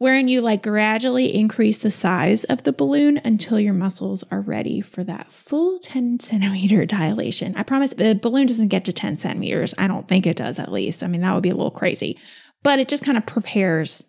wherein 0.00 0.28
you 0.28 0.40
like 0.40 0.62
gradually 0.62 1.34
increase 1.34 1.76
the 1.76 1.90
size 1.90 2.44
of 2.44 2.62
the 2.62 2.72
balloon 2.72 3.20
until 3.22 3.60
your 3.60 3.74
muscles 3.74 4.24
are 4.30 4.40
ready 4.40 4.80
for 4.80 5.04
that 5.04 5.30
full 5.30 5.78
10 5.78 6.20
centimeter 6.20 6.86
dilation. 6.86 7.54
I 7.54 7.62
promise 7.64 7.92
the 7.92 8.14
balloon 8.14 8.46
doesn't 8.46 8.68
get 8.68 8.86
to 8.86 8.94
10 8.94 9.18
centimeters. 9.18 9.74
I 9.76 9.86
don't 9.88 10.08
think 10.08 10.26
it 10.26 10.38
does, 10.38 10.58
at 10.58 10.72
least. 10.72 11.04
I 11.04 11.06
mean, 11.06 11.20
that 11.20 11.34
would 11.34 11.42
be 11.42 11.50
a 11.50 11.54
little 11.54 11.70
crazy, 11.70 12.18
but 12.62 12.78
it 12.78 12.88
just 12.88 13.04
kind 13.04 13.18
of 13.18 13.26
prepares 13.26 14.02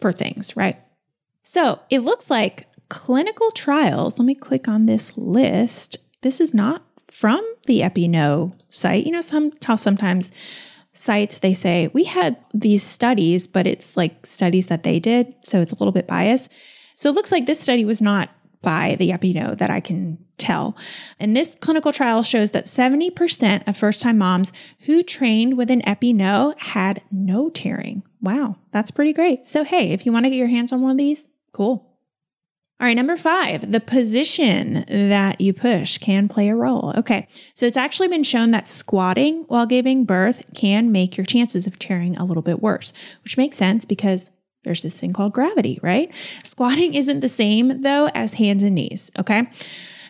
for 0.00 0.10
things, 0.10 0.56
right? 0.56 0.80
So 1.42 1.80
it 1.90 1.98
looks 1.98 2.30
like 2.30 2.66
clinical 2.88 3.50
trials. 3.50 4.18
Let 4.18 4.24
me 4.24 4.34
click 4.34 4.68
on 4.68 4.86
this 4.86 5.18
list. 5.18 5.98
This 6.22 6.40
is 6.40 6.54
not 6.54 6.82
from 7.10 7.44
the 7.66 7.80
EpiNo 7.80 8.58
site. 8.70 9.04
You 9.04 9.12
know, 9.12 9.20
some 9.20 9.52
how 9.62 9.76
sometimes 9.76 10.30
sites, 10.96 11.38
they 11.40 11.54
say, 11.54 11.88
we 11.92 12.04
had 12.04 12.36
these 12.54 12.82
studies, 12.82 13.46
but 13.46 13.66
it's 13.66 13.96
like 13.96 14.26
studies 14.26 14.66
that 14.68 14.82
they 14.82 14.98
did. 14.98 15.34
So 15.44 15.60
it's 15.60 15.72
a 15.72 15.76
little 15.76 15.92
bit 15.92 16.06
biased. 16.06 16.50
So 16.96 17.10
it 17.10 17.14
looks 17.14 17.30
like 17.30 17.46
this 17.46 17.60
study 17.60 17.84
was 17.84 18.00
not 18.00 18.30
by 18.62 18.96
the 18.98 19.10
EpiNo 19.10 19.56
that 19.58 19.70
I 19.70 19.80
can 19.80 20.18
tell. 20.38 20.76
And 21.20 21.36
this 21.36 21.56
clinical 21.60 21.92
trial 21.92 22.22
shows 22.22 22.50
that 22.50 22.66
70% 22.66 23.68
of 23.68 23.76
first 23.76 24.02
time 24.02 24.18
moms 24.18 24.52
who 24.80 25.02
trained 25.02 25.56
with 25.56 25.70
an 25.70 25.82
EpiNo 25.82 26.58
had 26.58 27.02
no 27.10 27.48
tearing. 27.50 28.02
Wow, 28.20 28.56
that's 28.72 28.90
pretty 28.90 29.12
great. 29.12 29.46
So, 29.46 29.62
hey, 29.62 29.92
if 29.92 30.04
you 30.04 30.12
want 30.12 30.24
to 30.24 30.30
get 30.30 30.36
your 30.36 30.48
hands 30.48 30.72
on 30.72 30.82
one 30.82 30.92
of 30.92 30.98
these, 30.98 31.28
cool. 31.52 31.95
All 32.78 32.86
right, 32.86 32.94
number 32.94 33.16
five, 33.16 33.72
the 33.72 33.80
position 33.80 34.84
that 34.88 35.40
you 35.40 35.54
push 35.54 35.96
can 35.96 36.28
play 36.28 36.50
a 36.50 36.54
role. 36.54 36.92
Okay, 36.94 37.26
so 37.54 37.64
it's 37.64 37.76
actually 37.76 38.08
been 38.08 38.22
shown 38.22 38.50
that 38.50 38.68
squatting 38.68 39.44
while 39.48 39.64
giving 39.64 40.04
birth 40.04 40.44
can 40.54 40.92
make 40.92 41.16
your 41.16 41.24
chances 41.24 41.66
of 41.66 41.78
tearing 41.78 42.18
a 42.18 42.24
little 42.24 42.42
bit 42.42 42.60
worse, 42.60 42.92
which 43.24 43.38
makes 43.38 43.56
sense 43.56 43.86
because 43.86 44.30
there's 44.64 44.82
this 44.82 45.00
thing 45.00 45.14
called 45.14 45.32
gravity, 45.32 45.80
right? 45.82 46.12
Squatting 46.42 46.92
isn't 46.92 47.20
the 47.20 47.30
same 47.30 47.80
though 47.80 48.08
as 48.08 48.34
hands 48.34 48.62
and 48.62 48.74
knees, 48.74 49.10
okay? 49.18 49.48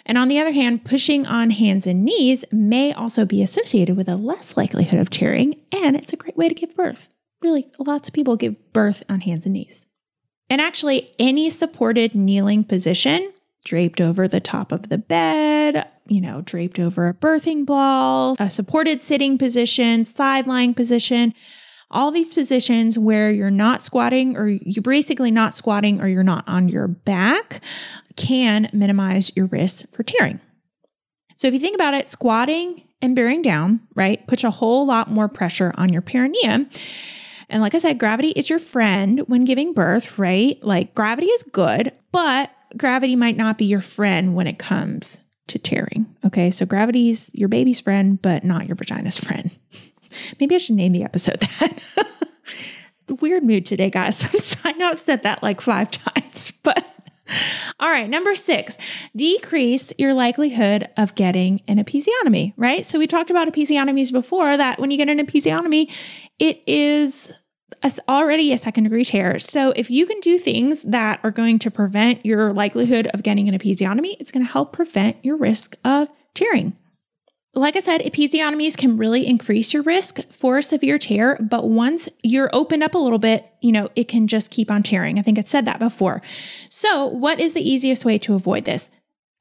And 0.05 0.19
on 0.19 0.27
the 0.27 0.41
other 0.41 0.53
hand, 0.53 0.85
pushing 0.85 1.25
on 1.25 1.51
hands 1.51 1.87
and 1.87 2.05
knees 2.05 2.45
may 2.51 2.93
also 2.93 3.25
be 3.25 3.43
associated 3.43 3.97
with 3.97 4.09
a 4.09 4.17
less 4.17 4.57
likelihood 4.57 4.99
of 4.99 5.09
tearing, 5.09 5.55
and 5.71 5.95
it's 5.95 6.13
a 6.13 6.17
great 6.17 6.37
way 6.37 6.49
to 6.49 6.55
give 6.55 6.75
birth. 6.75 7.09
Really, 7.43 7.71
lots 7.79 8.09
of 8.09 8.15
people 8.15 8.37
give 8.37 8.73
birth 8.73 9.05
on 9.09 9.21
hands 9.21 9.47
and 9.47 9.53
knees. 9.53 9.87
And 10.49 10.61
actually, 10.61 11.11
any 11.19 11.51
supported 11.51 12.15
kneeling 12.15 12.65
position, 12.65 13.33
draped 13.65 14.01
over 14.01 14.29
the 14.29 14.41
top 14.41 14.71
of 14.71 14.89
the 14.89 14.99
bed, 14.99 15.89
you 16.07 16.21
know, 16.21 16.41
draped 16.43 16.79
over 16.79 17.09
a 17.09 17.15
birthing 17.15 17.67
ball, 17.67 18.37
a 18.39 18.49
supported 18.49 19.03
sitting 19.03 19.39
position, 19.39 20.05
side 20.05 20.47
lying 20.47 20.73
position, 20.73 21.35
all 21.91 22.11
these 22.11 22.33
positions 22.33 22.99
where 22.99 23.31
you're 23.31 23.51
not 23.51 23.83
squatting 23.83 24.37
or 24.37 24.49
you're 24.49 24.83
basically 24.83 25.31
not 25.31 25.57
squatting 25.57 26.01
or 26.01 26.09
you're 26.09 26.23
not 26.23 26.45
on 26.47 26.69
your 26.69 26.89
back 26.89 27.61
can 28.17 28.69
minimize 28.73 29.35
your 29.37 29.47
risk 29.47 29.85
for 29.93 30.03
tearing. 30.03 30.41
So 31.37 31.49
if 31.49 31.55
you 31.55 31.61
think 31.61 31.75
about 31.75 31.95
it, 31.95 32.09
squatting 32.09 32.83
and 33.03 33.15
bearing 33.15 33.43
down, 33.43 33.81
right, 33.95 34.27
puts 34.27 34.43
a 34.43 34.51
whole 34.51 34.87
lot 34.87 35.11
more 35.11 35.29
pressure 35.29 35.73
on 35.77 35.93
your 35.93 36.03
perineum. 36.03 36.71
And 37.49 37.63
like 37.63 37.75
I 37.75 37.79
said, 37.79 37.99
gravity 37.99 38.31
is 38.31 38.51
your 38.51 38.59
friend 38.59 39.21
when 39.27 39.45
giving 39.45 39.73
birth, 39.73 40.19
right? 40.19 40.63
Like 40.63 40.95
gravity 40.95 41.29
is 41.29 41.43
good, 41.45 41.93
but 42.13 42.51
gravity 42.77 43.17
might 43.17 43.37
not 43.37 43.59
be 43.59 43.65
your 43.65 43.81
friend 43.81 44.35
when 44.35 44.47
it 44.47 44.59
comes 44.59 45.21
to 45.49 45.59
tearing. 45.59 46.07
Okay. 46.25 46.51
So 46.51 46.67
gravity's 46.67 47.31
your 47.33 47.49
baby's 47.49 47.81
friend, 47.81 48.21
but 48.21 48.45
not 48.45 48.67
your 48.67 48.75
vagina's 48.75 49.19
friend. 49.19 49.51
Maybe 50.41 50.55
I 50.55 50.59
should 50.59 50.77
name 50.77 50.93
the 50.93 51.05
episode 51.05 51.41
that. 51.61 52.07
Weird 53.21 53.45
mood 53.45 53.65
today, 53.65 53.91
guys. 53.91 54.57
I 54.65 54.73
know 54.73 54.91
I've 54.91 55.01
said 55.01 55.23
that 55.23 55.43
like 55.43 55.61
five 55.61 55.91
times, 55.93 56.51
but 56.65 56.85
all 57.81 57.91
right, 57.91 58.09
number 58.09 58.35
six, 58.35 58.79
decrease 59.15 59.93
your 59.99 60.15
likelihood 60.15 60.89
of 60.97 61.15
getting 61.15 61.61
an 61.69 61.83
episiotomy, 61.83 62.53
right? 62.57 62.87
So 62.87 62.99
we 62.99 63.07
talked 63.07 63.31
about 63.31 63.49
episiotomies 63.49 64.13
before 64.13 64.57
that 64.57 64.79
when 64.79 64.91
you 64.91 64.97
get 64.97 65.09
an 65.09 65.19
episiotomy, 65.19 65.93
it 66.39 66.63
is 66.67 67.31
already 68.09 68.53
a 68.53 68.59
second 68.59 68.85
degree 68.85 69.05
tear. 69.05 69.39
So 69.39 69.73
if 69.77 69.91
you 69.91 70.07
can 70.07 70.21
do 70.21 70.39
things 70.39 70.83
that 70.83 71.21
are 71.23 71.31
going 71.31 71.59
to 71.61 71.71
prevent 71.71 72.25
your 72.25 72.53
likelihood 72.53 73.09
of 73.09 73.23
getting 73.23 73.49
an 73.49 73.59
episiotomy, 73.59 74.17
it's 74.21 74.31
going 74.31 74.45
to 74.45 74.53
help 74.53 74.73
prevent 74.73 75.17
your 75.25 75.37
risk 75.37 75.77
of 75.85 76.09
tearing. 76.35 76.77
Like 77.57 77.75
I 77.75 77.81
said, 77.81 78.03
episiotomies 78.03 78.77
can 78.77 78.99
really 78.99 79.27
increase 79.27 79.73
your 79.73 79.83
risk 79.83 80.21
for 80.31 80.59
a 80.59 80.63
severe 80.63 80.99
tear, 80.99 81.39
but 81.41 81.67
once 81.67 82.07
you're 82.23 82.51
opened 82.53 82.83
up 82.83 82.95
a 82.95 82.99
little 82.99 83.19
bit, 83.19 83.47
you 83.63 83.73
know, 83.73 83.89
it 83.97 84.09
can 84.09 84.29
just 84.29 84.51
keep 84.51 84.71
on 84.71 84.83
tearing. 84.83 85.19
I 85.19 85.23
think 85.23 85.39
I 85.39 85.41
said 85.41 85.65
that 85.65 85.79
before. 85.79 86.21
So, 86.69 87.07
what 87.07 87.41
is 87.41 87.55
the 87.55 87.67
easiest 87.67 88.05
way 88.05 88.19
to 88.19 88.35
avoid 88.35 88.67
this? 88.67 88.91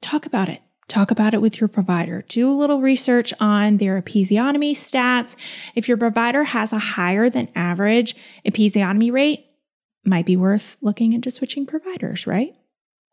Talk 0.00 0.24
about 0.24 0.48
it. 0.48 0.62
Talk 0.88 1.10
about 1.10 1.34
it 1.34 1.42
with 1.42 1.60
your 1.60 1.68
provider. 1.68 2.24
Do 2.26 2.50
a 2.50 2.56
little 2.56 2.80
research 2.80 3.34
on 3.38 3.76
their 3.76 4.00
episiotomy 4.00 4.70
stats. 4.70 5.36
If 5.74 5.86
your 5.86 5.98
provider 5.98 6.44
has 6.44 6.72
a 6.72 6.78
higher 6.78 7.28
than 7.28 7.50
average 7.54 8.16
episiotomy 8.46 9.12
rate, 9.12 9.44
might 10.06 10.24
be 10.24 10.36
worth 10.36 10.78
looking 10.80 11.12
into 11.12 11.30
switching 11.30 11.66
providers, 11.66 12.26
right? 12.26 12.54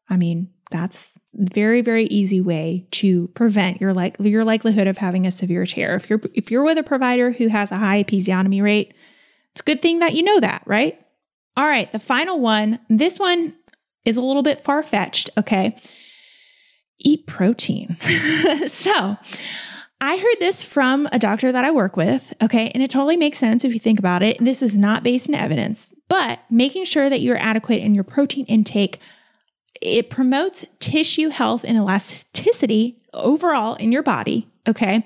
I 0.08 0.16
mean, 0.16 0.53
that's 0.72 1.18
very 1.36 1.82
very 1.82 2.06
easy 2.06 2.42
way 2.42 2.86
to 2.92 3.28
prevent 3.30 3.82
your 3.82 3.94
like 3.94 4.16
your 4.20 4.44
likelihood 4.44 4.88
of 4.88 4.98
having 4.98 5.26
a 5.26 5.32
severe 5.32 5.66
tear. 5.66 5.96
If 5.96 6.10
you're 6.10 6.22
if 6.34 6.52
you're 6.52 6.64
with 6.64 6.78
a 6.78 6.84
provider 6.84 7.32
who 7.32 7.48
has 7.48 7.72
a 7.72 7.78
high 7.78 8.04
episiotomy 8.04 8.62
rate, 8.62 8.94
it's 9.52 9.62
a 9.62 9.66
good 9.66 9.82
thing 9.82 10.00
that 10.00 10.14
you 10.14 10.24
know 10.24 10.40
that, 10.40 10.64
right? 10.66 11.00
All 11.56 11.66
right, 11.66 11.92
the 11.92 12.00
final 12.00 12.40
one. 12.40 12.80
This 12.90 13.20
one 13.20 13.56
is 14.06 14.18
a 14.18 14.22
little 14.22 14.44
bit 14.44 14.62
far 14.62 14.84
fetched. 14.84 15.30
Okay, 15.38 15.78
eat 17.00 17.28
protein. 17.28 17.98
so. 18.68 19.18
I 20.06 20.18
heard 20.18 20.36
this 20.40 20.66
from 20.66 21.08
a 21.14 21.20
doctor 21.20 21.54
that 21.54 21.64
I 21.64 21.72
work 21.72 21.96
with, 21.96 22.34
okay, 22.42 22.70
and 22.74 22.84
it 22.84 22.90
totally 22.90 23.16
makes 23.16 23.38
sense 23.38 23.64
if 23.64 23.72
you 23.72 23.80
think 23.80 24.00
about 24.00 24.22
it. 24.22 24.36
This 24.38 24.62
is 24.62 24.78
not 24.78 25.02
based 25.02 25.30
in 25.30 25.34
evidence, 25.34 25.90
but 26.10 26.40
making 26.50 26.84
sure 26.84 27.10
that 27.10 27.22
you're 27.22 27.38
adequate 27.38 27.82
in 27.82 27.96
your 27.96 28.04
protein 28.04 28.46
intake 28.48 29.00
it 29.84 30.10
promotes 30.10 30.66
tissue 30.80 31.30
health 31.30 31.64
and 31.64 31.78
elasticity 31.78 32.98
overall 33.14 33.76
in 33.76 33.92
your 33.92 34.04
body. 34.04 34.48
Okay. 34.68 35.06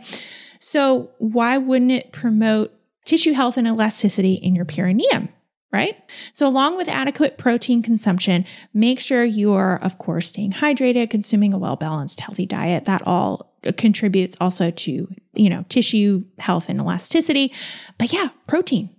So, 0.59 1.11
why 1.17 1.57
wouldn't 1.57 1.91
it 1.91 2.11
promote 2.11 2.73
tissue 3.05 3.33
health 3.33 3.57
and 3.57 3.67
elasticity 3.67 4.33
in 4.33 4.55
your 4.55 4.65
perineum? 4.65 5.29
Right? 5.71 5.95
So, 6.33 6.47
along 6.47 6.77
with 6.77 6.87
adequate 6.87 7.37
protein 7.37 7.83
consumption, 7.83 8.45
make 8.73 8.99
sure 8.99 9.23
you 9.23 9.53
are, 9.53 9.77
of 9.79 9.97
course, 9.97 10.29
staying 10.29 10.53
hydrated, 10.53 11.09
consuming 11.09 11.53
a 11.53 11.57
well 11.57 11.75
balanced, 11.75 12.19
healthy 12.19 12.45
diet. 12.45 12.85
That 12.85 13.01
all 13.05 13.53
contributes 13.77 14.37
also 14.39 14.71
to, 14.71 15.13
you 15.33 15.49
know, 15.49 15.65
tissue 15.69 16.23
health 16.39 16.69
and 16.69 16.79
elasticity. 16.79 17.51
But 17.97 18.13
yeah, 18.13 18.29
protein. 18.47 18.89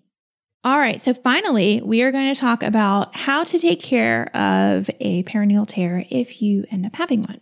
All 0.69 0.79
right, 0.79 1.01
so 1.01 1.15
finally, 1.15 1.81
we 1.83 2.03
are 2.03 2.13
going 2.13 2.35
to 2.35 2.39
talk 2.39 2.63
about 2.63 3.17
how 3.17 3.43
to 3.43 3.59
take 3.59 3.81
care 3.81 4.25
of 4.37 4.91
a 5.01 5.23
perineal 5.23 5.67
tear 5.67 6.05
if 6.11 6.43
you 6.43 6.67
end 6.71 6.85
up 6.85 6.95
having 6.95 7.23
one. 7.23 7.41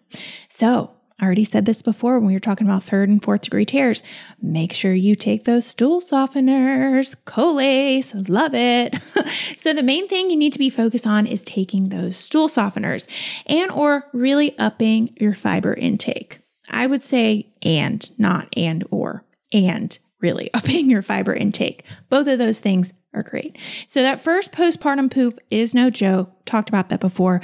So, 0.48 0.92
I 1.18 1.24
already 1.24 1.42
said 1.42 1.66
this 1.66 1.82
before 1.82 2.20
when 2.20 2.28
we 2.28 2.34
were 2.34 2.38
talking 2.38 2.68
about 2.68 2.84
third 2.84 3.08
and 3.08 3.20
fourth 3.20 3.40
degree 3.40 3.64
tears. 3.64 4.04
Make 4.40 4.72
sure 4.72 4.94
you 4.94 5.16
take 5.16 5.42
those 5.42 5.66
stool 5.66 6.00
softeners, 6.00 7.16
Colace, 7.24 8.14
love 8.28 8.54
it. 8.54 8.94
so 9.56 9.72
the 9.72 9.82
main 9.82 10.06
thing 10.06 10.30
you 10.30 10.36
need 10.36 10.52
to 10.52 10.60
be 10.60 10.70
focused 10.70 11.04
on 11.04 11.26
is 11.26 11.42
taking 11.42 11.88
those 11.88 12.16
stool 12.16 12.46
softeners 12.46 13.08
and 13.46 13.72
or 13.72 14.06
really 14.12 14.56
upping 14.56 15.16
your 15.20 15.34
fiber 15.34 15.74
intake. 15.74 16.42
I 16.70 16.86
would 16.86 17.02
say 17.02 17.48
and, 17.60 18.08
not 18.20 18.46
and 18.56 18.84
or, 18.92 19.24
and 19.52 19.98
really 20.20 20.50
upping 20.54 20.90
your 20.90 21.02
fiber 21.02 21.34
intake. 21.34 21.84
Both 22.08 22.26
of 22.26 22.38
those 22.38 22.60
things 22.60 22.92
are 23.16 23.22
great. 23.22 23.56
So 23.86 24.02
that 24.02 24.20
first 24.20 24.52
postpartum 24.52 25.10
poop 25.10 25.40
is 25.50 25.74
no 25.74 25.90
joke. 25.90 26.30
Talked 26.44 26.68
about 26.68 26.90
that 26.90 27.00
before. 27.00 27.40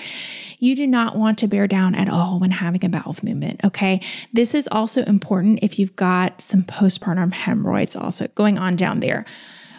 You 0.58 0.76
do 0.76 0.86
not 0.86 1.16
want 1.16 1.38
to 1.38 1.48
bear 1.48 1.66
down 1.66 1.94
at 1.94 2.08
all 2.08 2.38
when 2.38 2.50
having 2.50 2.84
a 2.84 2.88
bowel 2.88 3.16
movement. 3.22 3.60
Okay. 3.64 4.00
This 4.32 4.54
is 4.54 4.68
also 4.70 5.02
important 5.04 5.60
if 5.62 5.78
you've 5.78 5.96
got 5.96 6.42
some 6.42 6.62
postpartum 6.62 7.32
hemorrhoids 7.32 7.96
also 7.96 8.28
going 8.28 8.58
on 8.58 8.76
down 8.76 9.00
there. 9.00 9.24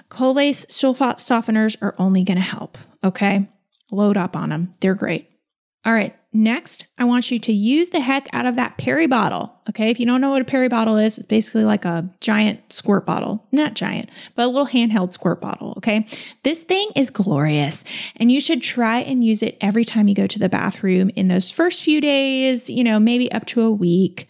Colace 0.09 0.65
sulfate 0.65 1.17
softeners 1.17 1.75
are 1.81 1.95
only 1.97 2.23
going 2.23 2.37
to 2.37 2.43
help. 2.43 2.77
Okay. 3.03 3.47
Load 3.91 4.17
up 4.17 4.35
on 4.35 4.49
them. 4.49 4.71
They're 4.79 4.95
great. 4.95 5.29
All 5.85 5.93
right. 5.93 6.15
Next, 6.35 6.85
I 6.97 7.03
want 7.03 7.29
you 7.29 7.37
to 7.37 7.53
use 7.53 7.89
the 7.89 7.99
heck 7.99 8.27
out 8.33 8.47
of 8.47 8.55
that 8.55 8.77
peri 8.77 9.05
bottle. 9.05 9.53
Okay. 9.69 9.91
If 9.91 9.99
you 9.99 10.05
don't 10.07 10.19
know 10.19 10.31
what 10.31 10.41
a 10.41 10.45
peri 10.45 10.67
bottle 10.67 10.97
is, 10.97 11.17
it's 11.17 11.27
basically 11.27 11.63
like 11.63 11.85
a 11.85 12.09
giant 12.21 12.73
squirt 12.73 13.05
bottle. 13.05 13.45
Not 13.51 13.75
giant, 13.75 14.09
but 14.35 14.45
a 14.45 14.47
little 14.47 14.65
handheld 14.65 15.11
squirt 15.11 15.39
bottle. 15.39 15.75
Okay. 15.77 16.07
This 16.41 16.59
thing 16.59 16.89
is 16.95 17.11
glorious 17.11 17.83
and 18.15 18.31
you 18.31 18.41
should 18.41 18.63
try 18.63 18.99
and 18.99 19.23
use 19.23 19.43
it 19.43 19.57
every 19.61 19.85
time 19.85 20.07
you 20.07 20.15
go 20.15 20.25
to 20.25 20.39
the 20.39 20.49
bathroom 20.49 21.11
in 21.15 21.27
those 21.27 21.51
first 21.51 21.83
few 21.83 22.01
days, 22.01 22.67
you 22.67 22.83
know, 22.83 22.99
maybe 22.99 23.31
up 23.31 23.45
to 23.47 23.61
a 23.61 23.71
week. 23.71 24.27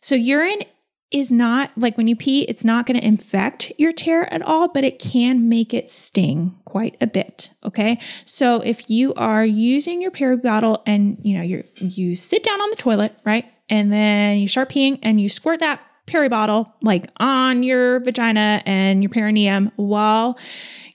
So 0.00 0.14
urine 0.14 0.62
is 1.10 1.30
not 1.30 1.70
like 1.76 1.96
when 1.96 2.08
you 2.08 2.16
pee, 2.16 2.42
it's 2.42 2.64
not 2.64 2.86
going 2.86 2.98
to 2.98 3.06
infect 3.06 3.72
your 3.78 3.92
tear 3.92 4.32
at 4.32 4.42
all, 4.42 4.68
but 4.68 4.84
it 4.84 4.98
can 4.98 5.48
make 5.48 5.72
it 5.72 5.88
sting 5.88 6.58
quite 6.64 6.96
a 7.00 7.06
bit. 7.06 7.50
Okay. 7.64 7.98
So 8.24 8.60
if 8.60 8.90
you 8.90 9.14
are 9.14 9.44
using 9.44 10.02
your 10.02 10.10
peri 10.10 10.36
bottle 10.36 10.82
and 10.84 11.18
you 11.22 11.36
know, 11.36 11.42
you 11.42 11.64
you 11.76 12.16
sit 12.16 12.42
down 12.42 12.60
on 12.60 12.70
the 12.70 12.76
toilet, 12.76 13.16
right? 13.24 13.46
And 13.68 13.92
then 13.92 14.38
you 14.38 14.48
start 14.48 14.68
peeing 14.68 14.98
and 15.02 15.20
you 15.20 15.28
squirt 15.28 15.60
that 15.60 15.80
peri 16.06 16.28
bottle 16.28 16.72
like 16.82 17.08
on 17.18 17.62
your 17.62 18.00
vagina 18.00 18.62
and 18.64 19.02
your 19.02 19.10
perineum 19.10 19.72
while 19.76 20.38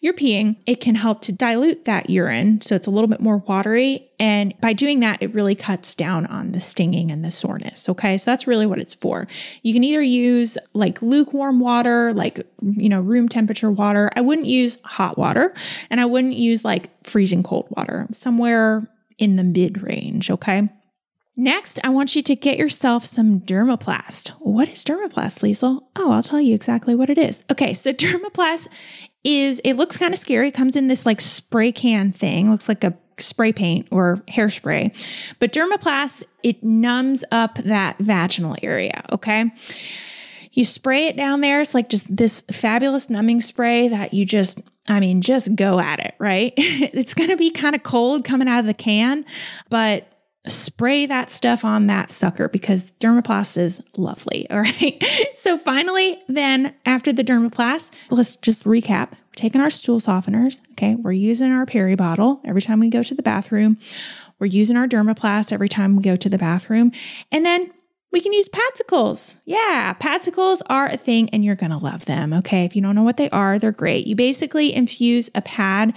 you're 0.02 0.14
peeing, 0.16 0.56
it 0.66 0.82
can 0.82 0.96
help 0.96 1.22
to 1.22 1.32
dilute 1.32 1.86
that 1.86 2.10
urine 2.10 2.60
so 2.60 2.76
it's 2.76 2.88
a 2.88 2.90
little 2.90 3.08
bit 3.08 3.22
more 3.22 3.38
watery. 3.38 4.10
And 4.20 4.54
by 4.60 4.74
doing 4.74 5.00
that, 5.02 5.22
it 5.22 5.32
really 5.34 5.54
cuts 5.54 5.94
down 5.94 6.26
on 6.26 6.54
the 6.54 6.60
stinging 6.60 7.12
and 7.12 7.24
the 7.24 7.30
soreness. 7.30 7.88
Okay. 7.88 8.18
So 8.18 8.32
that's 8.32 8.48
really 8.48 8.66
what 8.66 8.80
it's 8.80 8.96
for. 8.96 9.28
You 9.62 9.74
can 9.74 9.84
either 9.84 10.02
use 10.02 10.58
like 10.74 11.02
lukewarm 11.04 11.60
water, 11.60 12.14
like, 12.14 12.46
you 12.62 12.90
know, 12.90 13.00
room 13.00 13.30
temperature 13.30 13.72
water. 13.72 14.10
I 14.16 14.22
wouldn't 14.22 14.48
use 14.48 14.80
hot 14.84 15.20
water 15.20 15.54
and 15.92 16.02
I 16.02 16.06
wouldn't 16.06 16.36
use 16.36 16.66
like 16.66 16.90
freezing 17.06 17.44
cold 17.44 17.68
water, 17.70 18.08
somewhere 18.12 18.88
in 19.20 19.36
the 19.36 19.44
mid 19.44 19.84
range. 19.84 20.32
Okay. 20.32 20.68
Next, 21.38 21.80
I 21.84 21.90
want 21.90 22.16
you 22.16 22.22
to 22.24 22.36
get 22.36 22.58
yourself 22.58 23.06
some 23.06 23.40
Dermaplast. 23.40 24.30
What 24.40 24.68
is 24.68 24.84
Dermaplast, 24.84 25.40
Liesel? 25.40 25.82
Oh, 25.96 26.12
I'll 26.12 26.22
tell 26.22 26.42
you 26.42 26.54
exactly 26.54 26.94
what 26.94 27.10
it 27.10 27.18
is. 27.18 27.44
Okay, 27.50 27.74
so 27.74 27.92
Dermaplast 27.94 28.68
is 29.24 29.62
it 29.64 29.74
looks 29.74 29.98
kind 29.98 30.14
of 30.14 30.20
scary. 30.20 30.50
It 30.50 30.54
comes 30.54 30.76
in 30.76 30.88
this 30.88 31.06
like 31.06 31.22
spray 31.22 31.72
can 31.72 32.12
thing, 32.12 32.50
looks 32.50 32.68
like 32.68 32.84
a 32.84 32.96
spray 33.20 33.54
paint 33.54 33.88
or 33.92 34.18
hairspray. 34.28 34.96
But 35.40 35.54
Dermaplast, 35.54 36.24
it 36.44 36.64
numbs 36.64 37.24
up 37.32 37.56
that 37.60 37.98
vaginal 38.00 38.56
area, 38.64 39.04
okay? 39.12 39.52
You 40.54 40.66
spray 40.66 41.08
it 41.08 41.16
down 41.16 41.42
there. 41.42 41.62
It's 41.62 41.74
like 41.74 41.90
just 41.90 42.14
this 42.16 42.44
fabulous 42.52 43.10
numbing 43.10 43.40
spray 43.40 43.88
that 43.88 44.14
you 44.14 44.26
just, 44.26 44.62
I 44.88 45.00
mean, 45.00 45.22
just 45.22 45.56
go 45.56 45.80
at 45.80 46.00
it, 46.00 46.16
right? 46.20 46.54
it's 46.58 47.14
going 47.14 47.30
to 47.30 47.38
be 47.38 47.52
kind 47.52 47.76
of 47.76 47.84
cold 47.84 48.26
coming 48.26 48.48
out 48.48 48.60
of 48.60 48.66
the 48.66 48.74
can, 48.74 49.24
but 49.70 50.08
spray 50.48 51.06
that 51.06 51.30
stuff 51.30 51.64
on 51.64 51.88
that 51.88 52.12
sucker 52.12 52.48
because 52.48 52.92
Dermaplast 53.00 53.58
is 53.58 53.82
lovely. 53.96 54.48
All 54.52 54.60
right. 54.60 55.04
so 55.36 55.58
finally, 55.58 56.22
then 56.28 56.74
after 56.86 57.14
the 57.14 57.24
Dermaplast, 57.24 57.92
let's 58.10 58.36
just 58.38 58.64
recap. 58.64 59.12
We're 59.12 59.36
taking 59.36 59.62
our 59.62 59.70
stool 59.70 60.00
softeners. 60.00 60.62
Okay. 60.72 60.96
We're 60.96 61.12
using 61.12 61.52
our 61.52 61.66
peri 61.66 61.96
bottle 61.96 62.42
every 62.44 62.62
time 62.62 62.80
we 62.80 62.90
go 62.90 63.04
to 63.04 63.14
the 63.14 63.24
bathroom. 63.24 63.78
We're 64.40 64.48
using 64.48 64.78
our 64.78 64.88
Dermaplast 64.88 65.54
every 65.54 65.70
time 65.70 65.96
we 65.96 66.02
go 66.02 66.16
to 66.16 66.30
the 66.30 66.38
bathroom. 66.38 66.92
And 67.32 67.46
then 67.46 67.72
we 68.12 68.20
can 68.20 68.34
use 68.34 68.50
padsicles. 68.50 69.36
Yeah, 69.46 69.94
padsicles 70.00 70.62
are 70.68 70.88
a 70.90 70.98
thing 70.98 71.30
and 71.30 71.46
you're 71.46 71.56
to 71.56 71.78
love 71.78 72.06
them. 72.06 72.34
Okay. 72.34 72.66
If 72.66 72.76
you 72.76 72.82
don't 72.82 72.96
know 72.96 73.04
what 73.04 73.18
they 73.18 73.30
are, 73.30 73.58
they're 73.58 73.72
great. 73.72 74.06
You 74.08 74.16
basically 74.16 74.74
infuse 74.74 75.30
a 75.34 75.42
pad 75.42 75.94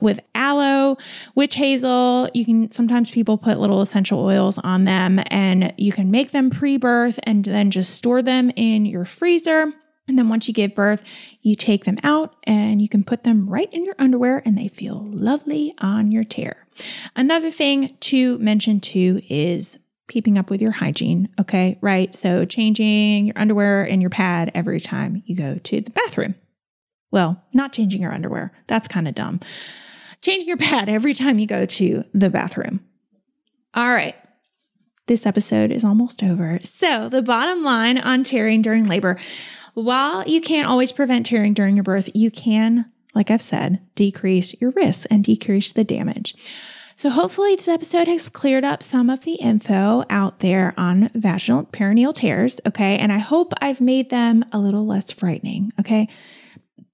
with 0.00 0.20
aloe, 0.34 0.96
witch 1.34 1.56
hazel. 1.56 2.28
You 2.32 2.44
can 2.44 2.70
sometimes 2.70 3.10
people 3.10 3.36
put 3.36 3.58
little 3.58 3.82
essential 3.82 4.20
oils 4.20 4.58
on 4.58 4.84
them 4.84 5.20
and 5.26 5.74
you 5.76 5.92
can 5.92 6.10
make 6.10 6.30
them 6.30 6.50
pre 6.50 6.76
birth 6.76 7.18
and 7.24 7.44
then 7.44 7.70
just 7.70 7.94
store 7.94 8.22
them 8.22 8.50
in 8.56 8.86
your 8.86 9.04
freezer. 9.04 9.72
And 10.06 10.18
then 10.18 10.30
once 10.30 10.48
you 10.48 10.54
give 10.54 10.74
birth, 10.74 11.02
you 11.42 11.54
take 11.54 11.84
them 11.84 11.98
out 12.02 12.34
and 12.44 12.80
you 12.80 12.88
can 12.88 13.04
put 13.04 13.24
them 13.24 13.46
right 13.46 13.70
in 13.72 13.84
your 13.84 13.94
underwear 13.98 14.42
and 14.46 14.56
they 14.56 14.68
feel 14.68 15.04
lovely 15.04 15.74
on 15.78 16.10
your 16.10 16.24
tear. 16.24 16.66
Another 17.14 17.50
thing 17.50 17.96
to 18.00 18.38
mention 18.38 18.80
too 18.80 19.20
is 19.28 19.78
keeping 20.08 20.38
up 20.38 20.50
with 20.50 20.60
your 20.60 20.72
hygiene. 20.72 21.28
Okay. 21.40 21.78
Right. 21.80 22.14
So 22.14 22.44
changing 22.44 23.26
your 23.26 23.38
underwear 23.38 23.84
and 23.84 24.00
your 24.00 24.10
pad 24.10 24.50
every 24.54 24.80
time 24.80 25.22
you 25.26 25.36
go 25.36 25.56
to 25.56 25.80
the 25.80 25.90
bathroom. 25.90 26.34
Well, 27.10 27.42
not 27.52 27.72
changing 27.72 28.02
your 28.02 28.12
underwear. 28.12 28.52
That's 28.66 28.88
kind 28.88 29.08
of 29.08 29.14
dumb. 29.14 29.40
Changing 30.20 30.48
your 30.48 30.56
pad 30.56 30.88
every 30.88 31.14
time 31.14 31.38
you 31.38 31.46
go 31.46 31.64
to 31.64 32.04
the 32.12 32.30
bathroom. 32.30 32.80
All 33.74 33.88
right. 33.88 34.16
This 35.06 35.24
episode 35.24 35.70
is 35.70 35.84
almost 35.84 36.22
over. 36.22 36.58
So, 36.64 37.08
the 37.08 37.22
bottom 37.22 37.64
line 37.64 37.96
on 37.96 38.24
tearing 38.24 38.60
during 38.60 38.86
labor 38.86 39.18
while 39.78 40.26
you 40.26 40.40
can't 40.40 40.68
always 40.68 40.90
prevent 40.90 41.24
tearing 41.24 41.54
during 41.54 41.76
your 41.76 41.84
birth, 41.84 42.10
you 42.12 42.32
can, 42.32 42.90
like 43.14 43.30
I've 43.30 43.40
said, 43.40 43.80
decrease 43.94 44.60
your 44.60 44.72
risks 44.72 45.06
and 45.06 45.22
decrease 45.22 45.70
the 45.70 45.84
damage. 45.84 46.34
So, 46.98 47.10
hopefully, 47.10 47.54
this 47.54 47.68
episode 47.68 48.08
has 48.08 48.28
cleared 48.28 48.64
up 48.64 48.82
some 48.82 49.08
of 49.08 49.20
the 49.20 49.34
info 49.34 50.02
out 50.10 50.40
there 50.40 50.74
on 50.76 51.10
vaginal 51.14 51.62
perineal 51.66 52.12
tears. 52.12 52.60
Okay. 52.66 52.98
And 52.98 53.12
I 53.12 53.18
hope 53.18 53.52
I've 53.60 53.80
made 53.80 54.10
them 54.10 54.44
a 54.50 54.58
little 54.58 54.84
less 54.84 55.12
frightening. 55.12 55.72
Okay. 55.78 56.08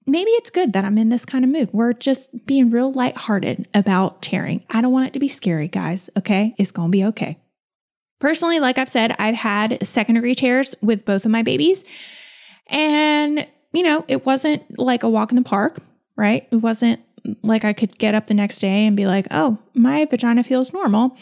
Maybe 0.05 0.29
it's 0.29 0.51
good 0.51 0.73
that 0.73 0.85
I'm 0.85 0.99
in 0.99 1.09
this 1.09 1.25
kind 1.25 1.43
of 1.43 1.49
mood. 1.49 1.71
We're 1.73 1.93
just 1.93 2.45
being 2.45 2.69
real 2.69 2.93
lighthearted 2.93 3.67
about 3.73 4.21
tearing. 4.21 4.63
I 4.69 4.81
don't 4.81 4.93
want 4.93 5.07
it 5.07 5.13
to 5.13 5.19
be 5.19 5.27
scary, 5.27 5.67
guys. 5.67 6.07
Okay. 6.15 6.53
It's 6.59 6.71
going 6.71 6.89
to 6.89 6.95
be 6.95 7.05
okay. 7.05 7.39
Personally, 8.19 8.59
like 8.59 8.77
I've 8.77 8.89
said, 8.89 9.15
I've 9.17 9.33
had 9.33 9.83
second 9.83 10.13
degree 10.13 10.35
tears 10.35 10.75
with 10.83 11.03
both 11.03 11.25
of 11.25 11.31
my 11.31 11.41
babies. 11.41 11.83
And, 12.67 13.47
you 13.73 13.81
know, 13.81 14.05
it 14.07 14.23
wasn't 14.23 14.77
like 14.77 15.01
a 15.01 15.09
walk 15.09 15.31
in 15.31 15.35
the 15.35 15.41
park, 15.41 15.81
right? 16.15 16.47
It 16.51 16.57
wasn't 16.57 16.99
like 17.43 17.65
I 17.65 17.73
could 17.73 17.97
get 17.97 18.15
up 18.15 18.27
the 18.27 18.33
next 18.33 18.59
day 18.59 18.85
and 18.85 18.95
be 18.95 19.07
like, 19.07 19.27
oh, 19.31 19.57
my 19.73 20.05
vagina 20.05 20.43
feels 20.43 20.73
normal. 20.73 21.17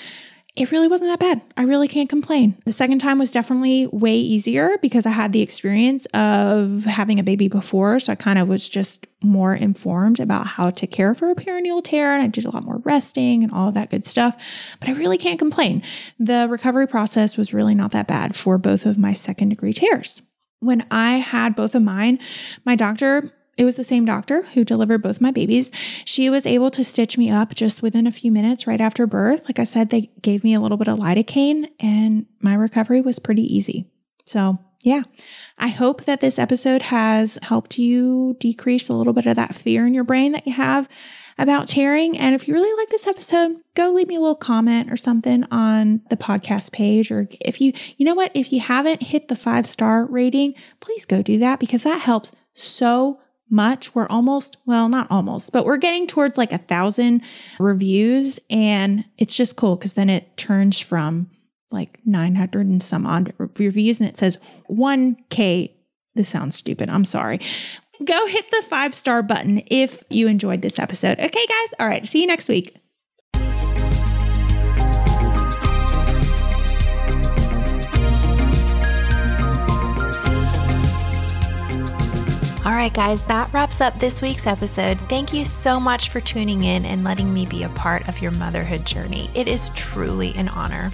It 0.55 0.69
really 0.71 0.87
wasn't 0.87 1.09
that 1.09 1.19
bad. 1.19 1.41
I 1.57 1.63
really 1.63 1.87
can't 1.87 2.09
complain. 2.09 2.55
The 2.65 2.71
second 2.71 2.99
time 2.99 3.17
was 3.17 3.31
definitely 3.31 3.87
way 3.87 4.15
easier 4.15 4.77
because 4.83 5.07
I 5.07 5.09
had 5.09 5.33
the 5.33 5.41
experience 5.41 6.05
of 6.13 6.85
having 6.85 7.17
a 7.17 7.23
baby 7.23 7.47
before. 7.47 7.99
So 7.99 8.11
I 8.11 8.15
kind 8.15 8.37
of 8.37 8.47
was 8.47 8.69
just 8.69 9.07
more 9.23 9.55
informed 9.55 10.19
about 10.19 10.45
how 10.45 10.69
to 10.69 10.85
care 10.85 11.15
for 11.15 11.31
a 11.31 11.35
perineal 11.35 11.83
tear. 11.83 12.13
And 12.13 12.21
I 12.21 12.27
did 12.27 12.45
a 12.45 12.51
lot 12.51 12.65
more 12.65 12.77
resting 12.83 13.43
and 13.43 13.51
all 13.51 13.69
of 13.69 13.73
that 13.73 13.89
good 13.89 14.05
stuff. 14.05 14.37
But 14.79 14.89
I 14.89 14.91
really 14.91 15.17
can't 15.17 15.39
complain. 15.39 15.81
The 16.19 16.47
recovery 16.47 16.87
process 16.87 17.35
was 17.35 17.51
really 17.51 17.73
not 17.73 17.91
that 17.93 18.05
bad 18.05 18.35
for 18.35 18.59
both 18.59 18.85
of 18.85 18.99
my 18.99 19.13
second 19.13 19.49
degree 19.49 19.73
tears. 19.73 20.21
When 20.59 20.85
I 20.91 21.17
had 21.17 21.55
both 21.55 21.73
of 21.73 21.81
mine, 21.81 22.19
my 22.63 22.75
doctor 22.75 23.33
it 23.57 23.65
was 23.65 23.77
the 23.77 23.83
same 23.83 24.05
doctor 24.05 24.43
who 24.53 24.63
delivered 24.63 25.03
both 25.03 25.21
my 25.21 25.31
babies. 25.31 25.71
She 26.05 26.29
was 26.29 26.45
able 26.45 26.71
to 26.71 26.83
stitch 26.83 27.17
me 27.17 27.29
up 27.29 27.53
just 27.53 27.81
within 27.81 28.07
a 28.07 28.11
few 28.11 28.31
minutes 28.31 28.65
right 28.65 28.81
after 28.81 29.05
birth. 29.05 29.43
Like 29.45 29.59
I 29.59 29.63
said, 29.63 29.89
they 29.89 30.11
gave 30.21 30.43
me 30.43 30.53
a 30.53 30.59
little 30.59 30.77
bit 30.77 30.87
of 30.87 30.97
lidocaine 30.97 31.69
and 31.79 32.25
my 32.41 32.55
recovery 32.55 33.01
was 33.01 33.19
pretty 33.19 33.43
easy. 33.43 33.85
So, 34.25 34.57
yeah, 34.83 35.03
I 35.57 35.67
hope 35.67 36.05
that 36.05 36.19
this 36.19 36.39
episode 36.39 36.83
has 36.83 37.37
helped 37.41 37.77
you 37.77 38.35
decrease 38.39 38.89
a 38.89 38.93
little 38.93 39.13
bit 39.13 39.25
of 39.25 39.35
that 39.35 39.55
fear 39.55 39.85
in 39.85 39.93
your 39.93 40.03
brain 40.03 40.31
that 40.31 40.47
you 40.47 40.53
have 40.53 40.89
about 41.37 41.67
tearing. 41.67 42.17
And 42.17 42.35
if 42.35 42.47
you 42.47 42.53
really 42.53 42.81
like 42.81 42.89
this 42.89 43.07
episode, 43.07 43.57
go 43.75 43.91
leave 43.91 44.07
me 44.07 44.15
a 44.15 44.19
little 44.19 44.35
comment 44.35 44.91
or 44.91 44.97
something 44.97 45.45
on 45.51 46.01
the 46.09 46.17
podcast 46.17 46.71
page. 46.71 47.11
Or 47.11 47.27
if 47.39 47.61
you, 47.61 47.73
you 47.97 48.05
know 48.05 48.13
what, 48.13 48.31
if 48.33 48.51
you 48.51 48.59
haven't 48.59 49.03
hit 49.03 49.27
the 49.27 49.35
five 49.35 49.65
star 49.65 50.05
rating, 50.05 50.53
please 50.79 51.05
go 51.05 51.21
do 51.21 51.37
that 51.39 51.59
because 51.59 51.83
that 51.83 52.01
helps 52.01 52.33
so 52.53 53.19
much. 53.49 53.93
We're 53.93 54.07
almost, 54.07 54.57
well, 54.65 54.89
not 54.89 55.07
almost, 55.09 55.51
but 55.51 55.65
we're 55.65 55.77
getting 55.77 56.07
towards 56.07 56.37
like 56.37 56.51
a 56.51 56.57
thousand 56.57 57.21
reviews. 57.59 58.39
And 58.49 59.05
it's 59.17 59.35
just 59.35 59.55
cool 59.55 59.75
because 59.75 59.93
then 59.93 60.09
it 60.09 60.35
turns 60.37 60.79
from 60.79 61.29
like 61.71 61.99
900 62.05 62.67
and 62.67 62.81
some 62.81 63.05
odd 63.05 63.33
reviews 63.37 63.99
and 63.99 64.07
it 64.07 64.17
says 64.17 64.37
1K. 64.69 65.71
This 66.15 66.29
sounds 66.29 66.55
stupid. 66.55 66.89
I'm 66.89 67.05
sorry. 67.05 67.39
Go 68.03 68.27
hit 68.27 68.49
the 68.51 68.63
five 68.69 68.93
star 68.93 69.23
button 69.23 69.61
if 69.67 70.03
you 70.09 70.27
enjoyed 70.27 70.61
this 70.61 70.79
episode. 70.79 71.19
Okay, 71.19 71.45
guys. 71.45 71.73
All 71.79 71.87
right. 71.87 72.07
See 72.07 72.21
you 72.21 72.27
next 72.27 72.49
week. 72.49 72.82
All 82.65 82.71
right, 82.71 82.93
guys, 82.93 83.21
that 83.23 83.51
wraps 83.51 83.81
up 83.81 83.99
this 83.99 84.21
week's 84.21 84.47
episode. 84.47 84.97
Thank 85.09 85.33
you 85.33 85.43
so 85.43 85.81
much 85.81 86.07
for 86.07 86.21
tuning 86.21 86.63
in 86.63 86.85
and 86.85 87.03
letting 87.03 87.33
me 87.33 87.45
be 87.45 87.63
a 87.63 87.69
part 87.69 88.07
of 88.07 88.21
your 88.21 88.31
motherhood 88.31 88.85
journey. 88.85 89.29
It 89.33 89.49
is 89.49 89.69
truly 89.71 90.33
an 90.35 90.47
honor. 90.47 90.89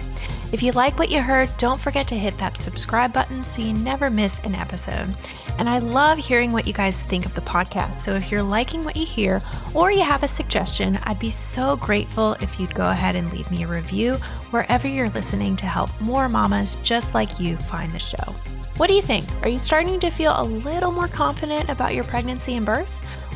If 0.50 0.64
you 0.64 0.72
like 0.72 0.98
what 0.98 1.10
you 1.10 1.22
heard, 1.22 1.48
don't 1.58 1.80
forget 1.80 2.08
to 2.08 2.18
hit 2.18 2.36
that 2.38 2.56
subscribe 2.56 3.12
button 3.12 3.44
so 3.44 3.62
you 3.62 3.72
never 3.72 4.10
miss 4.10 4.36
an 4.42 4.56
episode. 4.56 5.14
And 5.58 5.70
I 5.70 5.78
love 5.78 6.18
hearing 6.18 6.50
what 6.50 6.66
you 6.66 6.72
guys 6.72 6.96
think 6.96 7.24
of 7.24 7.34
the 7.34 7.40
podcast. 7.42 7.94
So 8.02 8.16
if 8.16 8.32
you're 8.32 8.42
liking 8.42 8.82
what 8.82 8.96
you 8.96 9.06
hear 9.06 9.40
or 9.72 9.92
you 9.92 10.02
have 10.02 10.24
a 10.24 10.28
suggestion, 10.28 10.98
I'd 11.04 11.20
be 11.20 11.30
so 11.30 11.76
grateful 11.76 12.32
if 12.40 12.58
you'd 12.58 12.74
go 12.74 12.90
ahead 12.90 13.14
and 13.14 13.32
leave 13.32 13.48
me 13.48 13.62
a 13.62 13.68
review 13.68 14.14
wherever 14.50 14.88
you're 14.88 15.10
listening 15.10 15.54
to 15.54 15.66
help 15.66 15.90
more 16.00 16.28
mamas 16.28 16.76
just 16.82 17.14
like 17.14 17.38
you 17.38 17.56
find 17.56 17.92
the 17.92 18.00
show. 18.00 18.34
What 18.80 18.88
do 18.88 18.94
you 18.94 19.02
think? 19.02 19.26
Are 19.42 19.48
you 19.50 19.58
starting 19.58 20.00
to 20.00 20.08
feel 20.08 20.32
a 20.34 20.42
little 20.42 20.90
more 20.90 21.06
confident 21.06 21.68
about 21.68 21.94
your 21.94 22.04
pregnancy 22.04 22.56
and 22.56 22.64
birth? 22.64 22.90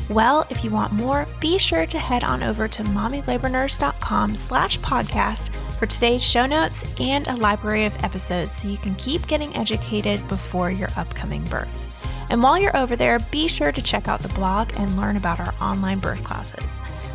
Well, 0.09 0.47
if 0.49 0.63
you 0.63 0.71
want 0.71 0.91
more, 0.91 1.27
be 1.39 1.59
sure 1.59 1.85
to 1.85 1.99
head 1.99 2.23
on 2.23 2.41
over 2.41 2.67
to 2.67 2.83
mommylabornurse.com 2.83 4.35
slash 4.37 4.79
podcast 4.79 5.55
for 5.77 5.85
today's 5.85 6.23
show 6.23 6.47
notes 6.47 6.81
and 6.99 7.27
a 7.27 7.35
library 7.35 7.85
of 7.85 7.93
episodes 8.03 8.57
so 8.57 8.67
you 8.67 8.79
can 8.79 8.95
keep 8.95 9.27
getting 9.27 9.55
educated 9.55 10.27
before 10.29 10.71
your 10.71 10.89
upcoming 10.95 11.43
birth. 11.43 11.69
And 12.31 12.41
while 12.41 12.57
you're 12.57 12.75
over 12.75 12.95
there, 12.95 13.19
be 13.29 13.47
sure 13.47 13.71
to 13.71 13.83
check 13.83 14.07
out 14.07 14.21
the 14.21 14.29
blog 14.29 14.71
and 14.77 14.97
learn 14.97 15.15
about 15.15 15.39
our 15.39 15.53
online 15.61 15.99
birth 15.99 16.23
classes. 16.23 16.65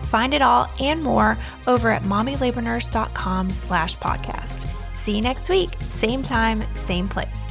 Find 0.04 0.34
it 0.34 0.40
all 0.40 0.70
and 0.78 1.02
more 1.02 1.36
over 1.66 1.90
at 1.90 2.02
mommylabornurse.com 2.02 3.50
slash 3.50 3.98
podcast. 3.98 4.68
See 5.04 5.16
you 5.16 5.20
next 5.20 5.48
week, 5.48 5.70
same 5.98 6.22
time, 6.22 6.62
same 6.86 7.08
place. 7.08 7.49